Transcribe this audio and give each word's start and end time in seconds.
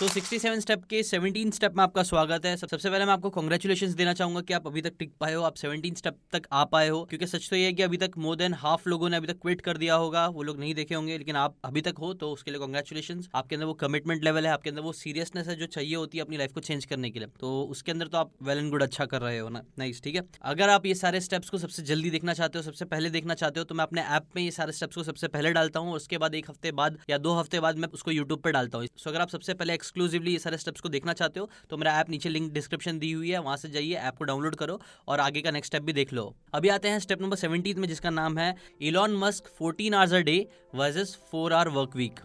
तो 0.00 0.06
67 0.08 0.60
स्टेप 0.60 0.82
के 0.84 1.02
17 1.02 1.50
स्टेप 1.54 1.76
में 1.76 1.82
आपका 1.82 2.02
स्वागत 2.02 2.46
है। 2.46 2.56
सबसे 2.56 2.90
पहले 2.90 3.04
मैं 3.04 3.12
आपको 3.12 3.28
कॉन्ग्रेचुलेशन 3.30 3.92
देना 3.94 4.12
चाहूँगा 4.14 4.40
कि 4.40 4.54
आप 4.54 4.66
अभी 4.66 4.80
तक 4.82 4.94
टिक 4.98 5.12
पाए 5.20 5.34
हो, 5.34 5.42
आप 5.42 5.54
17 5.56 5.94
स्टेप 5.96 6.16
तक 6.32 6.46
आ 6.52 6.64
पाए 6.64 6.88
हो। 6.88 7.02
क्योंकि 7.04 7.26
सच 7.26 7.48
तो 7.50 7.56
ये 7.56 7.64
है 7.64 7.72
कि 7.72 7.82
अभी 7.82 7.96
तक 7.96 8.18
मोर 8.18 8.36
देन 8.36 8.54
हाफ़ 8.54 8.88
लोगों 8.88 9.08
ने 9.08 9.16
अभी 9.16 9.26
तक 9.26 9.38
क्विट 9.42 9.60
कर 9.60 9.76
दिया 9.76 9.94
होगा, 9.94 10.26
वो 10.28 10.42
लोग 10.42 10.58
नहीं 10.60 10.74
देखे 10.74 10.94
होंगे, 10.94 11.16
लेकिन 11.18 11.36
आप 11.36 11.54
अभी 11.64 11.80
तक 11.80 11.94
हो 11.98 12.12
तो 12.14 12.30
उसके 12.30 12.50
लिए 12.50 12.60
कॉन्ग्रेचुलेशन 12.60 13.22
आपके 13.34 13.54
अंदर 13.56 13.66
वो 13.66 13.74
कमिटमेंट 13.74 14.24
लेवल 14.24 14.46
है, 14.46 14.52
आपके 14.52 14.70
अंदर 14.70 14.82
वो 14.82 14.92
सीरियसनेस 14.92 15.48
है 15.48 15.56
जो 15.56 15.66
चाहिए 15.68 15.94
होती 15.94 16.18
है 16.18 16.24
अपनी 16.24 16.36
लाइफ 16.36 16.52
को 16.52 16.60
चेंज 16.60 16.84
करने 16.84 17.10
के 17.10 17.18
लिए। 17.18 17.28
तो 17.40 17.62
उसके 17.70 17.92
अंदर 17.92 18.06
तो 18.06 18.18
आप 18.18 18.32
वेल 18.42 18.58
एंड 18.58 18.70
गुड 18.70 18.82
अच्छा 18.82 19.04
कर 19.06 19.22
रहे 19.22 19.38
हो 19.38 19.48
ना? 19.48 19.62
नाइस 19.78 20.02
ठीक 20.04 20.16
है? 20.16 20.22
अगर 20.44 20.70
आप 20.70 20.86
ये 20.86 20.94
सारे 20.94 21.20
स्टेप्स 21.20 21.50
को 21.50 21.58
सबसे 21.58 21.82
जल्दी 21.84 22.10
देखना 22.10 22.34
चाहते 22.34 22.58
हो, 22.58 22.62
सबसे 22.62 22.84
पहले 22.84 23.10
देखना 23.10 23.34
चाहते 23.34 23.60
हो 23.60 23.64
तो 23.64 23.74
मैं 23.74 23.84
अपने 23.84 24.02
ऐप 24.10 24.28
में 24.36 24.42
ये 24.42 24.50
सारे 24.50 24.72
स्टेप्स 24.72 24.96
को 24.96 25.02
सबसे 25.04 25.28
पहले 25.28 25.52
डालता 25.52 25.80
हूँ, 25.80 25.94
उसके 25.94 26.18
बाद 26.18 26.34
एक 26.34 26.50
हफ़्ते 26.50 26.72
बाद 26.74 26.98
या 27.10 27.18
दो 27.18 27.34
हफ़्ते 27.34 27.60
बाद 27.60 27.78
मैं 27.78 27.88
उसको 27.94 28.10
यूट्यूब 28.10 28.40
पर 28.40 28.50
डालता 28.50 28.78
हूँ। 28.78 28.86
अगर 29.06 29.20
आप 29.20 29.28
सबसे 29.30 29.54
पहले 29.54 29.74
एक्सक्लूसिवली 29.86 30.32
ये 30.32 30.38
सारे 30.38 30.56
स्टेप्स 30.58 30.80
को 30.80 30.88
देखना 30.88 31.12
चाहते 31.12 31.40
हो 31.40 31.48
तो 31.70 31.76
मेरा 31.76 31.98
ऐप 32.00 32.10
नीचे 32.10 32.28
लिंक 32.28 32.52
डिस्क्रिप्शन 32.52 32.98
दी 32.98 33.10
हुई 33.12 33.30
है, 33.30 33.38
वहाँ 33.40 33.56
से 33.56 33.68
जाइए 33.70 33.94
ऐप 34.08 34.16
को 34.18 34.24
डाउनलोड 34.24 34.54
करो 34.56 34.80
और 35.08 35.20
आगे 35.20 35.40
का 35.42 35.50
नेक्स्ट 35.50 35.72
स्टेप 35.72 35.82
भी 35.82 35.92
देख 35.92 36.12
लो। 36.12 36.24
अभी 36.54 36.68
आते 36.68 36.88
हैं 36.88 36.98
स्टेप 37.00 37.22
नंबर 37.22 37.36
सेवेंटीन 37.36 37.80
में 37.80 37.88
जिसका 37.88 38.10
नाम 38.10 38.38
है 38.38 38.54
Elon 38.82 39.16
Musk 39.18 39.52
fourteen 39.58 39.94
hours 39.94 40.12
a 40.12 40.20
day 40.30 40.38
versus 40.74 41.16
four 41.30 41.52
hour 41.52 41.68
work 41.78 41.96
week 41.96 42.20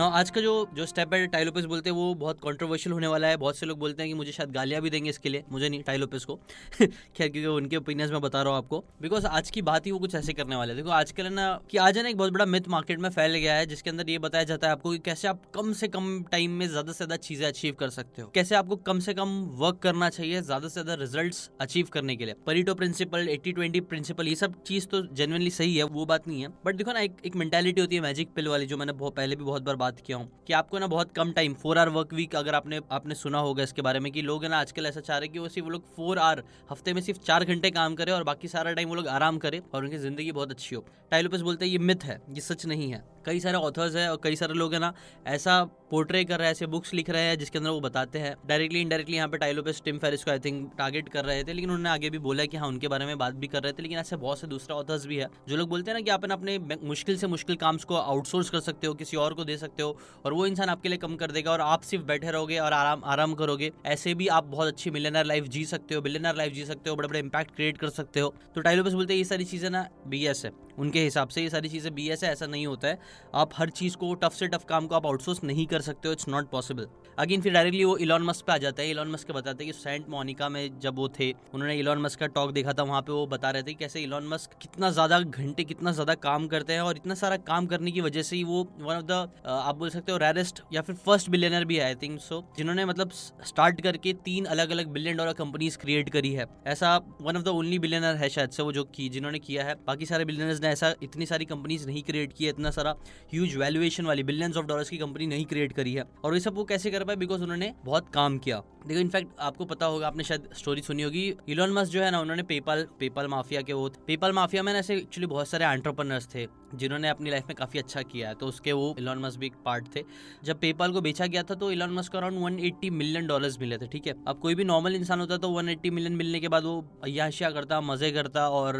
ना 0.00 0.04
आज 0.16 0.30
का 0.30 0.40
जो 0.40 0.52
जो 0.74 0.84
स्टेप 0.86 1.12
है 1.14 1.26
टाइलोपिस 1.26 1.64
बोलते 1.64 1.90
हैं 1.90 1.96
वो 1.96 2.14
बहुत 2.14 2.38
कॉन्ट्रोवर्शियल 2.40 2.92
होने 2.92 3.06
वाला 3.06 3.28
है। 3.28 3.36
बहुत 3.36 3.56
से 3.56 3.66
लोग 3.66 3.78
बोलते 3.78 4.02
हैं 4.02 4.10
कि 4.10 4.14
मुझे 4.14 4.32
शायद 4.32 4.50
गालियाँ 4.50 4.80
भी 4.82 4.90
देंगे 4.90 5.10
इसके 5.10 5.28
लिए। 5.28 5.42
मुझे 5.52 5.68
नहीं 5.68 5.82
टाइलोपिस 5.82 6.24
को। 6.24 6.34
खैर 6.80 6.92
क्योंकि 7.18 7.44
उनके 7.46 7.76
ओपिनियंस 7.76 8.10
में 8.10 8.20
बता 8.20 8.42
रहा 8.42 8.52
हूँ 8.52 8.58
आपको। 8.58 8.78
बिकॉज़ 9.02 9.26
आज 9.28 9.50
की 9.50 9.62
बात 9.62 9.86
ही 9.86 9.90
वो 9.92 9.98
कुछ 9.98 10.14
ऐसे 10.14 10.32
करने 10.32 10.56
वाले 10.56 10.74
देखो 10.74 10.90
आजकल 10.90 11.26
ना 11.32 11.48
कि 11.70 11.78
आज 11.78 11.96
है 11.96 12.02
ना 12.02 12.08
एक 12.08 12.16
बहुत 12.16 12.32
बड़ा 12.32 12.46
मिथ 12.46 12.68
मार्केट 12.68 13.00
में 13.00 13.08
फैल 13.10 13.34
गया 13.34 13.54
है 13.54 13.66
जिसके 13.66 13.90
अंदर 13.90 14.10
ये 14.10 14.18
बताया 14.18 14.44
जाता 14.44 14.66
है 14.66 14.72
आपको 14.72 14.92
कि 14.92 14.98
कैसे 15.04 15.28
आप 15.28 15.42
कम 15.54 15.72
से 15.72 15.88
कम 15.88 16.08
टाइम 16.32 16.52
में 16.52 16.66
ज़्यादा 16.68 16.92
से 16.92 16.96
ज़्यादा 16.96 17.16
चीज़ें 17.18 17.46
अचीव 17.48 17.74
कर 17.80 17.90
सकते 17.90 18.22
हो। 18.22 18.30
कैसे 18.34 18.54
आपको 18.54 18.76
कम 18.88 19.00
से 19.00 19.14
कम 19.14 19.36
वर्क 19.58 19.78
करना 19.82 20.08
चाहिए 20.10 20.40
ज़्यादा 20.42 20.68
से 20.68 20.82
ज़्यादा 20.82 20.94
रिज़ल्ट 21.02 21.36
अचीव 21.60 21.88
करने 21.92 22.16
के 22.16 22.24
लिए। 22.24 22.34
Pareto 22.46 22.74
principle 22.74 23.28
eighty 23.28 23.52
twenty 23.52 23.80
principle 23.92 24.28
ये 24.28 24.34
सब 24.36 24.62
चीज़ 24.62 24.86
तो 24.86 25.02
जेनवनली 25.14 25.50
सही 25.50 25.76
है 25.76 25.84
वो 25.90 26.06
बात 26.06 26.28
नहीं 26.28 26.42
है। 26.42 26.48
बट 26.64 26.76
देखो 26.76 26.92
ना 26.92 27.00
एक, 27.00 27.16
एक 27.26 27.36
मेंटेलिटी 27.36 27.80
होती 27.80 27.96
है 27.96 28.02
मैजिक 28.02 28.34
पिल 28.36 28.48
वाली 28.48 28.66
जो 28.66 28.76
मैंने 28.76 28.92
पहले 29.00 29.36
भी 29.36 29.44
बहुत 29.44 29.62
बार 29.62 29.76
बात 29.76 29.88
किया 29.98 30.16
हूँ 30.16 30.30
कि 30.46 30.52
आपको 30.52 30.78
ना 30.78 30.86
बहुत 30.86 31.12
कम 31.12 31.32
time 31.32 31.54
four 31.54 31.78
hour 31.78 31.88
work 31.88 32.12
week 32.14 32.36
अगर 32.36 32.54
आपने 32.54 32.80
आपने 32.92 33.14
सुना 33.14 33.38
होगा 33.38 33.62
इसके 33.62 33.82
बारे 33.82 34.00
में 34.00 34.10
कि 34.12 34.22
लोग 34.22 34.44
है 34.44 34.50
ना 34.50 34.58
आजकल 34.60 34.86
ऐसा 34.86 35.00
चाह 35.00 35.18
रहे 35.18 35.28
कि 35.28 35.38
वो 35.38 35.48
सिर्फ़ 35.48 35.68
लोग 35.68 35.84
फोर 35.96 36.18
आवर 36.18 36.42
हफ़्ते 36.70 36.94
में 36.94 37.00
सिर्फ़ 37.02 37.20
चार 37.20 37.44
घंटे 37.44 37.70
काम 37.70 37.94
करे 37.94 38.12
और 38.12 38.24
बाकी 38.24 38.48
सारा 38.48 38.72
टाइम 38.72 38.88
वो 38.88 38.94
लोग 38.94 39.08
आराम 39.08 39.38
करे 39.38 39.62
और 39.74 39.84
उनकी 39.84 39.98
ज़िंदगी 39.98 40.32
बहुत 40.32 40.50
अच्छी 40.50 40.76
हो। 40.76 40.84
टाइलोपस 41.10 41.40
बोलते 41.40 41.64
हैं, 41.64 41.72
ये 41.72 41.78
मिथ 41.78 42.04
है, 42.04 42.20
ये 42.30 42.40
सच 42.40 42.66
नहीं 42.66 42.90
है। 42.92 43.02
कई 43.26 43.40
सारे 43.40 43.58
ऑथर्स 43.58 43.94
है 43.96 44.10
और 44.10 44.18
कई 44.24 44.36
सारे 44.36 44.54
लोग 44.54 44.72
हैं 44.72 44.80
ना, 44.80 44.92
ऐसा 45.26 45.62
पोर्ट्रे 45.90 46.24
कर 46.24 46.38
रहे 46.38 46.46
हैं, 46.46 46.52
ऐसे 46.52 46.66
बुक्स 46.66 46.92
लिख 46.94 47.10
रहे 47.10 47.22
हैं 47.22 47.38
जिसके 47.38 47.58
अंदर 47.58 47.70
वो 47.70 47.80
बताते 47.80 48.18
हैं। 48.18 48.34
डायरेक्टली 48.46 48.80
इनडायरेक्टली 48.80 49.16
यहाँ 49.16 49.28
पे 49.28 49.38
टाइलोपस 49.38 49.80
टिम 49.84 49.98
फेरिस 49.98 50.24
को 50.24 50.30
आई 50.30 50.38
थिंक 50.38 50.70
टारगेट 50.78 51.08
कर 51.08 51.24
रहे 51.24 51.42
थे, 51.44 51.52
लेकिन 51.52 51.70
उन्होंने 51.70 51.90
आगे 51.90 52.10
भी 52.10 52.18
बोला 52.18 52.44
कि 52.44 52.56
हाँ 52.56 52.68
उनके 52.68 52.88
बारे 52.88 53.06
में 53.06 53.16
बात 53.18 53.34
भी 53.34 53.46
कर 53.46 53.62
रहे 53.62 53.72
थे, 53.72 53.82
लेकिन 53.82 53.98
ऐसे 53.98 54.16
बहुत 54.16 54.40
से 54.40 54.46
दूसरे 54.46 54.74
ऑथर्स 54.74 55.06
भी 55.06 55.16
है 55.16 55.28
जो 55.48 55.56
लोग 55.56 55.68
बोलते 55.68 55.90
हैं 55.90 55.98
ना 55.98 56.02
कि 56.02 56.10
आप 56.10 56.30
अपने 56.32 56.58
मुश्किल 56.84 57.16
से 57.16 57.26
मुश्किल 57.26 57.56
काम 57.56 57.78
को 57.78 57.94
आउटसोर्स 57.96 58.50
कर 58.50 58.60
सकते 58.60 58.86
हो, 58.86 58.94
किसी 58.94 59.16
और 59.16 59.34
को 59.34 59.44
दे 59.44 59.56
सकते 59.56 59.69
हो 59.78 59.96
और 60.24 60.32
वो 60.32 60.46
इंसान 60.46 60.68
आपके 60.68 60.88
लिए 60.88 60.98
कम 60.98 61.16
कर 61.16 61.30
देगा 61.30 61.50
और 61.52 61.60
आप 61.60 61.82
सिर्फ़ 61.82 62.04
बैठे 62.06 62.30
रहोगे 62.30 62.58
और 62.58 62.72
आराम 62.72 63.04
आराम 63.06 63.34
करोगे। 63.34 63.70
ऐसे 63.86 64.14
भी 64.14 64.28
आप 64.30 64.44
बहुत 64.46 64.68
अच्छी 64.68 64.90
मिलेनर 64.90 65.24
लाइफ 65.24 65.44
जी 65.46 65.64
सकते 65.66 65.94
हो 65.94 66.00
बिलियनर 66.00 66.36
लाइफ 66.36 66.52
जी 66.52 66.64
सकते 66.64 66.90
हो 66.90 66.96
बड़े 66.96 67.08
बड़े 67.08 67.18
इंपैक्ट 67.18 67.54
क्रिएट 67.56 67.78
कर 67.78 67.88
सकते 67.90 68.20
हो। 68.20 68.34
तो 68.54 68.60
टाइलोपस 68.60 68.92
बोलते 68.92 69.12
हैं, 69.12 69.18
ये 69.18 69.24
सारी 69.24 69.44
चीज़ें 69.44 69.70
ना 69.70 69.86
बी 70.08 70.24
एस 70.26 70.44
है। 70.44 70.52
उनके 70.78 71.00
हिसाब 71.00 71.28
से 71.28 71.42
ये 71.42 71.48
सारी 71.50 71.68
चीज़ें 71.68 71.94
बी 71.94 72.08
एस 72.08 72.22
है, 72.24 72.30
ऐसा 72.32 72.46
नहीं 72.46 72.66
होता 72.66 72.88
है। 72.88 72.98
आप 73.34 73.50
हर 73.54 73.70
चीज़ 73.70 73.96
को 73.96 74.12
टफ 74.14 74.32
से 74.34 74.46
टफ 74.48 74.64
काम 74.68 74.86
को 74.86 74.94
आप 74.94 75.06
आउटसोर्स 75.06 75.42
नहीं 75.44 75.66
कर 75.66 75.80
सकते 75.82 76.08
हो 76.08 76.12
इट्स 76.12 76.28
नॉट 76.28 76.50
पॉसिबल 76.50 76.86
अगेन 77.18 77.40
फिर 77.40 77.52
डायरेक्टली 77.52 77.84
वो 77.84 77.96
इलॉन 77.98 78.22
मस्क 78.22 78.44
पे 78.46 78.52
आ 78.52 78.56
जाता 78.58 78.82
है। 78.82 78.90
इलॉन 78.90 79.10
मस्क 79.10 79.26
के 79.26 79.32
बताते 79.32 79.64
हैं 79.64 79.72
कि 79.72 79.78
सेंट 79.78 80.08
मोनिका 80.08 80.48
में 80.48 80.78
जब 80.80 80.96
वो 80.96 81.08
थे, 81.18 81.30
उन्होंने 81.54 81.74
इलॉन 81.78 81.98
मस्क 81.98 82.18
का 82.20 82.26
टॉक 82.28 82.50
देखा 82.52 82.72
था, 82.72 82.82
वहाँ 82.82 83.00
पे 83.02 83.12
वो 83.12 83.26
बता 83.26 83.50
रहे 83.50 83.62
थे 83.62 83.74
कैसे 83.74 84.00
इलॉन 84.00 84.26
मस्क 84.28 84.50
कितना 84.62 84.90
ज़्यादा 84.90 85.20
घंटे, 85.20 85.64
कितना 85.64 85.92
ज़्यादा 85.92 86.14
काम 86.16 86.46
करते 86.48 86.72
हैं 86.72 86.80
और 86.80 86.96
इतना 86.96 87.14
सारा 87.14 87.36
काम 87.44 87.66
करने 87.66 87.90
की 87.90 88.00
वजह 88.00 88.22
से 88.22 88.36
ही 88.36 88.44
वो 88.44 88.62
वन 88.80 88.94
ऑफ़ 88.94 89.04
द 89.04 89.28
आप 89.60 89.76
बोल 89.76 89.90
सकते 89.90 90.12
हो 90.12 90.18
रेरेस्ट 90.18 90.60
या 90.72 90.82
फिर 90.82 90.94
फ़र्स्ट 90.96 91.30
बिलियनर 91.30 91.64
भी 91.64 91.76
है 91.76 91.84
आई 91.84 91.94
थिंक 91.94 92.18
सो 92.20 92.42
जिन्होंने 92.56 92.84
मतलब 92.84 93.10
स्टार्ट 93.10 93.80
करके 93.80 94.12
तीन 94.24 94.44
अलग 94.46 94.70
अलग 94.70 94.88
बिलियन 94.88 95.16
डॉलर 95.16 95.32
कंपनीज़ 95.32 95.78
क्रिएट 95.78 96.10
करी 96.10 96.32
है। 96.32 96.46
ऐसा 96.66 96.96
one 97.20 97.36
of 97.36 97.44
the 97.44 97.48
only 97.48 97.78
billionaire 97.78 98.16
है 98.16 98.28
शायद 98.28 98.50
से 98.50 98.62
वो 98.62 98.72
जो 98.72 98.84
की, 98.86 99.08
जिन्होंने 99.08 99.38
किया 99.38 99.64
है। 99.64 99.74
बाकी 99.86 100.06
सारे 100.06 100.24
बिलियनर्स 100.24 100.60
ने 100.62 100.68
ऐसा 100.68 100.94
इतनी 101.02 101.26
सारी 101.26 101.44
कंपनीज़ 101.44 101.86
नहीं 101.86 102.02
क्रिएट 102.02 102.32
की 102.32 102.44
है, 102.44 102.50
इतना 102.50 102.70
सारा 102.70 102.94
ह्यूज 103.32 103.56
वैल्यूएशन 103.56 104.06
वाली 104.06 104.22
बिलियंस 104.22 104.56
ऑफ़ 104.56 104.66
डॉलर्स 104.66 104.90
की 104.90 104.98
कंपनी 104.98 105.26
नहीं 105.26 105.44
क्रिएट 105.44 105.72
करी 105.72 105.94
है। 105.94 106.04
और 106.24 106.34
ये 106.34 106.40
सब 106.40 106.54
वो 106.54 106.64
कैसे 106.64 106.90
कर 106.90 107.04
पाए? 107.04 107.16
बिकॉज़ 107.16 107.42
उन्होंने 107.42 107.72
बहुत 107.84 108.10
काम 108.14 108.38
किया। 108.38 108.62
देखो 108.86 109.00
इनफैक्ट 109.00 109.40
आपको 109.40 109.64
पता 109.64 109.86
होगा, 109.86 110.06
आपने 110.06 110.24
शायद 110.24 110.48
स्टोरी 110.56 110.82
सुनी 110.82 111.02
होगी 111.02 111.22
इलॉन 111.48 111.72
मस्क 111.72 111.92
जो 111.92 112.02
है 112.02 112.10
ना, 112.10 112.20
उन्होंने 112.20 112.42
पेपाल 112.42 112.86
पेपाल 113.00 113.26
माफिया 113.28 113.62
के 113.62 113.72
वो 113.72 113.88
पेपाल 114.06 114.32
माफिया 114.32 114.62
में 114.62 114.72
ऐसे 114.72 114.96
एक्चुअली 114.96 115.26
बहुत 115.26 115.48
सारे 115.48 115.64
एंटरप्रेनर्स 115.64 116.28
थे, 116.34 116.46
जिन्होंने 116.74 117.08
अपनी 117.08 117.30
लाइफ 117.30 117.46
में 117.48 117.54
काफ़ी 117.56 117.78
अच्छा 117.78 118.02
किया 118.02 118.28
है। 118.28 118.34
तो 118.34 118.46
उसके 118.46 118.72
वो 118.72 118.94
इलॉन 118.98 119.18
मस्क 119.18 119.38
भी 119.38 119.49
एक 119.50 119.56
पार्ट 119.64 119.94
थे। 119.96 120.04
जब 120.44 120.60
पेपाल 120.60 120.92
को 120.92 121.00
बेचा 121.00 121.26
गया 121.26 121.42
था 121.42 121.54
तो 121.56 121.70
Elon 121.72 121.92
Musk 121.92 122.16
around 122.16 122.38
180 122.40 122.90
million 122.92 123.26
dollars 123.26 123.58
मिले 123.60 123.78
थे, 123.78 123.86
ठीक 123.88 124.06
है? 124.06 124.14
अब 124.28 124.38
कोई 124.38 124.54
भी 124.54 124.64
नॉर्मल 124.66 124.94
इंसान 124.96 125.20
होता 125.20 125.36
तो 125.38 125.48
180 125.52 125.90
मिलियन 125.90 126.16
मिलने 126.16 126.40
के 126.40 126.48
बाद 126.48 126.64
वो 126.64 126.84
अयाशिया 127.04 127.50
करता, 127.50 127.80
मज़े 127.82 128.10
करता 128.12 128.48
और 128.50 128.76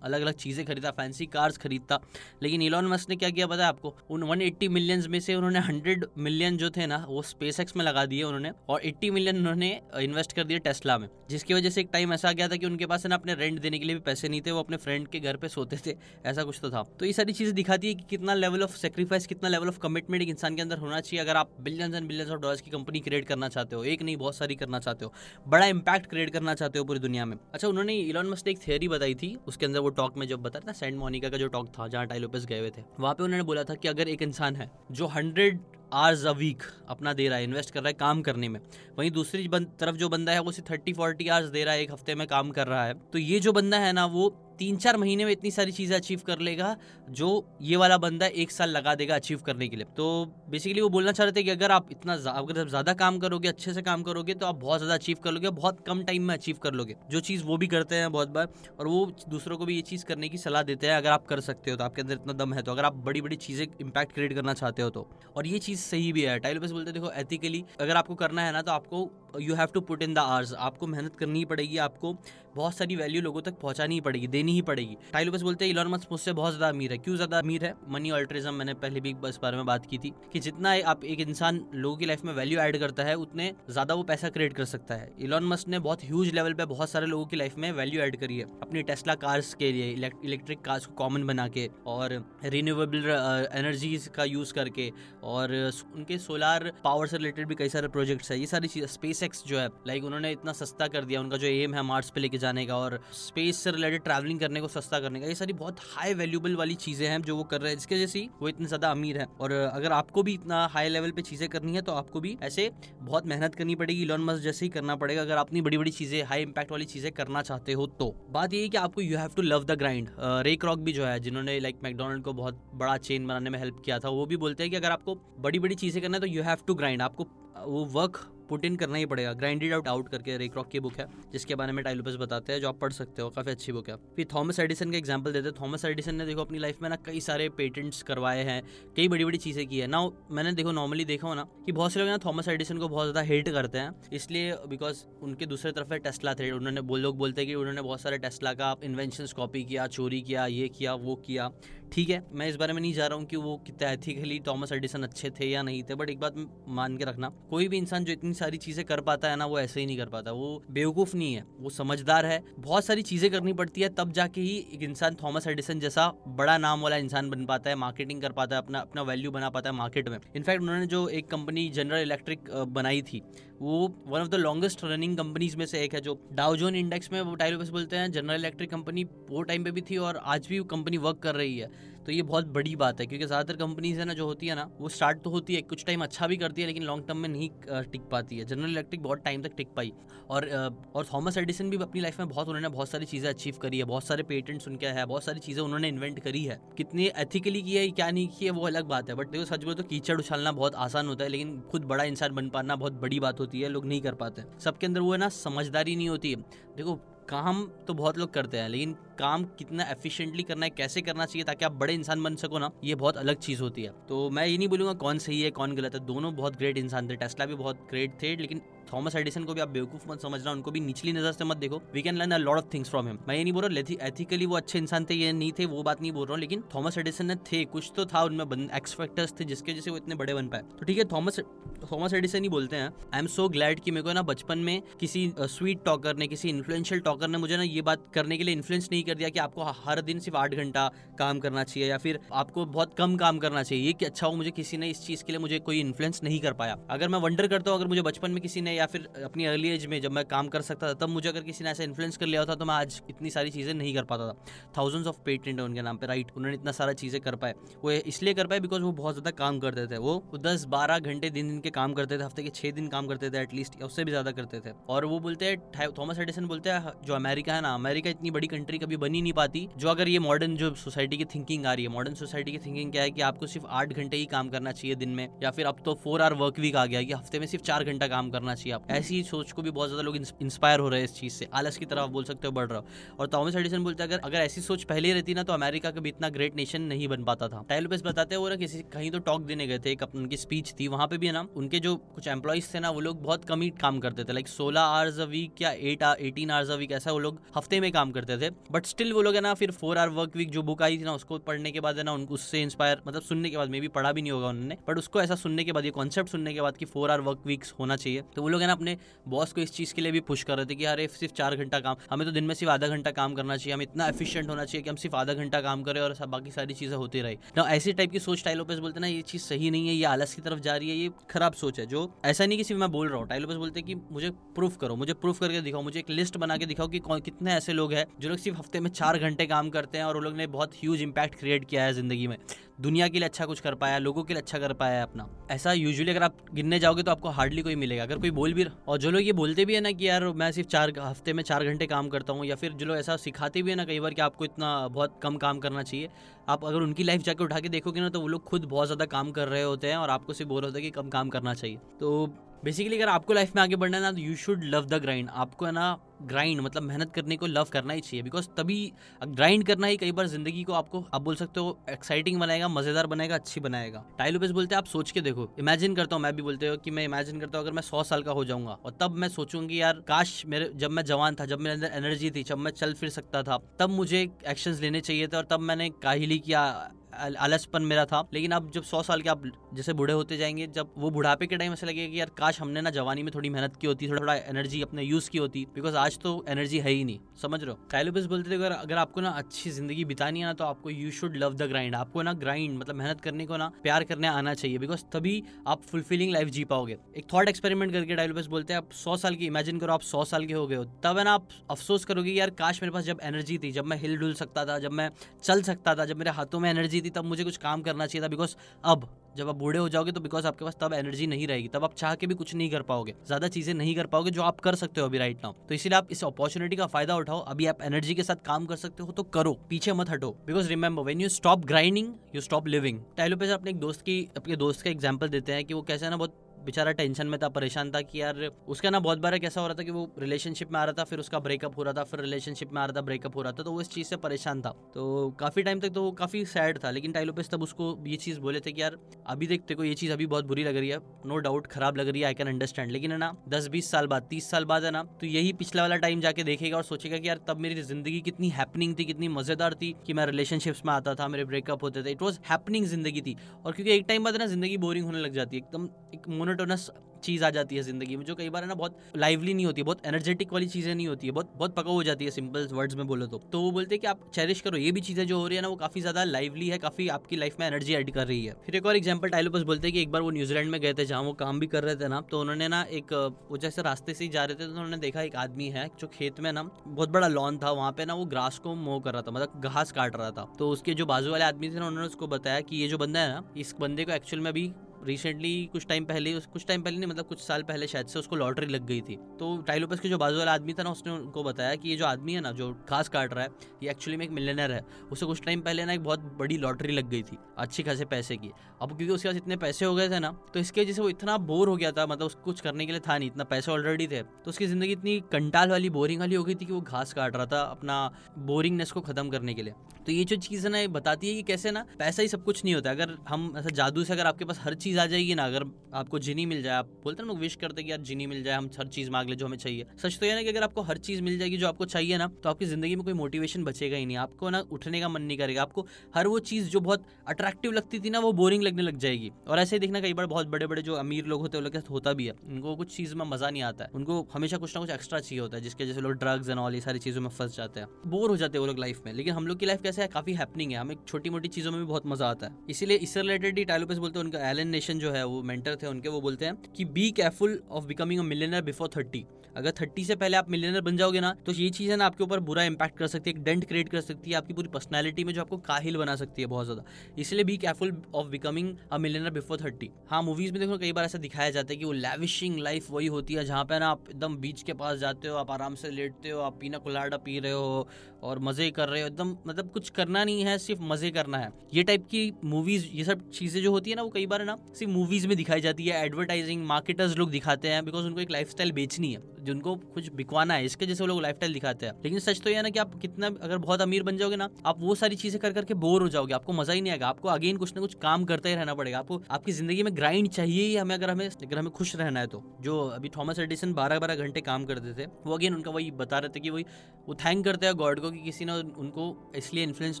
अलग 0.02 0.20
अलग 0.20 0.34
चीज़ें 0.34 0.64
खरीदा 0.66 0.90
फैंसी 0.90 1.26
कार्स 1.26 1.58
खरीदता 1.58 2.00
लेकिन 2.42 2.62
इलॉन 2.62 2.86
मस्क 2.86 3.10
ने 3.10 3.16
क्या 3.16 3.30
किया 3.30 3.46
पता 3.46 3.62
है 3.62 3.68
आपको? 3.68 3.94
उन 4.10 4.22
180 4.24 4.68
मिलियंस 4.68 5.06
में 5.06 5.18
से 5.20 5.34
उन्होंने 5.34 5.60
100 5.60 6.04
मिलियन 6.18 6.56
जो 6.56 6.70
थे 6.70 6.86
ना, 6.86 7.04
वो 7.08 7.22
स्पेस 7.22 7.72
में 7.76 7.84
लगा 7.84 8.04
दिए 8.06 8.22
उन्होंने 8.22 8.52
और 8.68 8.80
80 8.80 9.10
मिलियन 9.10 9.36
उन्होंने 9.36 9.80
इन्वेस्ट 9.96 10.32
कर 10.32 10.44
दिया 10.44 10.58
टेस्ला 10.58 10.98
में। 10.98 11.08
जिसकी 11.30 11.54
वजह 11.54 11.70
से 11.70 11.80
एक 11.80 11.88
टाइम 11.92 12.12
ऐसा 12.12 12.28
आ 12.28 12.32
गया 12.32 12.48
था 12.48 12.56
कि 12.56 12.66
उनके 12.66 12.86
पास 12.86 13.06
ना 13.06 13.14
अपने 13.14 13.34
रेंट 13.34 13.60
देने 13.60 13.78
के 13.78 13.84
लिए 13.84 13.94
भी 13.94 14.00
पैसे 14.00 14.28
नहीं 14.28 14.40
थे, 14.40 14.50
वो 14.50 14.60
अपने 14.60 14.76
फ्रेंड 14.76 15.06
के 15.08 15.20
घर 15.20 15.36
पे 15.36 15.48
सोते 15.48 15.76
थे, 15.86 15.94
ऐसा 16.26 16.42
कुछ 16.42 16.58
तो 16.62 16.70
था। 16.70 16.82
तो 17.00 17.06
ये 17.06 17.12
सारी 17.12 17.32
चीज़ें 17.32 17.54
दिखाती 17.54 17.88
है 17.88 17.94
कि 17.94 18.04
कितना 18.10 18.34
लेवल 18.34 18.62
ऑफ़ 18.62 18.76
सेक्रीफाइस 18.76 19.26
कितना 19.26 19.48
लेवल 19.48 19.68
ऑफ़ 19.68 19.78
कमिटमेंट 19.78 20.22
एक 20.22 20.28
इंसान 20.28 20.56
के 20.56 20.62
अंदर 20.62 20.78
होना 20.78 21.00
चाहिए 21.00 21.24
अगर 21.24 21.36
आप 21.36 21.50
billions 21.60 21.94
and 21.94 22.08
billions 22.08 22.30
of 22.30 22.40
dollars 22.40 22.60
की 22.60 22.70
कंपनी 22.70 23.00
क्रिएट 23.00 23.24
करना 23.24 23.48
चाहते 23.48 23.76
हो। 23.76 23.84
एक 23.84 24.02
नहीं, 24.02 24.16
बहुत 24.16 24.36
सारी 24.36 24.54
करना 24.54 24.78
चाहते 24.78 25.04
हो। 25.04 25.12
बड़ा 25.48 25.66
इंपैक्ट 25.66 26.06
क्रिएट 26.06 26.30
करना 26.30 26.54
चाहते 26.54 26.78
हो 26.78 26.84
पूरी 26.84 27.00
दुनिया 27.00 27.24
में। 27.24 27.36
अच्छा 27.54 27.68
उन्होंने 27.68 27.94
इलॉन 27.94 28.26
मस्क 28.26 28.46
ने 28.46 28.52
एक 28.52 28.58
थियरी 28.68 28.88
बताई 28.88 29.14
थी, 29.14 29.36
उसके 29.46 29.66
अंदर 29.66 29.78
वो 29.78 29.89
टॉक 29.92 30.16
में 30.18 30.26
जब 30.28 30.42
बताया 30.42 30.68
था 30.68 30.72
सेंट 30.74 30.98
मोनिका 30.98 31.28
का 31.28 31.36
जो 31.36 31.48
टॉक 31.48 31.68
था, 31.68 31.88
जहाँ 31.88 32.06
टाइलोपिस 32.06 32.46
गए 32.46 32.58
हुए 32.58 32.70
थे, 32.70 32.82
वहाँ 33.00 33.14
पे 33.14 33.24
उन्होंने 33.24 33.44
बोला 33.44 33.64
था 33.64 33.74
कि 33.74 33.88
अगर 33.88 34.08
एक 34.08 34.22
इंसान 34.22 34.56
है 34.56 34.70
जो 34.92 35.06
हंड्रेड 35.08 35.60
आर्स 35.92 36.24
अ 36.26 36.30
वीक 36.32 36.62
अपना 36.88 37.12
दे 37.12 37.28
रहा 37.28 37.38
है 37.38 37.44
इन्वेस्ट 37.44 37.70
कर 37.70 37.80
रहा 37.80 37.88
है 37.88 37.94
काम 37.94 38.20
करने 38.22 38.48
में, 38.48 38.60
वहीं 38.98 39.10
दूसरी 39.10 39.48
तरफ़ 39.48 39.96
जो 39.96 40.08
बंदा 40.08 40.32
है, 40.32 40.40
वो 40.40 40.52
सिर्फ़ 40.52 40.70
थर्टी 40.70 40.92
फोर्टी 40.92 41.28
आवर्स 41.28 41.48
दे 41.50 41.64
रहा 41.64 41.74
है, 41.74 41.82
एक 41.82 41.92
हफ़्ते 41.92 42.14
में 42.14 42.26
काम 42.26 42.50
कर 42.50 42.66
रहा 42.66 42.84
है 42.84 42.94
तो 43.12 43.18
ये 43.18 43.40
जो 43.40 43.52
बंदा 43.52 43.78
है 43.78 43.92
ना, 43.92 44.06
वो 44.06 44.28
तीन 44.60 44.76
चार 44.76 44.96
महीने 44.96 45.24
में 45.24 45.30
इतनी 45.32 45.50
सारी 45.50 45.72
चीज़ें 45.72 45.96
अचीव 45.96 46.20
कर 46.26 46.38
लेगा, 46.40 46.74
जो 47.10 47.28
ये 47.62 47.76
वाला 47.76 47.96
बंदा 47.98 48.26
एक 48.36 48.50
साल 48.50 48.70
लगा 48.70 48.94
देगा 48.94 49.14
अचीव 49.14 49.38
करने 49.46 49.68
के 49.68 49.76
लिए। 49.76 49.86
तो 49.96 50.06
बेसिकली 50.50 50.80
वो 50.80 50.88
बोलना 50.88 51.12
चाह 51.12 51.24
रहे 51.24 51.32
थे 51.32 51.42
कि 51.42 51.50
अगर 51.50 51.72
आप 51.72 51.88
इतना 51.92 52.12
अगर 52.12 52.60
आप 52.60 52.68
ज़्यादा 52.68 52.92
काम 52.94 53.18
करोगे, 53.18 53.48
अच्छे 53.48 53.72
से 53.74 53.82
काम 53.82 54.02
करोगे 54.02 54.34
तो 54.34 54.46
आप 54.46 54.56
बहुत 54.56 54.78
ज़्यादा 54.78 54.94
अचीव 54.94 55.16
कर 55.24 55.32
लोगे 55.32 55.50
बहुत 55.52 55.80
कम 55.86 56.02
टाइम 56.04 56.22
में 56.22 56.34
अचीव 56.34 56.56
कर 56.62 56.72
लोगे। 56.72 56.96
जो 57.10 57.20
चीज़ 57.20 57.44
वो 57.44 57.56
भी 57.56 57.66
करते 57.68 57.94
हैं 57.94 58.10
बहुत 58.12 58.28
बार, 58.30 58.48
और 58.80 58.88
वो 58.88 59.04
दूसरों 59.28 59.56
को 59.58 59.66
भी 59.66 59.76
ये 59.76 59.82
चीज़ 59.82 60.04
करने 60.04 60.28
की 60.28 60.38
सलाह 60.38 60.62
देते 60.62 60.86
हैं, 60.86 60.96
अगर 60.96 61.10
आप 61.10 61.26
कर 61.26 61.40
सकते 61.42 61.70
हो 61.70 61.76
तो 61.76 61.84
आपके 61.84 62.02
अंदर 62.02 62.14
इतना 62.14 62.32
दम 62.34 62.54
है 62.54 62.62
तो। 62.62 62.72
अगर 62.72 62.84
आप 62.84 62.96
बड़ी 63.04 63.20
बड़ी 63.20 63.36
चीज़ें 63.38 63.66
इंपैक्ट 63.80 64.12
क्रिएट 64.12 64.34
करना 64.34 64.54
चाहते 64.54 64.82
हो 64.82 64.90
तो। 64.90 65.08
और 65.36 65.46
ये 65.46 65.58
चीज़ 65.60 65.80
सही 65.80 66.12
भी 66.12 66.22
है। 66.22 66.38
टाइलोपस 66.40 66.70
बोलते 66.70 66.92
देखो 66.92 67.10
एथिकली 67.14 67.64
अगर 67.80 67.96
आपको 67.96 68.14
करना 68.16 68.42
है 68.42 68.52
ना 68.52 68.62
तो 68.62 68.72
आपको 68.72 69.04
you 69.40 69.54
have 69.54 69.68
to 69.74 69.80
put 69.82 70.02
in 70.02 70.14
the 70.14 70.18
hours 70.18 70.52
आपको 70.60 70.86
मेहनत 70.86 71.16
करनी 71.16 71.38
ही 71.38 71.44
पड़ेगी, 71.46 71.76
आपको 71.78 72.14
बहुत 72.54 72.74
सारी 72.74 72.96
वैल्यू 72.96 73.20
लोगों 73.22 73.40
तक 73.42 73.58
पहुंचानी 73.60 73.94
ही 73.94 74.00
पड़ेगी, 74.00 74.26
देनी 74.26 74.52
ही 74.52 74.62
पड़ेगी। 74.62 74.96
टाइलोपस 75.12 75.42
बोलते 75.42 75.64
हैं 75.64 75.72
इलॉन 75.72 75.88
मस्क 75.88 76.08
मुझसे 76.12 76.32
बहुत 76.32 76.54
ज़्यादा 76.54 76.68
अमीर 76.68 76.92
है। 76.92 76.98
क्यों 76.98 77.14
ज़्यादा 77.16 77.38
अमीर 77.38 77.64
है? 77.64 77.74
मनी 77.88 78.10
ऑल्ट्रिज्म 78.10 78.54
मैंने 78.54 78.74
पहले 78.76 79.00
भी 79.00 79.14
इस 79.28 79.38
बारे 79.42 79.56
में 79.56 79.66
बात 79.66 79.86
की 79.86 79.98
थी 79.98 80.12
कि 80.32 80.40
जितना 80.40 80.72
आप 80.90 81.04
एक 81.04 81.20
इंसान 81.20 81.64
लोगों 81.74 81.96
की 81.96 82.06
लाइफ 82.06 82.24
में 82.24 82.32
वैल्यू 82.34 82.58
ऐड 82.60 82.78
करता 82.78 83.02
है, 83.02 83.14
उतने 83.16 83.52
ज़्यादा 83.70 83.94
वो 83.94 84.02
पैसा 84.04 84.28
क्रिएट 84.28 84.52
कर 84.52 84.64
सकता 84.64 84.94
है। 84.94 85.10
इलॉन 85.20 85.44
मस्क 85.44 85.68
ने 85.68 85.78
बहुत 85.80 86.04
ह्यूज 86.04 86.32
लेवल 86.34 86.54
पे 86.54 86.64
बहुत 86.66 86.90
सारे 86.90 87.06
लोगों 87.06 87.26
की 87.26 87.36
लाइफ 87.36 87.56
में 87.58 87.70
वैल्यू 87.72 88.00
ऐड 88.00 88.16
करी 88.20 88.38
है। 88.38 88.44
अपनी 88.62 88.82
टेस्ला 88.82 89.14
कार्स 89.16 89.52
के 89.54 89.70
लिए 89.72 89.90
इलेक्ट्रिक 90.24 90.60
कार्स 90.62 90.86
को 90.86 90.94
कॉमन 90.94 91.26
बना 91.26 91.46
के 91.48 91.68
और 91.86 92.12
रिन्यूएबल 92.46 93.48
एनर्जीज 93.54 94.10
का 94.14 94.24
यूज़ 94.26 94.52
करके 94.54 94.90
और 95.24 95.54
उनके 95.94 96.18
सोलार 96.20 96.70
पावर 96.84 97.06
से 97.06 97.16
रिलेटेड 97.16 97.48
भी 97.48 97.54
कई 97.54 97.68
सारे 97.68 97.88
प्रोजेक्ट्स 97.90 98.30
है। 98.30 98.38
ये 98.40 98.46
सारी 98.46 98.68
चीज़ 98.68 98.86
स्पेस 98.88 99.19
जो 99.46 99.58
है 99.58 99.68
लाइक 99.86 100.04
उन्होंने 100.04 100.30
इतना 100.32 100.52
सस्ता 100.54 100.86
कर 100.88 101.04
दिया, 101.04 101.20
उनका 101.20 101.36
जो 101.36 101.46
एम 101.46 101.74
है 101.74 101.82
मार्स 101.84 102.10
पे 102.10 102.20
लेके 102.20 102.38
जाने 102.38 102.64
का 102.66 102.76
और 102.76 102.98
स्पेस 103.14 103.58
से 103.58 103.70
रिलेटेड 103.70 104.02
ट्रैवलिंग 104.02 104.40
करने 104.40 104.60
को 104.60 104.68
सस्ता 104.70 105.00
करने 105.00 105.20
का, 105.20 105.26
ये 105.26 105.34
सारी 105.34 105.52
बहुत 105.54 105.80
हाई 105.86 106.14
वैल्यूबल 106.14 106.56
वाली 106.56 106.74
चीज़ें 106.76 107.06
हैं 107.08 107.20
जो 107.22 107.36
वो 107.36 107.44
कर 107.44 107.60
रहे 107.60 107.70
हैं, 107.70 107.78
जिसकी 107.78 107.94
वजह 107.94 108.06
से 108.08 108.26
वो 108.40 108.48
इतने 108.48 108.66
ज़्यादा 108.66 108.90
अमीर 108.90 109.18
है। 109.18 109.26
और 109.40 109.52
अगर 109.52 109.92
आपको 109.92 110.22
भी 110.22 110.34
इतना 110.34 110.64
हाई 110.72 110.88
लेवल 110.88 111.10
पे 111.10 111.22
चीज़ें 111.22 111.48
करनी 111.50 111.74
है 111.74 111.82
तो 111.82 111.92
आपको 111.94 112.20
भी 112.20 112.36
ऐसे 112.42 112.70
बहुत 113.00 113.26
मेहनत 113.26 113.54
करनी 113.54 113.74
पड़ेगी 113.76 114.04
लॉन 114.04 114.24
मस 114.24 114.38
जैसे 114.40 114.64
ही 114.64 114.70
करना 114.70 114.96
पड़ेगा, 114.96 115.22
अगर 115.22 115.36
अपनी 115.36 115.60
बड़ी 115.60 115.78
बड़ी 115.78 115.90
चीज़ें 115.92 116.22
हाई 116.24 116.42
इंपैक्ट 116.42 116.72
वाली 116.72 116.84
चीज़ें 116.86 117.10
करना 117.12 117.42
चाहते 117.42 117.72
हो 117.72 117.86
तो। 117.98 118.14
बात 118.30 118.54
ये 118.54 118.62
है 118.62 118.68
कि 118.68 118.76
आपको 118.78 119.00
you 119.00 119.18
have 119.18 119.32
to 119.36 119.42
love 119.42 119.64
the 119.64 119.78
grind 119.78 120.08
rake 120.46 120.64
rock 120.64 120.78
भी 120.80 120.92
जो 120.92 121.04
है, 121.04 121.18
जिन्होंने 121.20 121.58
लाइक 121.60 121.78
मैकडोनल्ड 121.84 122.24
को 122.24 122.32
बहुत 122.34 122.62
बड़ा 122.74 122.96
चेन 122.98 123.26
बनाने 123.26 123.50
में 123.50 123.58
हेल्प 123.58 123.82
किया 123.84 123.98
था, 123.98 124.08
वो 124.10 124.26
भी 124.26 124.36
बोलते 124.38 124.62
हैं 124.62 124.70
कि 124.70 124.76
अगर 124.76 124.90
आपको 124.90 125.14
बड़ी 125.40 125.58
बड़ी 125.58 125.74
चीज़ें 125.76 126.02
करना 126.02 126.16
है 126.16 126.20
तो 126.20 126.26
यू 126.28 126.42
हैव 126.42 126.58
टू 126.66 126.74
ग्राइंड 126.74 127.02
आपको, 127.02 127.26
वो 127.58 127.84
वर्क 127.92 128.18
पुट 128.50 128.64
इन 128.64 128.76
करना 128.76 128.98
ही 128.98 129.06
पड़ेगा। 129.06 129.32
ग्राइंडेड 129.34 129.72
आउट 129.72 129.88
आउट 129.88 130.08
करके 130.08 130.36
रेक 130.38 130.56
रॉक 130.56 130.68
की 130.70 130.80
बुक 130.80 130.98
है, 131.00 131.06
जिसके 131.32 131.54
बारे 131.54 131.72
में 131.72 131.82
टाइलोपस 131.84 132.16
बताते 132.20 132.52
हैं, 132.52 132.60
जो 132.60 132.68
आप 132.68 132.78
पढ़ 132.80 132.92
सकते 132.92 133.22
हो। 133.22 133.30
काफ़ी 133.30 133.50
अच्छी 133.52 133.72
बुक 133.72 133.88
है। 133.88 133.96
फिर 134.16 134.26
थॉमस 134.34 134.60
एडिसन 134.60 134.90
का 134.90 134.98
एग्ज़ाम्पल 134.98 135.32
देते 135.32 135.48
हैं। 135.48 135.54
थॉमस 135.60 135.84
एडिसन 135.84 136.14
ने 136.14 136.26
देखो 136.26 136.40
अपनी 136.40 136.58
लाइफ 136.58 136.82
में 136.82 136.88
ना 136.90 136.96
कई 137.06 137.20
सारे 137.20 137.48
पेटेंट्स 137.58 138.02
करवाए 138.02 138.42
हैं, 138.44 138.62
कई 138.96 139.08
बड़ी 139.08 139.24
बड़ी 139.24 139.38
चीज़ें 139.38 139.66
की 139.66 139.78
है। 139.78 139.86
ना 139.86 140.00
मैंने 140.30 140.52
देखो 140.52 140.72
नॉर्मली 140.72 141.04
देखा 141.04 141.28
हो 141.28 141.34
ना, 141.34 141.46
कि 141.66 141.72
बहुत 141.72 141.92
से 141.92 142.00
लोग 142.00 142.08
ना 142.08 142.18
थॉमस 142.24 142.48
एडिसन 142.48 142.78
को 142.78 142.88
बहुत 142.88 143.06
ज़्यादा 143.06 143.26
हेट 143.28 143.48
करते 143.50 143.78
हैं। 143.78 144.10
इसलिए 144.12 144.54
बिकॉज़ 144.68 145.04
उनके 145.22 145.46
दूसरे 145.46 145.72
तरफ़ 145.72 145.92
है 145.92 145.98
टेस्ला 146.00 146.34
थे 146.34 146.50
उन्होंने 146.52 146.98
लोग 147.00 147.16
बोलते 147.18 147.40
हैं 147.40 147.48
कि 147.48 147.54
उन्होंने 147.54 147.82
बहुत 147.82 148.00
सारे 148.00 148.18
टेस्ला 148.18 148.52
का 148.54 148.74
इन्वेंशन 148.84 149.26
कॉपी 149.36 149.62
किया, 149.64 149.86
चोरी 149.88 150.20
किया, 150.22 150.46
ये 150.48 150.68
किया, 150.70 150.94
वो 150.96 151.14
किया। 151.16 151.50
ठीक 151.92 152.10
है, 152.10 152.22
मैं 152.32 152.48
इस 152.48 152.56
बारे 152.56 152.72
में 152.72 152.80
नहीं 152.80 152.92
जा 152.94 153.06
रहा 153.06 153.18
हूँ 153.18 153.24
कि 153.26 153.36
वो 153.36 153.56
कितने 153.66 153.88
एथिकली 153.92 154.38
थॉमस 154.46 154.72
एडिसन 154.72 155.02
अच्छे 155.02 155.30
थे 155.30 155.46
या 155.46 155.62
नहीं 155.62 155.82
थे 155.82 155.94
बट 155.94 156.10
एक 156.10 156.20
बात 156.20 156.34
मान 156.68 156.96
के 156.96 157.04
रखना, 157.04 157.28
कोई 157.50 157.68
भी 157.68 157.78
इंसान 157.78 158.04
जो 158.04 158.12
इतनी 158.12 158.34
सारी 158.34 158.58
चीज़ें 158.58 158.84
कर 158.86 159.00
पाता 159.00 159.30
है 159.30 159.36
ना, 159.36 159.46
वो 159.46 159.58
ऐसे 159.60 159.80
ही 159.80 159.86
नहीं 159.86 159.96
कर 159.98 160.08
पाता, 160.08 160.32
वो 160.32 160.62
बेवकूफ़ 160.70 161.16
नहीं 161.16 161.34
है, 161.34 161.44
वो 161.60 161.70
समझदार 161.70 162.26
है, 162.26 162.42
बहुत 162.58 162.84
सारी 162.84 163.02
चीज़ें 163.02 163.30
करनी 163.30 163.52
पड़ती 163.52 163.80
है, 163.80 163.88
तब 163.90 164.12
जाके 164.12 164.40
ही 164.40 164.56
एक 164.74 164.82
इंसान 164.82 165.16
थॉमस 165.22 165.46
एडिसन 165.46 165.80
जैसा 165.80 166.08
बड़ा 166.28 166.56
नाम 166.58 166.80
वाला 166.80 166.96
इंसान 166.98 167.30
बन 167.30 167.44
पाता 167.46 167.70
है 167.70 167.76
मार्केटिंग 167.78 168.22
कर 168.22 168.32
पाता 168.32 168.56
है, 168.56 168.62
अपना 168.62 168.80
अपना 168.80 169.02
वैल्यू 169.02 169.30
बना 169.30 169.50
पाता 169.50 169.70
है 169.70 169.76
मार्केट 169.76 170.08
में। 170.08 170.18
इनफैक्ट 170.36 170.62
उन्होंने 170.62 170.86
जो 170.86 171.06
एक 171.10 171.30
कंपनी 171.30 171.68
जनरल 171.70 172.02
इलेक्ट्रिक 172.02 172.50
बनाई 172.70 173.02
थी, 173.02 173.22
वो 173.60 173.86
one 174.06 174.20
of 174.20 174.28
the 174.28 174.34
longest 174.34 174.84
running 174.84 175.16
companies 175.16 175.56
में 175.56 175.66
से 175.66 175.82
एक 175.84 175.94
है, 175.94 176.00
जो 176.00 176.18
डाउजोन 176.32 176.74
इंडेक्स 176.76 177.12
में 177.12 177.20
वो 177.20 177.34
टाइलोपस 177.34 177.68
बोलते 177.70 177.96
हैं 177.96 178.10
जनरल 178.12 178.34
इलेक्ट्रिक 178.34 178.70
कंपनी 178.70 179.04
वो 179.30 179.42
टाइम 179.42 179.64
पे 179.64 179.70
भी 179.70 179.80
थी 179.80 179.96
और 179.98 180.16
आज 180.16 180.46
भी 180.46 180.58
वो 180.58 180.64
कंपनी 180.66 180.96
वर्क 180.98 181.18
कर 181.22 181.34
रही 181.34 181.58
है। 181.58 181.68
तो 182.10 182.14
ये 182.14 182.22
बहुत 182.22 182.46
बड़ी 182.46 182.74
बात 182.76 183.00
है, 183.00 183.06
क्योंकि 183.06 183.26
ज़्यादातर 183.26 183.56
कंपनीज़ 183.56 183.98
है 184.00 184.04
ना, 184.04 184.14
जो 184.14 184.24
होती 184.26 184.46
है 184.46 184.54
ना, 184.54 184.62
वो 184.78 184.88
स्टार्ट 184.88 185.20
तो 185.22 185.30
होती 185.30 185.54
है, 185.54 185.60
कुछ 185.62 185.84
टाइम 185.86 186.02
अच्छा 186.02 186.26
भी 186.26 186.36
करती 186.36 186.60
है, 186.60 186.66
लेकिन 186.66 186.82
लॉन्ग 186.82 187.06
टर्म 187.08 187.18
में 187.18 187.28
नहीं 187.28 187.48
टिक 187.92 188.08
पाती 188.10 188.38
है। 188.38 188.44
जनरल 188.44 188.70
इलेक्ट्रिक 188.70 189.02
बहुत 189.02 189.18
टाइम 189.18 189.42
तक 189.42 189.52
टिक 189.56 189.68
पाई। 189.76 189.92
और 190.30 190.48
और 190.94 191.06
थॉमस 191.12 191.36
एडिसन 191.38 191.70
भी 191.70 191.76
अपनी 191.76 192.00
लाइफ 192.00 192.18
में 192.20 192.28
बहुत, 192.28 192.48
उन्होंने 192.48 192.68
बहुत 192.68 192.88
सारी 192.88 193.06
चीज़ें 193.06 193.28
अचीव 193.30 193.58
करी 193.62 193.78
है, 193.78 193.84
बहुत 193.84 194.04
सारे 194.04 194.22
पेटेंट्स 194.22 194.68
उनके 194.68 194.86
है, 194.86 195.04
बहुत 195.06 195.24
सारी 195.24 195.40
चीज़ें 195.40 195.62
उन्होंने 195.62 195.88
इन्वेंट 195.88 196.18
करी 196.20 196.44
है। 196.44 196.60
कितनी 196.76 197.06
एथिकली 197.16 197.62
की 197.62 197.76
है, 197.76 197.88
क्या 197.90 198.10
नहीं 198.10 198.28
की 198.28 198.44
है, 198.44 198.50
वो 198.50 198.66
अलग 198.66 198.88
बात 198.88 199.08
है 199.10 199.14
बट 199.14 199.28
देखो, 199.28 199.44
सच 199.44 199.64
बोलो 199.64 199.74
तो 199.74 199.82
कीचड़ 199.82 200.18
उछालना 200.18 200.52
बहुत 200.52 200.74
आसान 200.74 201.08
होता 201.08 201.24
है, 201.24 201.30
लेकिन 201.30 201.60
खुद 201.70 201.84
बड़ा 201.84 202.04
इंसान 202.04 202.34
बन 202.34 202.48
पाना 202.48 202.76
बहुत 202.76 203.00
बड़ी 203.00 203.20
बात 203.20 203.40
होती 203.40 203.60
है, 203.60 203.68
लोग 203.68 203.86
नहीं 203.86 204.00
कर 204.00 204.14
पाते। 204.14 204.42
सबके 204.60 204.86
अंदर 204.86 205.00
वो 205.00 205.12
है 205.12 205.18
ना, 205.18 205.28
समझदारी 205.28 205.96
नहीं 205.96 206.08
होती। 206.08 206.30
है 206.30 206.36
देखो 206.76 207.00
काम 207.30 207.64
तो 207.88 207.94
बहुत 207.94 208.18
लोग 208.18 208.32
करते 208.32 208.58
हैं, 208.58 208.68
लेकिन 208.68 208.92
काम 209.18 209.44
कितना 209.58 209.84
एफिशिएंटली 209.84 210.42
करना 210.42 210.66
है, 210.66 210.70
कैसे 210.70 211.00
करना 211.00 211.26
चाहिए 211.26 211.44
ताकि 211.44 211.64
आप 211.64 211.72
बड़े 211.72 211.94
इंसान 211.94 212.22
बन 212.22 212.36
सको 212.36 212.58
ना, 212.58 212.70
ये 212.84 212.94
बहुत 212.94 213.16
अलग 213.16 213.38
चीज़ 213.38 213.62
होती 213.62 213.82
है। 213.82 213.92
तो 214.08 214.28
मैं 214.30 214.46
ये 214.46 214.56
नहीं 214.58 214.68
बोलूँगा 214.68 214.92
कौन 214.94 215.18
सही 215.18 215.40
है, 215.42 215.50
कौन 215.50 215.74
गलत 215.74 215.94
है, 215.94 216.00
दोनों 216.06 216.34
बहुत 216.36 216.56
ग्रेट 216.56 216.78
इंसान 216.78 217.08
थे 217.10 217.16
टेस्ला 217.16 217.46
भी 217.46 217.54
बहुत 217.54 217.86
ग्रेट 217.90 218.18
थे, 218.22 218.34
लेकिन 218.36 218.60
थॉमस 218.92 219.16
एडिसन 219.16 219.44
को 219.44 219.54
भी 219.54 219.60
आप 219.60 219.68
बेवकूफ़ 219.70 220.08
मत 220.08 220.22
समझना, 220.22 220.50
उनको 220.50 220.70
भी 220.70 220.80
निचली 220.80 221.12
नज़र 221.12 221.32
से 221.32 221.44
मत 221.44 221.56
देखो। 221.56 221.80
We 221.94 222.02
can 222.02 222.16
learn 222.16 222.30
a 222.30 222.38
lot 222.38 222.58
of 222.58 222.64
things 222.74 222.90
from 222.90 223.06
him 223.06 223.18
मैं 223.28 223.36
ये 223.36 223.42
नहीं 223.42 223.52
बोल 223.52 223.64
रहा 223.64 224.06
एथिकली 224.06 224.46
वो 224.46 224.56
अच्छे 224.56 224.78
इंसान 224.78 225.04
थे, 225.04 225.14
ये 225.14 225.32
नहीं 225.32 225.52
थे, 225.58 225.66
वो 225.66 225.82
बात 225.82 226.00
नहीं 226.00 226.12
बोल 226.12 226.26
रहा 226.26 226.34
हूँ, 226.34 226.40
लेकिन 226.40 226.62
थॉमस 226.74 226.98
एडिसन 226.98 227.26
ने 227.26 227.34
थे, 227.46 227.64
कुछ 227.66 227.90
तो 227.96 228.04
था 228.06 228.22
उनमें 228.24 228.68
एक्स 228.76 228.94
फैक्टर्स 228.94 229.34
थे, 229.40 229.44
जिसके 229.44 229.72
जैसे 229.72 229.90
वो 229.90 229.96
इतने 229.96 230.14
बड़े 230.14 230.34
बन 230.34 230.48
पाए। 230.48 230.62
तो 230.78 230.86
ठीक 230.86 230.98
है, 230.98 231.04
थॉमस 231.12 231.40
थॉमस 231.82 232.14
एडिसन 232.14 232.42
ही 232.42 232.48
बोलते 232.48 232.76
हैं। 232.76 232.88
आई 233.14 233.20
एम 233.20 233.26
सो 233.26 233.48
ग्लैड 233.48 233.80
कि 233.80 233.90
मेरे 233.90 234.02
को 234.04 234.12
ना, 234.12 234.22
बचपन 234.24 234.58
में 234.58 234.82
किसी 235.00 235.32
स्वीट 235.40 235.84
टॉकर 235.84 236.16
ने, 236.16 236.26
किसी 236.26 236.48
इन्फ्लुएंशियल 236.48 237.00
टॉकर 237.00 237.28
ने 237.28 237.38
मुझे 237.38 237.56
ना 237.56 237.62
ये 237.62 237.82
बात 237.82 238.04
करने 238.14 238.38
के 238.38 238.44
लिए 238.44 238.54
इन्फ्लुएंस 238.54 238.88
नहीं 238.92 239.02
कर 239.04 239.14
दिया 239.14 239.28
कि 239.28 239.38
आपको 239.38 239.64
हर 239.78 240.00
दिन 240.00 240.18
सिर्फ़ 240.18 240.36
आठ 240.36 240.54
घंटा 240.54 240.86
काम 241.18 241.38
करना 241.40 241.64
चाहिए, 241.64 241.88
या 241.88 241.98
फिर 241.98 242.18
आपको 242.32 242.64
बहुत 242.66 242.94
कम 242.98 243.16
काम 243.16 243.38
करना 243.38 243.62
चाहिए। 243.62 243.86
ये 243.86 243.92
कि 243.92 244.04
अच्छा 244.04 244.26
हो 244.26 244.34
मुझे 244.34 244.50
किसी 244.50 244.76
ने 244.76 244.90
इस 244.90 245.04
चीज़ 245.06 245.24
के 245.24 245.32
लिए 245.32 245.40
मुझे 245.40 245.58
कोई 245.60 245.80
इन्फ्लुएंस 245.80 246.20
नहीं 246.24 246.40
कर 246.40 246.52
पाया। 246.52 246.76
अगर 246.90 247.08
मैं 247.08 247.18
वंडर 247.20 247.46
करता 247.46 247.70
हूँ, 247.70 247.78
अगर 247.78 247.88
मुझे 247.88 248.02
बचपन 248.02 248.30
में 248.30 248.40
किसी 248.42 248.60
ने 248.60 248.78
या 248.80 248.86
फिर 248.86 249.08
अपनी 249.24 249.44
अर्ली 249.46 249.68
एज 249.68 249.84
में 249.86 250.00
जब 250.00 250.12
मैं 250.12 250.24
काम 250.26 250.48
कर 250.48 250.62
सकता 250.62 250.88
था, 250.88 250.94
तब 250.96 251.08
मुझे 251.08 251.28
अगर 251.28 251.42
किसी 251.42 251.64
ने 251.64 251.70
ऐसा 251.70 251.84
इन्फ्लुएंस 251.84 252.16
कर 252.16 252.26
लिया 252.26 252.40
होता 252.40 252.54
तो 252.54 252.64
मैं 252.64 252.74
आज 252.74 253.00
इतनी 253.10 253.30
सारी 253.30 253.50
चीज़ें 253.50 253.72
नहीं 253.74 253.94
कर 253.94 254.04
पाता 254.04 254.28
था। 254.28 254.34
थाउजेंड्स 254.76 255.08
ऑफ़ 255.08 255.16
पेटेंट 255.24 255.58
है 255.58 255.64
उनके 255.64 255.82
नाम 255.82 255.96
पर 255.96 256.08
राइट 256.08 256.30
उन्होंने 256.36 256.56
इतना 256.56 256.72
सारा 256.72 256.92
चीज़ें 256.94 257.20
कर 257.22 257.36
पाए। 257.36 257.54
वो 257.82 257.90
इसलिए 257.90 258.34
कर 258.34 258.46
पाए 258.46 258.60
बिकॉज़ 258.60 258.82
वो 258.82 258.92
बहुत 258.94 259.14
ज़्यादा 259.14 259.30
काम 259.38 259.58
करते 259.60 259.86
थे। 259.86 259.98
वो 259.98 260.38
दस 260.40 260.64
बारह 260.70 260.98
घंटे 261.00 261.30
दिन 261.30 261.48
दिन 261.48 261.60
के 261.60 261.70
काम 261.70 261.92
करते 261.94 262.18
थे, 262.18 262.22
हफ़्ते 262.22 262.42
के 262.42 262.50
छः 262.50 262.72
दिन 262.72 262.88
काम 262.88 263.06
करते 263.08 263.30
थे 263.30 263.40
एटलीस्ट 263.40 263.80
या 263.80 263.86
उससे 263.86 264.04
भी 264.04 264.10
ज़्यादा 264.10 264.32
करते 264.32 264.60
थे। 264.60 264.72
और 264.88 265.04
वो 265.04 265.18
बोलते 265.20 265.46
हैं 265.46 265.88
थॉमस 265.98 266.18
एडिसन 266.20 266.46
बोलते 266.46 266.70
हैं 266.70 266.92
जो 267.04 267.14
अमेरिका 267.14 267.54
है 267.54 267.60
ना, 267.60 267.74
अमेरिका 267.74 268.10
इतनी 268.10 268.30
बड़ी 268.30 268.46
कंट्री 268.48 268.78
कभी 268.78 268.96
बनी 268.98 269.22
नहीं 269.22 269.32
पाती, 269.32 269.68
जो 269.76 269.88
अगर 269.88 270.08
ये 270.08 270.18
मॉडर्न 270.20 270.56
जो 270.56 270.74
सोसाइटी 270.76 271.16
की 271.16 271.24
थिंकिंग 271.26 271.66
आ 271.66 271.72
रही 271.72 271.84
है 271.84 271.90
मॉडर्न 271.90 272.14
सोसाइटी 272.16 272.52
की 272.52 272.58
थिंकिंग 272.60 272.92
क्या 272.92 273.02
है 273.02 273.10
कि 273.10 273.20
आपको 273.22 273.46
सिर्फ़ 273.48 273.66
आठ 273.70 273.92
घंटे 273.92 274.16
ही 274.16 274.26
काम 274.28 274.48
करना 274.50 274.72
चाहिए 274.72 274.94
दिन 274.96 275.08
में, 275.10 275.28
या 275.42 275.50
फिर 275.50 275.66
अब 275.66 275.82
तो 275.84 275.94
फोर 276.04 276.22
आवर 276.22 276.34
वर्क 276.36 276.58
वीक 276.58 276.76
आ 276.76 276.84
गया 276.86 277.02
कि 277.02 277.12
हफ़्ते 277.12 277.38
में 277.38 277.46
सिर्फ़ 277.46 277.64
चार 277.64 277.84
घंटा 277.84 278.08
काम 278.08 278.30
करना 278.30 278.54
चाहिए 278.60 278.74
आप 278.74 278.90
ऐसी 278.92 279.22
सोच 279.24 279.52
को 279.52 279.62
भी 279.62 279.70
बहुत 279.70 279.88
ज़्यादा 279.88 280.02
लोग 280.02 280.16
इंस्पायर 280.16 280.80
हो 280.80 280.88
रहे 280.88 281.00
हैं 281.00 281.04
इस 281.04 281.14
चीज़ 281.14 281.32
से। 281.34 281.48
आलस 281.54 281.76
की 281.76 281.86
तरफ़ 281.86 282.10
बोल 282.10 282.24
सकते 282.24 282.46
हो, 282.46 282.52
बढ़ 282.52 282.68
रहा 282.68 282.82
और 283.18 283.28
थॉमस 283.34 283.56
एडिसन 283.56 283.84
बोलते 283.84 284.02
हैं, 284.02 284.10
अगर 284.10 284.20
अगर 284.24 284.38
ऐसी 284.40 284.60
सोच 284.60 284.84
पहले 284.84 285.08
ही 285.08 285.14
रहती 285.14 285.34
ना 285.34 285.42
तो 285.42 285.52
अमेरिका 285.52 285.90
कभी 285.90 286.08
इतना 286.08 286.28
ग्रेट 286.30 286.56
नेशन 286.56 286.82
नहीं 286.84 287.08
बन 287.08 287.24
पाता 287.24 287.48
था। 287.48 287.64
टाइलोपेस 287.68 288.02
बताते 288.02 288.34
हैं, 288.34 288.42
वो 288.42 288.48
ना 288.48 288.56
किसी 288.56 288.82
कहीं 288.92 289.10
तो 289.10 289.18
टॉक 289.20 289.42
देने 289.42 289.66
गए 289.66 289.78
थे, 289.78 289.90
एक 289.92 290.02
उनकी 290.04 290.36
स्पीच 290.36 290.72
थी। 290.80 290.88
वहाँ 290.88 291.06
पे 291.08 291.18
भी 291.18 291.30
ना, 291.30 291.46
उनके 291.56 291.80
जो 291.80 291.94
कुछ 292.14 292.28
एम्प्लॉइज 292.28 292.72
थे 292.74 292.80
ना, 292.80 292.90
वो 292.90 293.00
लोग 293.00 293.22
बहुत 293.22 293.44
कम 293.44 293.62
ही 293.62 293.70
काम 293.80 293.98
करते 294.00 294.24
थे। 294.24 294.32
लाइक 294.32 294.48
सोलह 294.48 294.80
आवर्स 294.80 295.18
अ 295.18 295.24
वीक 295.26 295.62
या 295.62 295.70
eight 295.72 296.02
eighteen 296.02 296.50
hours 296.50 296.70
a 296.70 296.76
week 296.76 296.92
ऐसा 296.92 297.12
वो 297.12 297.18
लोग 297.18 297.40
हफ़्ते 297.56 297.80
में 297.80 297.90
काम 297.92 298.12
करते 298.12 298.38
थे। 298.38 298.50
बट 298.70 298.86
स्टिल 298.86 299.12
वो 299.12 299.22
लोग 299.22 299.34
है 299.34 299.40
ना, 299.40 299.54
फिर 299.54 299.70
फोर 299.72 299.98
आवर 299.98 300.12
वर्क 300.14 300.36
वीक 300.36 300.50
जो 300.50 300.62
बुक 300.62 300.82
आई 300.82 300.98
थी 300.98 301.04
ना, 301.04 301.14
उसको 301.14 301.38
पढ़ने 301.40 301.70
के 301.70 301.80
बाद 301.80 301.98
है 301.98 302.04
ना 302.04 302.12
उससे 302.30 302.62
इंस्पायर 302.62 303.02
मतलब 303.06 303.22
सुनने 303.22 303.50
के 303.50 303.56
बाद 303.56 303.70
मे 303.70 303.80
भी 303.80 303.88
पढ़ा 303.90 304.12
भी 304.12 304.22
नहीं 304.22 304.32
होगा 304.32 304.48
उन्होंने। 304.48 304.76
बट 304.88 304.98
उसको 304.98 305.20
ऐसा 305.20 305.34
सुनने 305.36 305.64
के 305.64 305.72
बाद, 305.72 305.84
ये 305.84 305.90
कॉन्सेप्ट 305.92 306.30
सुनने 306.30 306.54
के 306.54 306.60
बाद 306.60 306.76
कि 306.76 306.84
फोर 306.86 307.10
आवर 307.10 307.20
वर्क 307.22 307.42
वीक्स 307.46 307.74
होना 307.78 307.96
चाहिए 307.96 308.24
तो 308.34 308.42
वो 308.42 308.48
लोग 308.50 308.60
है 308.60 308.66
ना 308.66 308.72
अपने 308.72 308.96
बॉस 309.28 309.52
को 309.52 309.60
इस 309.60 309.72
चीज़ 309.72 309.94
के 309.94 310.02
लिए 310.02 310.12
भी 310.12 310.20
पुश 310.22 310.42
कर 310.42 310.56
रहे 310.56 310.66
थे 310.66 310.74
कि 310.74 310.84
अरे 310.86 311.06
सिर्फ़ 311.10 311.34
चार 311.34 311.56
घंटा 311.56 311.80
काम, 311.80 311.96
हमें 312.10 312.26
तो 312.26 312.32
दिन 312.32 312.44
में 312.44 312.54
सिर्फ़ 312.54 312.72
आधा 312.72 312.88
घंटा 312.88 313.10
काम 313.12 313.34
करना 313.34 313.56
चाहिए, 313.56 313.74
हम 313.74 313.82
इतना 313.82 314.08
एफिशिएंट 314.08 314.48
होना 314.50 314.64
चाहिए 314.64 314.82
कि 314.82 314.90
हम 314.90 314.96
सिर्फ़ 314.96 315.16
आधा 315.16 315.34
घंटा 315.34 315.60
काम 315.60 315.82
करें 315.82 316.00
और 316.00 316.14
बाकी 316.28 316.50
सारी 316.50 316.74
चीज़ें 316.74 316.96
होती 316.96 317.20
रही। 317.20 317.38
ना 317.56 317.62
ऐसी 317.70 317.92
टाइप 317.92 318.10
की 318.10 318.18
सोच 318.20 318.44
टाइलोपेस 318.44 318.78
बोलते 318.78 319.00
ना, 319.00 319.06
ये 319.06 319.22
चीज़ 319.22 319.42
सही 319.42 319.70
नहीं 319.70 319.88
है, 319.88 319.94
ये 319.94 320.04
आलस 320.06 320.34
की 320.34 320.42
तरफ़ 320.42 320.60
जा 320.60 320.76
रही 320.76 320.90
है, 320.90 320.96
ये 320.96 321.10
खराब 321.30 321.52
सोच 321.54 321.80
है, 321.80 321.86
जो 321.86 322.10
ऐसा 322.24 322.46
नहीं 322.46 322.58
कि 322.58 322.64
सिर्फ़ 322.64 322.80
मैं 322.80 322.90
बोल 322.92 323.08
रहा 323.08 323.18
हूँ। 323.18 323.28
टाइलोपेस 323.28 323.56
बोलते 323.56 323.82
कि 323.82 323.94
मुझे 324.12 324.30
प्रूफ 324.54 324.76
करो, 324.76 324.96
मुझे 324.96 325.14
प्रूफ 325.14 325.38
करके 325.40 325.60
दिखाओ, 325.60 325.82
मुझे 325.82 325.98
एक 326.00 326.10
लिस्ट 326.10 326.36
बना 326.36 326.56
के 326.56 326.66
दिखाओ 326.66 326.88
कि 326.88 327.00
कितने 327.20 327.54
ऐसे 327.54 327.72
लोग 327.72 327.92
हैं 327.92 328.06
जो 328.20 328.28
लोग 328.28 328.38
सिर्फ़ 328.38 328.58
हफ़्ते 328.58 328.80
में 328.80 328.90
चार 328.90 329.18
घंटे 329.18 329.46
काम 329.46 329.70
करते 329.70 329.98
हैं 329.98 330.04
और 330.04 330.14
वो 330.14 330.20
लोग 330.20 330.36
ने 330.36 330.46
बहुत 330.48 330.74
ह्यूज 330.74 331.02
इंपैक्ट 331.02 331.38
क्रिएट 331.38 331.64
किया 331.64 331.84
है 331.84 331.92
ज़िंदगी 331.94 332.26
में। 332.26 332.36
दुनिया 332.80 333.06
के 333.08 333.18
लिए 333.18 333.28
अच्छा 333.28 333.46
कुछ 333.46 333.60
कर 333.60 333.74
पाया, 333.74 333.98
लोगों 333.98 334.22
के 334.24 334.34
लिए 334.34 334.40
अच्छा 334.40 334.58
कर 334.58 334.72
पाया 334.72 334.96
है 334.96 335.02
अपना। 335.02 335.26
ऐसा 335.50 335.72
यूजुअली 335.72 336.10
अगर 336.10 336.22
आप 336.22 336.36
गिनने 336.54 336.78
जाओगे 336.78 337.02
तो 337.02 337.10
आपको 337.10 337.28
हार्डली 337.30 337.62
कोई 337.62 337.74
मिलेगा। 337.76 338.02
अगर 338.02 338.18
कोई 338.18 338.30
बोल 338.30 338.52
भी 338.54 338.66
और 338.88 338.98
जो 338.98 339.10
लोग 339.10 339.22
ये 339.22 339.32
बोलते 339.32 339.64
भी 339.64 339.74
है 339.74 339.80
ना 339.80 339.92
कि 339.92 340.08
यार 340.08 340.24
मैं 340.34 340.50
सिर्फ़ 340.52 340.68
चार 340.68 340.92
हफ़्ते 340.98 341.32
में 341.32 341.42
चार 341.42 341.64
घंटे 341.64 341.86
काम 341.86 342.08
करता 342.08 342.32
हूँ, 342.32 342.46
या 342.46 342.56
फिर 342.56 342.72
जो 342.72 342.86
लोग 342.86 342.96
ऐसा 342.96 343.16
सिखाते 343.18 343.62
भी 343.62 343.70
है 343.70 343.76
ना 343.76 343.84
कई 343.84 344.00
बार 344.00 344.14
कि 344.14 344.22
आपको 344.22 344.44
इतना 344.44 344.76
बहुत 344.88 345.18
कम 345.22 345.36
काम 345.38 345.58
करना 345.58 345.82
चाहिए, 345.82 346.08
आप 346.48 346.64
अगर 346.64 346.80
उनकी 346.80 347.02
लाइफ 347.02 347.22
जाकर 347.22 347.44
उठा 347.44 347.60
के 347.60 347.68
देखोगे 347.68 348.00
ना 348.00 348.08
तो 348.08 348.20
वो 348.20 348.28
लोग 348.28 348.44
खुद 348.44 348.64
बहुत 348.66 348.86
ज़्यादा 348.86 349.04
काम 349.08 349.30
कर 349.32 349.48
रहे 349.48 349.62
होते 349.62 349.86
हैं 349.86 349.96
और 349.96 350.10
आपको 350.10 350.32
सिर्फ़ 350.32 350.48
बोल 350.48 350.62
रहे 350.62 350.70
होते 350.70 350.80
हैं 350.80 350.90
कि 350.90 351.00
कम 351.00 351.08
काम 351.08 351.28
करना 351.28 351.54
चाहिए। 351.54 351.76
तो 352.00 352.26
बेसिकली 352.64 352.96
अगर 352.96 353.08
आपको 353.08 353.32
लाइफ 353.32 353.54
में 353.56 353.62
आगे 353.62 353.76
बढ़ना 353.76 353.96
है 353.96 354.02
ना 354.02 354.12
तो 354.12 354.18
you 354.18 354.36
should 354.36 354.64
love 354.64 354.86
the 354.86 355.02
grind 355.02 355.28
आपको 355.34 355.66
है 355.66 355.72
ना 355.72 355.96
ग्राइंड 356.22 356.60
मतलब 356.60 356.82
मेहनत 356.82 357.12
करने 357.14 357.36
को 357.36 357.46
लव 357.46 357.66
करना 357.72 357.92
ही 357.92 358.00
चाहिए। 358.00 358.22
बिकॉज़ 358.22 358.48
तभी 358.56 358.92
ग्राइंड 359.24 359.66
करना 359.66 359.86
ही 359.86 359.96
कई 359.96 360.12
बार 360.12 360.26
ज़िंदगी 360.26 360.62
को 360.62 360.72
आपको, 360.72 361.04
आप 361.14 361.22
बोल 361.22 361.36
सकते 361.36 361.60
हो 361.60 361.78
एक्साइटिंग 361.90 362.40
बनाएगा, 362.40 362.68
मज़ेदार 362.68 363.06
बनाएगा, 363.06 363.34
अच्छी 363.34 363.60
बनाएगा। 363.60 364.04
टाइलोपेस 364.18 364.50
बोलते 364.50 364.74
हैं, 364.74 364.78
आप 364.78 364.86
सोच 364.86 365.10
के 365.10 365.20
देखो। 365.20 365.48
इमेजिन 365.58 365.94
करता 365.94 366.16
हूँ, 366.16 366.22
मैं 366.22 366.36
भी 366.36 366.42
बोलते 366.42 366.68
हो 366.68 366.76
कि 366.76 366.90
मैं 366.90 367.04
इमेजिन 367.04 367.40
करता 367.40 367.58
हूँ, 367.58 367.66
अगर 367.66 367.74
मैं 367.74 367.82
सौ 367.82 368.02
साल 368.02 368.22
का 368.22 368.32
हो 368.32 368.44
जाऊँगा। 368.44 368.78
और 368.84 368.96
तब 369.00 369.10
मैं 369.10 369.28
सोचूँगी 369.28 369.80
यार, 369.80 370.02
काश 370.08 370.42
मेरे, 370.46 370.70
जब 370.76 370.90
मैं 370.90 371.04
जवान 371.04 371.34
था, 371.34 371.44
जब 371.44 371.60
मेरे 371.60 371.74
अंदर 371.74 371.90
एनर्जी 371.94 372.30
थी, 372.30 372.42
जब 372.42 372.58
मैं 372.58 372.70
चल 372.70 372.94
फिर 372.94 373.08
सकता 373.08 373.42
था, 373.42 373.58
तब 373.78 373.90
मुझे 373.90 374.28
एक्शन 374.48 374.72
लेने 374.72 375.00
चाहिए 375.00 375.26
थे 375.26 375.36
और 375.36 375.46
तब 375.50 375.60
मैंने 375.60 375.90
काहिली 376.02 376.38
किया 376.38 376.90
आलसपन 377.38 377.82
मेरा 377.82 378.04
था। 378.04 378.28
लेकिन 378.34 378.50
अब 378.50 378.70
जब 378.70 378.82
सौ 378.82 379.02
साल 379.02 379.22
के 379.22 379.28
आप, 379.28 379.42
जैसे 379.74 379.92
बूढ़े 379.92 380.14
होते 380.14 380.36
जाएँगे, 380.36 380.66
जब 380.66 380.90
वो 380.98 381.10
बुढ़ापे 381.10 381.46
के 381.46 381.56
टाइम 381.56 381.72
ऐसा 381.72 381.86
लगेगा 381.86 382.12
कि 382.12 382.20
यार, 382.20 382.30
काश 382.38 382.60
हमने 382.60 382.80
ना 382.80 382.90
जवानी 382.90 383.22
में 383.22 383.30
थोड़ी 383.34 383.50
मेहनत 383.50 383.76
की 383.76 383.86
होती 383.86 384.08
थोड़ा 384.08 384.20
थोड़ा 384.20 384.34
एनर्जी 384.34 384.82
अपने 384.82 385.02
यूज़ 385.02 385.30
की 385.30 385.38
होती। 385.38 385.66
बिकॉज़ 385.74 385.96
आज 385.96 386.09
आज 386.10 386.18
तो 386.18 386.30
एनर्जी 386.48 386.78
है 386.78 386.90
ही 386.90 387.02
नहीं, 387.04 387.18
समझ 387.42 387.60
रहे 387.62 387.70
हो? 387.70 387.78
टाइलोपस 387.90 388.24
बोलते 388.26 388.50
थे, 388.50 388.54
अगर 388.54 388.72
अगर 388.72 388.96
आपको 388.98 389.20
ना 389.20 389.30
अच्छी 389.32 389.70
ज़िंदगी 389.70 390.04
बितानी 390.04 390.40
है 390.40 390.46
ना 390.46 390.52
तो 390.52 390.64
आपको 390.64 390.90
you 390.90 391.10
should 391.10 391.36
love 391.36 391.54
the 391.54 391.68
grind 391.70 391.94
आपको 391.94 392.22
ना 392.22 392.32
ग्राइंड 392.34 392.78
मतलब 392.78 392.94
मेहनत 392.94 393.20
करने 393.20 393.46
को 393.46 393.56
ना 393.56 393.70
प्यार 393.82 394.04
करने 394.04 394.28
आना 394.28 394.54
चाहिए 394.54 394.78
बिकॉज़ 394.78 395.04
तभी 395.12 395.42
आप 395.66 395.82
फुलफिलिंग 395.82 396.32
लाइफ 396.32 396.48
जी 396.48 396.64
पाओगे। 396.64 396.96
एक 397.16 397.26
थॉट 397.32 397.48
एक्सपेरिमेंट 397.48 397.92
करके 397.92 398.16
टाइलोपस 398.16 398.46
बोलते 398.46 398.72
हैं, 398.72 398.78
आप 398.78 398.90
सौ 398.94 399.16
साल 399.16 399.36
की 399.36 399.46
इमेजिन 399.46 399.78
करो 399.78 399.92
आप 399.92 400.02
सौ 400.02 400.24
साल 400.24 400.46
के 400.46 400.54
हो 400.54 400.66
गए 400.66 400.76
हो। 400.76 400.84
तब 401.04 401.18
है 401.18 401.24
ना 401.24 401.32
आप 401.32 401.48
अफसोस 401.70 402.04
करोगे 402.04 402.32
यार, 402.32 402.50
काश 402.52 402.82
मेरे 402.82 402.92
पास 402.92 403.04
जब 403.04 403.20
एनर्जी 403.22 403.58
थी, 403.58 403.72
जब 403.72 403.84
मैं 403.84 403.96
हिल 403.98 404.16
डुल 404.18 404.34
सकता 404.34 404.64
था, 404.64 404.78
जब 404.78 404.92
मैं 404.92 405.10
चल 405.42 405.62
सकता 405.62 405.94
था, 405.94 406.04
जब 406.04 406.18
मेरे 406.18 406.30
हाथों 406.32 406.60
में 406.60 406.70
एनर्जी 406.70 407.00
थी, 407.00 407.10
तब 407.10 407.24
मुझे 407.24 407.44
कुछ 407.44 407.56
काम 407.58 407.82
करना 407.82 408.06
चाहिए 408.06 408.24
था 408.24 408.28
बिकॉज़ 408.28 408.56
अब 408.84 409.08
जब 409.36 409.48
आप 409.48 409.56
बूढ़े 409.56 409.78
हो 409.78 409.88
जाओगे 409.88 410.12
तो 410.12 410.20
बिकॉज़ 410.20 410.46
आपके 410.46 410.64
पास 410.64 410.76
तब 410.80 410.92
एनर्जी 410.94 411.26
नहीं 411.26 411.46
रहेगी, 411.46 411.68
तब 411.68 411.84
आप 411.84 411.94
चाह 411.94 412.14
के 412.14 412.26
भी 412.26 412.34
कुछ 412.34 412.54
नहीं 412.54 412.70
कर 412.70 412.82
पाओगे। 412.82 413.14
ज़्यादा 413.26 413.48
चीज़ें 413.48 413.72
नहीं 413.74 413.94
कर 413.96 414.06
पाओगे 414.06 414.30
जो 414.30 414.42
आप 414.42 414.60
कर 414.60 414.74
सकते 414.76 415.00
हो 415.00 415.06
अभी 415.06 415.18
राइट 415.18 415.44
नाउ 415.44 415.52
तो 415.68 415.74
इसलिए 415.74 415.96
आप 415.98 416.08
इस 416.10 416.24
अपॉर्चुनिटी 416.24 416.76
का 416.76 416.86
फ़ायदा 416.88 417.16
उठाओ। 417.16 417.40
अभी 417.42 417.66
आप 417.66 417.82
एनर्जी 417.82 418.14
के 418.14 418.22
साथ 418.22 418.44
काम 418.46 418.66
कर 418.66 418.76
सकते 418.76 419.02
हो 419.02 419.12
तो 419.12 419.22
करो, 419.24 419.52
पीछे 419.70 419.92
मत 419.92 420.10
हटो। 420.10 420.30
Because 420.46 420.68
remember 420.68 421.02
when 421.02 421.20
you 421.20 421.28
stop 421.30 421.64
grinding 421.66 422.12
you 422.34 422.40
stop 422.40 422.68
living 422.68 423.00
Tai Lopez 423.36 423.50
अपने 423.52 423.70
एक 423.70 423.78
दोस्त 423.78 424.00
की, 424.02 424.20
अपने 424.36 424.56
दोस्त 424.56 424.82
का 424.82 424.90
एग्ज़ाम्पल 424.90 425.28
देते 425.28 425.52
हैं 425.52 425.64
कि 425.64 425.74
वो 425.74 425.82
कैसे 425.82 426.10
ना, 426.10 426.16
बहुत 426.16 426.46
बेचारा 426.60 426.92
टेंशन 426.92 427.26
में 427.26 427.38
था, 427.40 427.48
परेशान 427.50 427.90
था 427.90 428.00
कि 428.02 428.20
यार, 428.20 428.50
उसका 428.68 428.90
ना 428.90 428.98
बहुत 429.00 429.18
बार 429.18 429.38
कैसा 429.38 429.60
हो 429.60 429.66
रहा 429.66 429.76
था 429.76 429.82
कि 429.82 429.90
वो 429.90 430.08
रिलेशनशिप 430.18 430.72
में 430.72 430.78
आ 430.80 430.84
रहा 430.84 430.92
था, 430.92 431.04
फिर 431.04 431.18
उसका 431.18 431.38
ब्रेकअप 431.40 431.76
हो 431.78 431.82
रहा 431.82 431.92
था, 431.92 432.04
फिर 432.04 432.20
रिलेशनशिप 432.20 432.72
में 432.72 432.80
आ 432.82 432.84
रहा 432.84 432.96
था 432.96 433.00
ब्रेकअप 433.02 433.36
हो 433.36 433.42
रहा 433.42 433.52
था 433.52 433.62
तो 433.62 433.72
वो 433.72 433.80
इस 433.80 433.88
चीज़ 433.90 434.08
से 434.08 434.16
परेशान 434.18 434.60
था। 434.62 434.70
तो 434.94 435.30
काफ़ी 435.40 435.62
टाइम 435.62 435.80
तक 435.80 435.88
तो 435.90 436.02
वो 436.02 436.10
काफ़ी 436.14 436.44
सैड 436.46 436.78
था, 436.84 436.90
लेकिन 436.90 437.12
टाइलोपेस 437.12 437.50
तब 437.50 437.62
उसको 437.62 437.96
ये 438.06 438.16
चीज़ 438.18 438.40
बोले 438.40 438.60
थे 438.60 438.72
कि 438.72 438.82
यार, 438.82 438.96
अभी 439.26 439.46
देखते 439.46 439.74
को 439.74 439.84
ये 439.84 439.94
चीज़ 439.94 440.12
अभी 440.12 440.26
बहुत 440.26 440.46
बुरी 440.46 440.64
लग 440.64 440.76
रही 440.76 440.88
है 440.88 440.98
नो 441.26 441.36
डाउट 441.38 441.66
खराब 441.66 441.96
लग 441.96 442.08
रही 442.08 442.20
है 442.20 442.26
आई 442.26 442.34
कैन 442.34 442.48
अंडरस्टैंड 442.48 442.90
लेकिन 442.92 443.12
है 443.12 443.18
ना, 443.18 443.34
दस 443.48 443.68
बीस 443.68 443.90
साल 443.90 444.06
बाद, 444.06 444.26
तीस 444.30 444.50
साल 444.50 444.64
बाद 444.64 444.84
है 444.84 444.90
ना 444.90 445.02
तो 445.20 445.26
यही 445.26 445.52
पिछला 445.54 445.82
वाला 445.82 445.96
टाइम 445.98 446.20
जाके 446.20 446.44
देखेगा 446.44 446.76
और 446.76 446.82
सोचेगा 446.84 447.18
कि 447.18 447.28
यार, 447.28 447.40
तब 447.48 447.58
मेरी 447.58 447.82
ज़िंदगी 447.82 448.20
कितनी 448.20 448.48
हैपनिंग 448.50 448.94
थी, 448.98 449.04
कितनी 449.04 449.28
मज़ेदार 449.30 449.74
थी 449.74 449.94
कि 450.06 450.12
मैं 450.12 450.26
रिलेशनशिप्स 450.26 450.82
में 450.86 450.92
आता 450.92 451.14
था, 451.14 451.28
मेरे 451.28 451.44
ब्रेकअप 451.44 451.82
होते 451.82 452.02
थे। 452.02 452.10
इट 452.10 452.22
वॉज़ 452.22 452.38
हैपनिंग 452.50 452.86
ज़िंदगी 452.86 453.20
थी, 453.20 453.36
और 453.64 453.72
क्योंकि 453.72 453.92
एक 453.92 454.04
टाइम 454.08 454.24
बाद 454.24 454.36
ना, 454.36 454.46
ज़िंदगी 454.46 454.76
बोरिंग 454.78 455.06
होने 455.06 455.20
लग 455.20 455.32
जाती 455.32 455.56
है, 455.56 455.62
एकदम 455.62 455.88
एक 456.14 456.28
मोनोटोनस 456.50 456.90
चीज़ 457.22 457.44
आ 457.44 457.48
जाती 457.50 457.76
है 457.76 457.82
ज़िंदगी 457.82 458.16
में, 458.16 458.24
जो 458.24 458.34
कई 458.34 458.48
बार 458.50 458.62
है 458.62 458.68
ना 458.68 458.74
बहुत 458.74 458.96
लाइवली 459.16 459.54
नहीं 459.54 459.64
होती 459.66 459.80
है 459.80 459.84
बहुत 459.84 460.06
एनर्जेटिक 460.06 460.52
वाली 460.52 460.66
चीज़ें 460.68 460.94
नहीं 460.94 461.06
होती 461.08 461.26
है 461.26 461.32
बहुत 461.32 461.50
बहुत 461.56 461.74
पका 461.74 461.90
हो 461.90 462.02
जाती 462.02 462.24
है 462.24 462.30
सिंपल 462.30 462.68
वर्ड्स 462.72 462.94
में 462.96 463.06
बोलो 463.06 463.26
तो। 463.26 463.40
तो 463.52 463.60
वो 463.62 463.70
बोलते 463.70 463.94
हैं 463.94 464.00
कि 464.00 464.06
आप 464.06 464.20
चेरिश 464.34 464.60
करो, 464.60 464.76
ये 464.76 464.92
भी 464.92 465.00
चीज़ें 465.00 465.26
जो 465.26 465.38
हो 465.38 465.46
रही 465.46 465.56
है 465.56 465.62
ना, 465.62 465.68
वो 465.68 465.76
काफ़ी 465.76 466.00
ज़्यादा 466.00 466.24
लाइवली 466.24 466.68
है, 466.68 466.78
काफ़ी 466.78 467.08
आपकी 467.08 467.36
लाइफ 467.36 467.56
में 467.60 467.66
एनर्जी 467.66 467.94
एड 467.94 468.10
कर 468.10 468.26
रही 468.26 468.44
है। 468.44 468.54
फिर 468.66 468.76
एक 468.76 468.86
और 468.86 468.96
एग्ज़ाम्पल 468.96 469.28
टाइलोपस 469.28 469.62
बोलते 469.62 469.86
हैं 469.86 469.94
कि 469.94 470.02
एक 470.02 470.10
बार 470.10 470.22
वो 470.22 470.30
न्यूजीलैंड 470.30 470.70
में 470.70 470.80
गए 470.80 470.92
थे, 470.94 471.04
जहाँ 471.04 471.22
वो 471.22 471.32
काम 471.34 471.60
भी 471.60 471.66
कर 471.66 471.84
रहे 471.84 471.96
थे 471.96 472.08
ना 472.08 472.20
तो 472.30 472.40
उन्होंने 472.40 472.68
ना 472.68 472.82
एक, 472.90 473.12
वो 473.50 473.58
जैसे 473.58 473.82
रास्ते 473.82 474.14
से 474.14 474.24
ही 474.24 474.30
जा 474.30 474.44
रहे 474.44 474.54
थे 474.56 474.66
तो 474.66 474.72
उन्होंने 474.72 474.96
देखा 474.98 475.22
एक 475.22 475.36
आदमी 475.36 475.68
है 475.68 475.88
जो 476.00 476.06
खेत 476.08 476.40
में 476.40 476.52
ना, 476.52 476.62
बहुत 476.86 477.08
बड़ा 477.10 477.28
लॉन 477.28 477.58
था, 477.58 477.70
वहाँ 477.72 477.92
पे 477.92 478.04
ना 478.04 478.14
वो 478.14 478.24
ग्रास 478.26 478.58
को 478.58 478.74
मोह 478.76 479.00
कर 479.00 479.12
रहा 479.12 479.22
था 479.22 479.30
मतलब 479.30 479.60
घास 479.64 479.92
काट 479.92 480.16
रहा 480.16 480.30
था। 480.30 480.52
तो 480.58 480.70
उसके 480.70 480.94
जो 480.94 481.06
बाजू 481.06 481.30
वाले 481.30 481.44
आदमी 481.44 481.70
थे 481.70 481.74
ना, 481.74 481.86
उन्होंने 481.86 482.06
उसको 482.06 482.26
बताया 482.28 482.60
कि 482.60 482.76
ये 482.76 482.88
जो 482.88 482.98
बंदा 482.98 483.20
है 483.20 483.32
ना, 483.32 483.44
इस 483.56 483.74
बंदे 483.80 484.04
को 484.04 484.12
एक्चुअल 484.12 484.42
में 484.42 484.50
अभी 484.50 484.70
रिसेंटली 485.02 485.68
कुछ 485.72 485.86
टाइम 485.86 486.04
पहले, 486.04 486.32
कुछ 486.42 486.66
टाइम 486.66 486.82
पहले 486.82 486.96
नहीं 486.96 487.08
मतलब 487.10 487.26
कुछ 487.26 487.40
साल 487.40 487.62
पहले 487.62 487.86
शायद 487.86 488.06
से 488.06 488.18
उसको 488.18 488.36
लॉटरी 488.36 488.66
लग 488.66 488.86
गई 488.86 489.00
थी। 489.00 489.16
तो 489.38 489.56
टाइलोपस 489.66 490.00
के 490.00 490.08
जो 490.08 490.18
बाजू 490.18 490.38
वाला 490.38 490.52
आदमी 490.54 490.72
था 490.72 490.82
ना, 490.82 490.90
उसने 490.90 491.12
उनको 491.12 491.42
बताया 491.44 491.74
कि 491.74 491.88
ये 491.88 491.96
जो 491.96 492.06
आदमी 492.06 492.34
है 492.34 492.40
ना, 492.40 492.52
जो 492.52 492.72
घास 492.90 493.08
काट 493.08 493.34
रहा 493.34 493.44
है, 493.44 493.50
ये 493.82 493.90
एक्चुअली 493.90 494.16
में 494.16 494.24
एक 494.24 494.32
मिलेनर 494.32 494.72
है। 494.72 494.84
उसे 495.12 495.26
कुछ 495.26 495.42
टाइम 495.42 495.60
पहले 495.60 495.84
ना 495.84 495.92
एक 495.92 496.02
बहुत 496.02 496.20
बड़ी 496.38 496.56
लॉटरी 496.58 496.92
लग 496.92 497.08
गई 497.10 497.22
थी, 497.22 497.38
अच्छी 497.58 497.82
खासे 497.82 498.04
पैसे 498.06 498.36
की। 498.36 498.50
अब 498.82 498.88
क्योंकि 498.88 499.12
उसके 499.14 499.28
पास 499.28 499.36
इतने 499.36 499.56
पैसे 499.58 499.84
हो 499.84 499.94
गए 499.94 500.08
थे 500.08 500.18
ना 500.18 500.30
तो 500.54 500.60
इसके 500.60 500.80
वजह 500.80 500.92
से 500.92 501.02
वो 501.02 501.08
इतना 501.08 501.36
बोर 501.40 501.68
हो 501.68 501.76
गया 501.76 501.90
था 501.92 502.06
मतलब 502.06 502.26
उसको 502.26 502.42
कुछ 502.42 502.60
करने 502.60 502.86
के 502.86 502.92
लिए 502.92 503.00
था 503.00 503.16
नहीं, 503.18 503.30
इतना 503.30 503.44
पैसे 503.46 503.72
ऑलरेडी 503.72 504.06
थे। 504.06 504.22
तो 504.22 504.48
उसकी 504.48 504.66
ज़िंदगी 504.66 504.92
इतनी 504.92 505.18
कंटाल 505.32 505.70
वाली 505.70 505.90
बोरिंग 505.90 506.20
वाली 506.20 506.34
हो 506.34 506.44
गई 506.44 506.54
थी 506.54 506.66
कि 506.66 506.72
वो 506.72 506.80
घास 506.80 507.12
काट 507.12 507.36
रहा 507.36 507.46
था 507.46 507.60
अपना 507.62 507.96
बोरिंगनेस 508.40 508.92
को 508.92 509.00
खत्म 509.00 509.28
करने 509.30 509.54
के 509.54 509.62
लिए। 509.62 509.74
तो 510.06 510.12
ये 510.12 510.24
जो 510.24 510.36
चीज़ 510.38 510.66
है 510.66 510.72
ना 510.72 510.86
बताती 510.90 511.28
है 511.28 511.34
कि 511.34 511.42
कैसे 511.42 511.70
ना, 511.70 511.84
पैसा 511.98 512.22
ही 512.22 512.28
सब 512.28 512.44
कुछ 512.44 512.64
नहीं 512.64 512.74
होता। 512.74 512.90
अगर 512.90 513.16
हम, 513.28 513.52
ऐसा 513.58 513.70
जादू 513.70 514.04
से 514.04 514.12
अगर 514.12 514.26
आपके 514.26 514.44
पास 514.44 514.60
हर 514.62 514.74
चीज़ 514.76 514.89
आ 514.98 515.06
जाएगी 515.06 515.34
ना, 515.34 515.44
अगर 515.44 515.64
आपको 515.94 516.18
जिनी 516.18 516.44
मिल 516.46 516.62
जाए, 516.62 516.74
आप 516.74 516.86
बोलते 517.04 517.22
हैं 517.22 517.28
लोग 517.28 517.38
विश 517.38 517.54
करते 517.56 517.82
कि 517.82 517.90
यार 517.90 518.00
जिनी 518.00 518.26
मिल 518.26 518.42
जाए, 518.42 518.56
हम 518.56 518.70
हर 518.78 518.86
चीज़ 518.86 519.10
मांग 519.10 519.28
ले 519.28 519.36
जो 519.36 519.46
हमें 519.46 519.56
चाहिए। 519.58 519.86
सच 520.02 520.18
तो 520.18 520.26
ये 520.26 520.34
ना 520.34 520.42
कि 520.42 520.48
अगर 520.48 520.62
आपको 520.62 520.82
हर 520.82 520.98
चीज़ 520.98 521.22
मिल 521.22 521.38
जाएगी 521.38 521.56
जो 521.56 521.68
आपको 521.68 521.84
चाहिए 521.84 522.18
ना 522.18 522.26
तो 522.42 522.48
आपकी 522.48 522.66
ज़िंदगी 522.66 522.96
में 522.96 523.04
कोई 523.04 523.14
मोटिवेशन 523.14 523.64
बचेगा 523.64 523.96
ही 523.96 524.06
नहीं। 524.06 524.16
आपको 524.16 524.50
ना 524.50 524.60
उठने 524.72 525.00
का 525.00 525.08
मन 525.08 525.22
नहीं 525.22 525.38
करेगा। 525.38 525.62
आपको 525.62 525.86
हर 526.14 526.26
वो 526.26 526.38
चीज़ 526.40 526.68
जो 526.68 526.80
बहुत 526.80 527.04
अट्रैक्टिव 527.28 527.72
लगती 527.72 528.00
थी 528.00 528.10
ना, 528.10 528.18
वो 528.18 528.32
बोरिंग 528.32 528.62
लगने 528.62 528.82
लग 528.82 528.98
जाएगी। 528.98 529.30
और 529.48 529.58
ऐसे 529.58 529.76
ही 529.76 529.80
देखना, 529.80 530.00
कई 530.00 530.12
बार 530.12 530.26
बहुत 530.26 530.46
बड़े 530.46 530.66
बड़े 530.66 530.82
जो 530.82 530.94
अमीर 530.94 531.26
लोग 531.26 531.40
होते 531.40 531.58
हैं 531.58 531.82
होता 531.90 532.12
भी 532.12 532.26
है। 532.26 532.34
उनको 532.46 532.76
कुछ 532.76 532.96
चीज़ 532.96 533.14
में 533.14 533.24
मज़ा 533.26 533.50
नहीं 533.50 533.62
आता 533.62 533.84
है। 533.84 533.90
उनको 533.94 534.20
हमेशा 534.32 534.56
कुछ 534.56 534.74
ना 534.76 534.80
कुछ 534.80 534.90
एक्स्ट्रा 534.90 535.18
चाहिए 535.18 535.40
होता 535.40 535.56
है, 535.56 535.62
जिसके 535.62 535.86
जैसे 535.86 536.00
लोग 536.00 536.12
ड्रग्स 536.12 536.48
एंड 536.48 536.58
ऑल 536.58 536.74
ये 536.74 536.80
सारी 536.80 536.98
चीज़ों 536.98 537.20
में 537.20 537.28
फंस 537.30 537.56
जाते 537.56 537.80
हैं। 537.80 537.88
बोर 538.06 538.30
हो 538.30 538.36
जाते 538.36 538.58
हैं 538.58 538.60
वो 538.60 538.66
लोग 538.66 538.78
लाइफ 538.78 539.02
में। 539.06 539.12
लेकिन 539.12 539.34
हम 539.34 539.46
लोग 539.46 539.58
की 539.58 539.66
लाइफ 539.66 539.82
कैसे 539.82 540.02
है, 540.02 540.08
काफ़ी 540.08 540.34
हैपनिंग 540.34 540.72
है। 540.72 540.78
हमें 540.78 540.94
छोटी 541.08 541.30
मोटी 541.30 541.48
चीज़ों 541.48 541.72
में 541.72 541.80
भी 541.80 541.86
बहुत 541.86 542.06
मज़ा 542.06 542.30
आता 542.30 542.46
है। 542.46 542.56
इसीलिए 542.70 542.96
इससे 542.96 543.20
रिलेटेड 543.20 543.58
ही 543.58 543.64
टाइलोपस 543.64 543.96
बोलते 543.96 544.18
हैं, 544.18 544.24
उनका 544.24 544.48
एलन 544.50 544.68
नेशन 544.80 544.98
जो 544.98 545.10
है, 545.12 545.24
वो 545.26 545.42
मेंटर 545.42 545.76
थे 545.76 545.86
उनके, 545.86 546.08
वो 546.08 546.20
बोलते 546.20 546.44
हैं 546.44 546.72
कि 546.76 546.84
be 546.94 547.10
careful 547.10 547.60
of 547.70 547.84
becoming 547.84 548.20
a 548.20 548.22
millionaire 548.22 548.62
before 548.62 548.88
thirty 548.96 549.24
अगर 549.56 549.72
थर्टी 549.80 550.04
से 550.04 550.16
पहले 550.16 550.36
आप 550.36 550.50
मिलियनर 550.50 550.80
बन 550.80 550.96
जाओगे 550.96 551.20
ना 551.20 551.34
तो 551.46 551.52
ये 551.52 551.68
चीज़ 551.70 551.90
है 551.90 551.96
ना 551.96 552.06
आपके 552.06 552.24
ऊपर 552.24 552.40
बुरा 552.40 552.62
इंपैक्ट 552.64 552.96
कर 552.98 553.06
सकती 553.06 553.30
है, 553.30 553.36
एक 553.36 553.42
डेंट 553.44 553.64
क्रिएट 553.64 553.88
कर 553.88 554.00
सकती 554.00 554.30
है, 554.30 554.36
आपकी 554.36 554.54
पूरी 554.54 554.68
पर्सनैलिटी 554.68 555.24
में 555.24 555.32
जो 555.34 555.40
आपको 555.40 555.56
काहिल 555.60 555.96
बना 555.96 556.16
सकती 556.16 556.42
है 556.42 556.48
बहुत 556.48 556.66
ज़्यादा। 556.66 556.84
इसलिए 557.18 557.44
be 557.44 557.56
careful 557.56 557.94
of 558.14 558.26
becoming 558.28 558.74
a 558.92 558.98
millionaire 558.98 559.30
before 559.30 559.60
thirty 559.60 559.90
हाँ 560.10 560.22
मूवीज़ 560.22 560.52
में 560.52 560.60
देखो 560.60 560.78
कई 560.78 560.92
बार 560.92 561.04
ऐसा 561.04 561.18
दिखाया 561.18 561.50
जाता 561.50 561.72
है 561.72 561.76
कि 561.76 561.84
वो 561.84 561.92
लेविशिंग 561.92 562.58
लाइफ 562.58 562.90
वही 562.90 563.06
होती 563.06 563.34
है, 563.34 563.44
जहाँ 563.44 563.64
पे 563.64 563.78
ना 563.78 563.88
आप 563.88 564.04
एकदम 564.10 564.36
बीच 564.36 564.62
के 564.62 564.72
पास 564.74 564.98
जाते 564.98 565.28
हो, 565.28 565.36
आप 565.36 565.50
आराम 565.50 565.74
से 565.74 565.90
लेटते 565.90 566.30
हो, 566.30 566.40
आप 566.40 566.58
पीना 566.60 566.78
कुलाडा 566.78 567.16
पी 567.16 567.38
रहे 567.38 567.52
हो, 567.52 567.88
और 568.22 568.38
मज़े 568.38 568.70
कर 568.70 568.88
रहे 568.88 569.00
हो, 569.00 569.06
एकदम 569.06 569.36
मतलब 569.46 569.70
कुछ 569.70 569.88
करना 569.90 570.24
नहीं 570.24 570.44
है, 570.44 570.56
सिर्फ़ 570.58 570.82
मज़े 570.82 571.10
करना 571.10 571.38
है। 571.38 571.50
ये 571.74 571.82
टाइप 571.82 572.06
की 572.06 572.32
मूवीज़ 572.44 572.86
ये 572.86 573.04
सब 573.04 573.30
चीज़ें 573.30 573.62
जो 573.62 573.70
होती 573.70 573.90
है 573.90 573.96
ना, 573.96 574.02
वो 574.02 574.10
कई 574.10 574.26
बार 574.26 574.44
ना 574.44 574.56
सिर्फ़ 574.74 574.92
मूवीज़ 574.92 575.26
में 575.28 575.36
दिखाई 575.36 575.60
जाती 575.60 575.86
है 575.86 576.04
एडवर्टाइजिंग 576.06 576.64
मार्केटर्स 576.66 577.16
लोग 577.18 577.30
दिखाते 577.30 577.68
हैं 577.68 577.84
बिकॉज़ 577.84 578.06
उनको 578.06 578.20
एक 578.20 578.30
लाइफ 578.30 578.54
बेचनी 578.60 579.12
है। 579.12 579.18
जिनको 579.44 579.74
कुछ 579.94 580.12
बिकवाना 580.12 580.54
है, 580.54 580.64
इसके 580.64 580.86
जैसे 580.86 581.02
वो 581.04 581.08
लोग 581.08 581.20
लाइफ 581.22 581.38
दिखाते 581.42 581.86
हैं। 581.86 581.92
लेकिन 582.04 582.18
सच 582.18 582.40
तो 582.40 582.50
यह 582.50 582.62
ना 582.62 582.70
कि 582.70 582.78
आप 582.78 582.94
कितना 582.94 583.26
अगर 583.26 583.58
बहुत 583.58 583.80
अमीर 583.80 584.02
बन 584.02 584.16
जाओगे 584.16 584.36
ना, 584.36 584.48
आप 584.66 584.80
वो 584.80 584.94
सारी 584.94 585.16
चीज़ें 585.16 585.40
कर, 585.40 585.52
करके 585.52 585.74
बोर 585.76 586.02
हो 586.02 586.08
जाओगे। 586.08 586.34
आपको 586.34 586.52
मज़ा 586.52 586.72
ही 586.72 586.80
नहीं 586.80 586.92
आएगा। 586.92 587.08
आपको 587.08 587.28
अगेन 587.28 587.56
कुछ 587.56 587.74
ना 587.74 587.80
कुछ 587.80 587.94
काम 587.94 588.24
करते 588.24 588.48
ही 588.48 588.54
रहना 588.54 588.74
पड़ेगा। 588.74 588.98
आपको, 588.98 589.20
आपकी 589.30 589.52
ज़िंदगी 589.52 589.82
में 589.82 589.94
ग्राइंड 589.96 590.28
चाहिए 590.28 590.62
ही 590.62 590.76
हमें, 590.76 590.94
अगर 590.94 591.10
हमें 591.10 591.28
अगर 591.28 591.58
हमें 591.58 591.70
खुश 591.70 591.94
रहना 591.96 592.20
है 592.20 592.26
तो। 592.26 592.42
जो 592.60 592.78
अभी 592.88 593.08
थॉमस 593.08 593.38
एडिसन 593.38 593.72
बारह 593.74 593.98
बारह 593.98 594.14
घंटे 594.16 594.40
काम 594.40 594.64
करते 594.64 594.94
थे, 594.94 595.06
वो 595.26 595.34
अगेन 595.34 595.54
उनका 595.54 595.70
वही 595.70 595.90
बता 595.90 596.18
रहे 596.18 596.28
थे 596.28 596.40
कि 596.40 596.50
वही, 596.50 596.64
वो 597.08 597.14
थैंक 597.14 597.44
करते 597.44 597.66
हैं 597.66 597.74
गॉड 597.76 598.00
को 598.00 598.10
कि 598.10 598.18
किसी 598.18 598.44
ने 598.44 598.52
उनको 598.52 599.32
इसलिए 599.36 599.64
इन्फ्लुएंस 599.64 600.00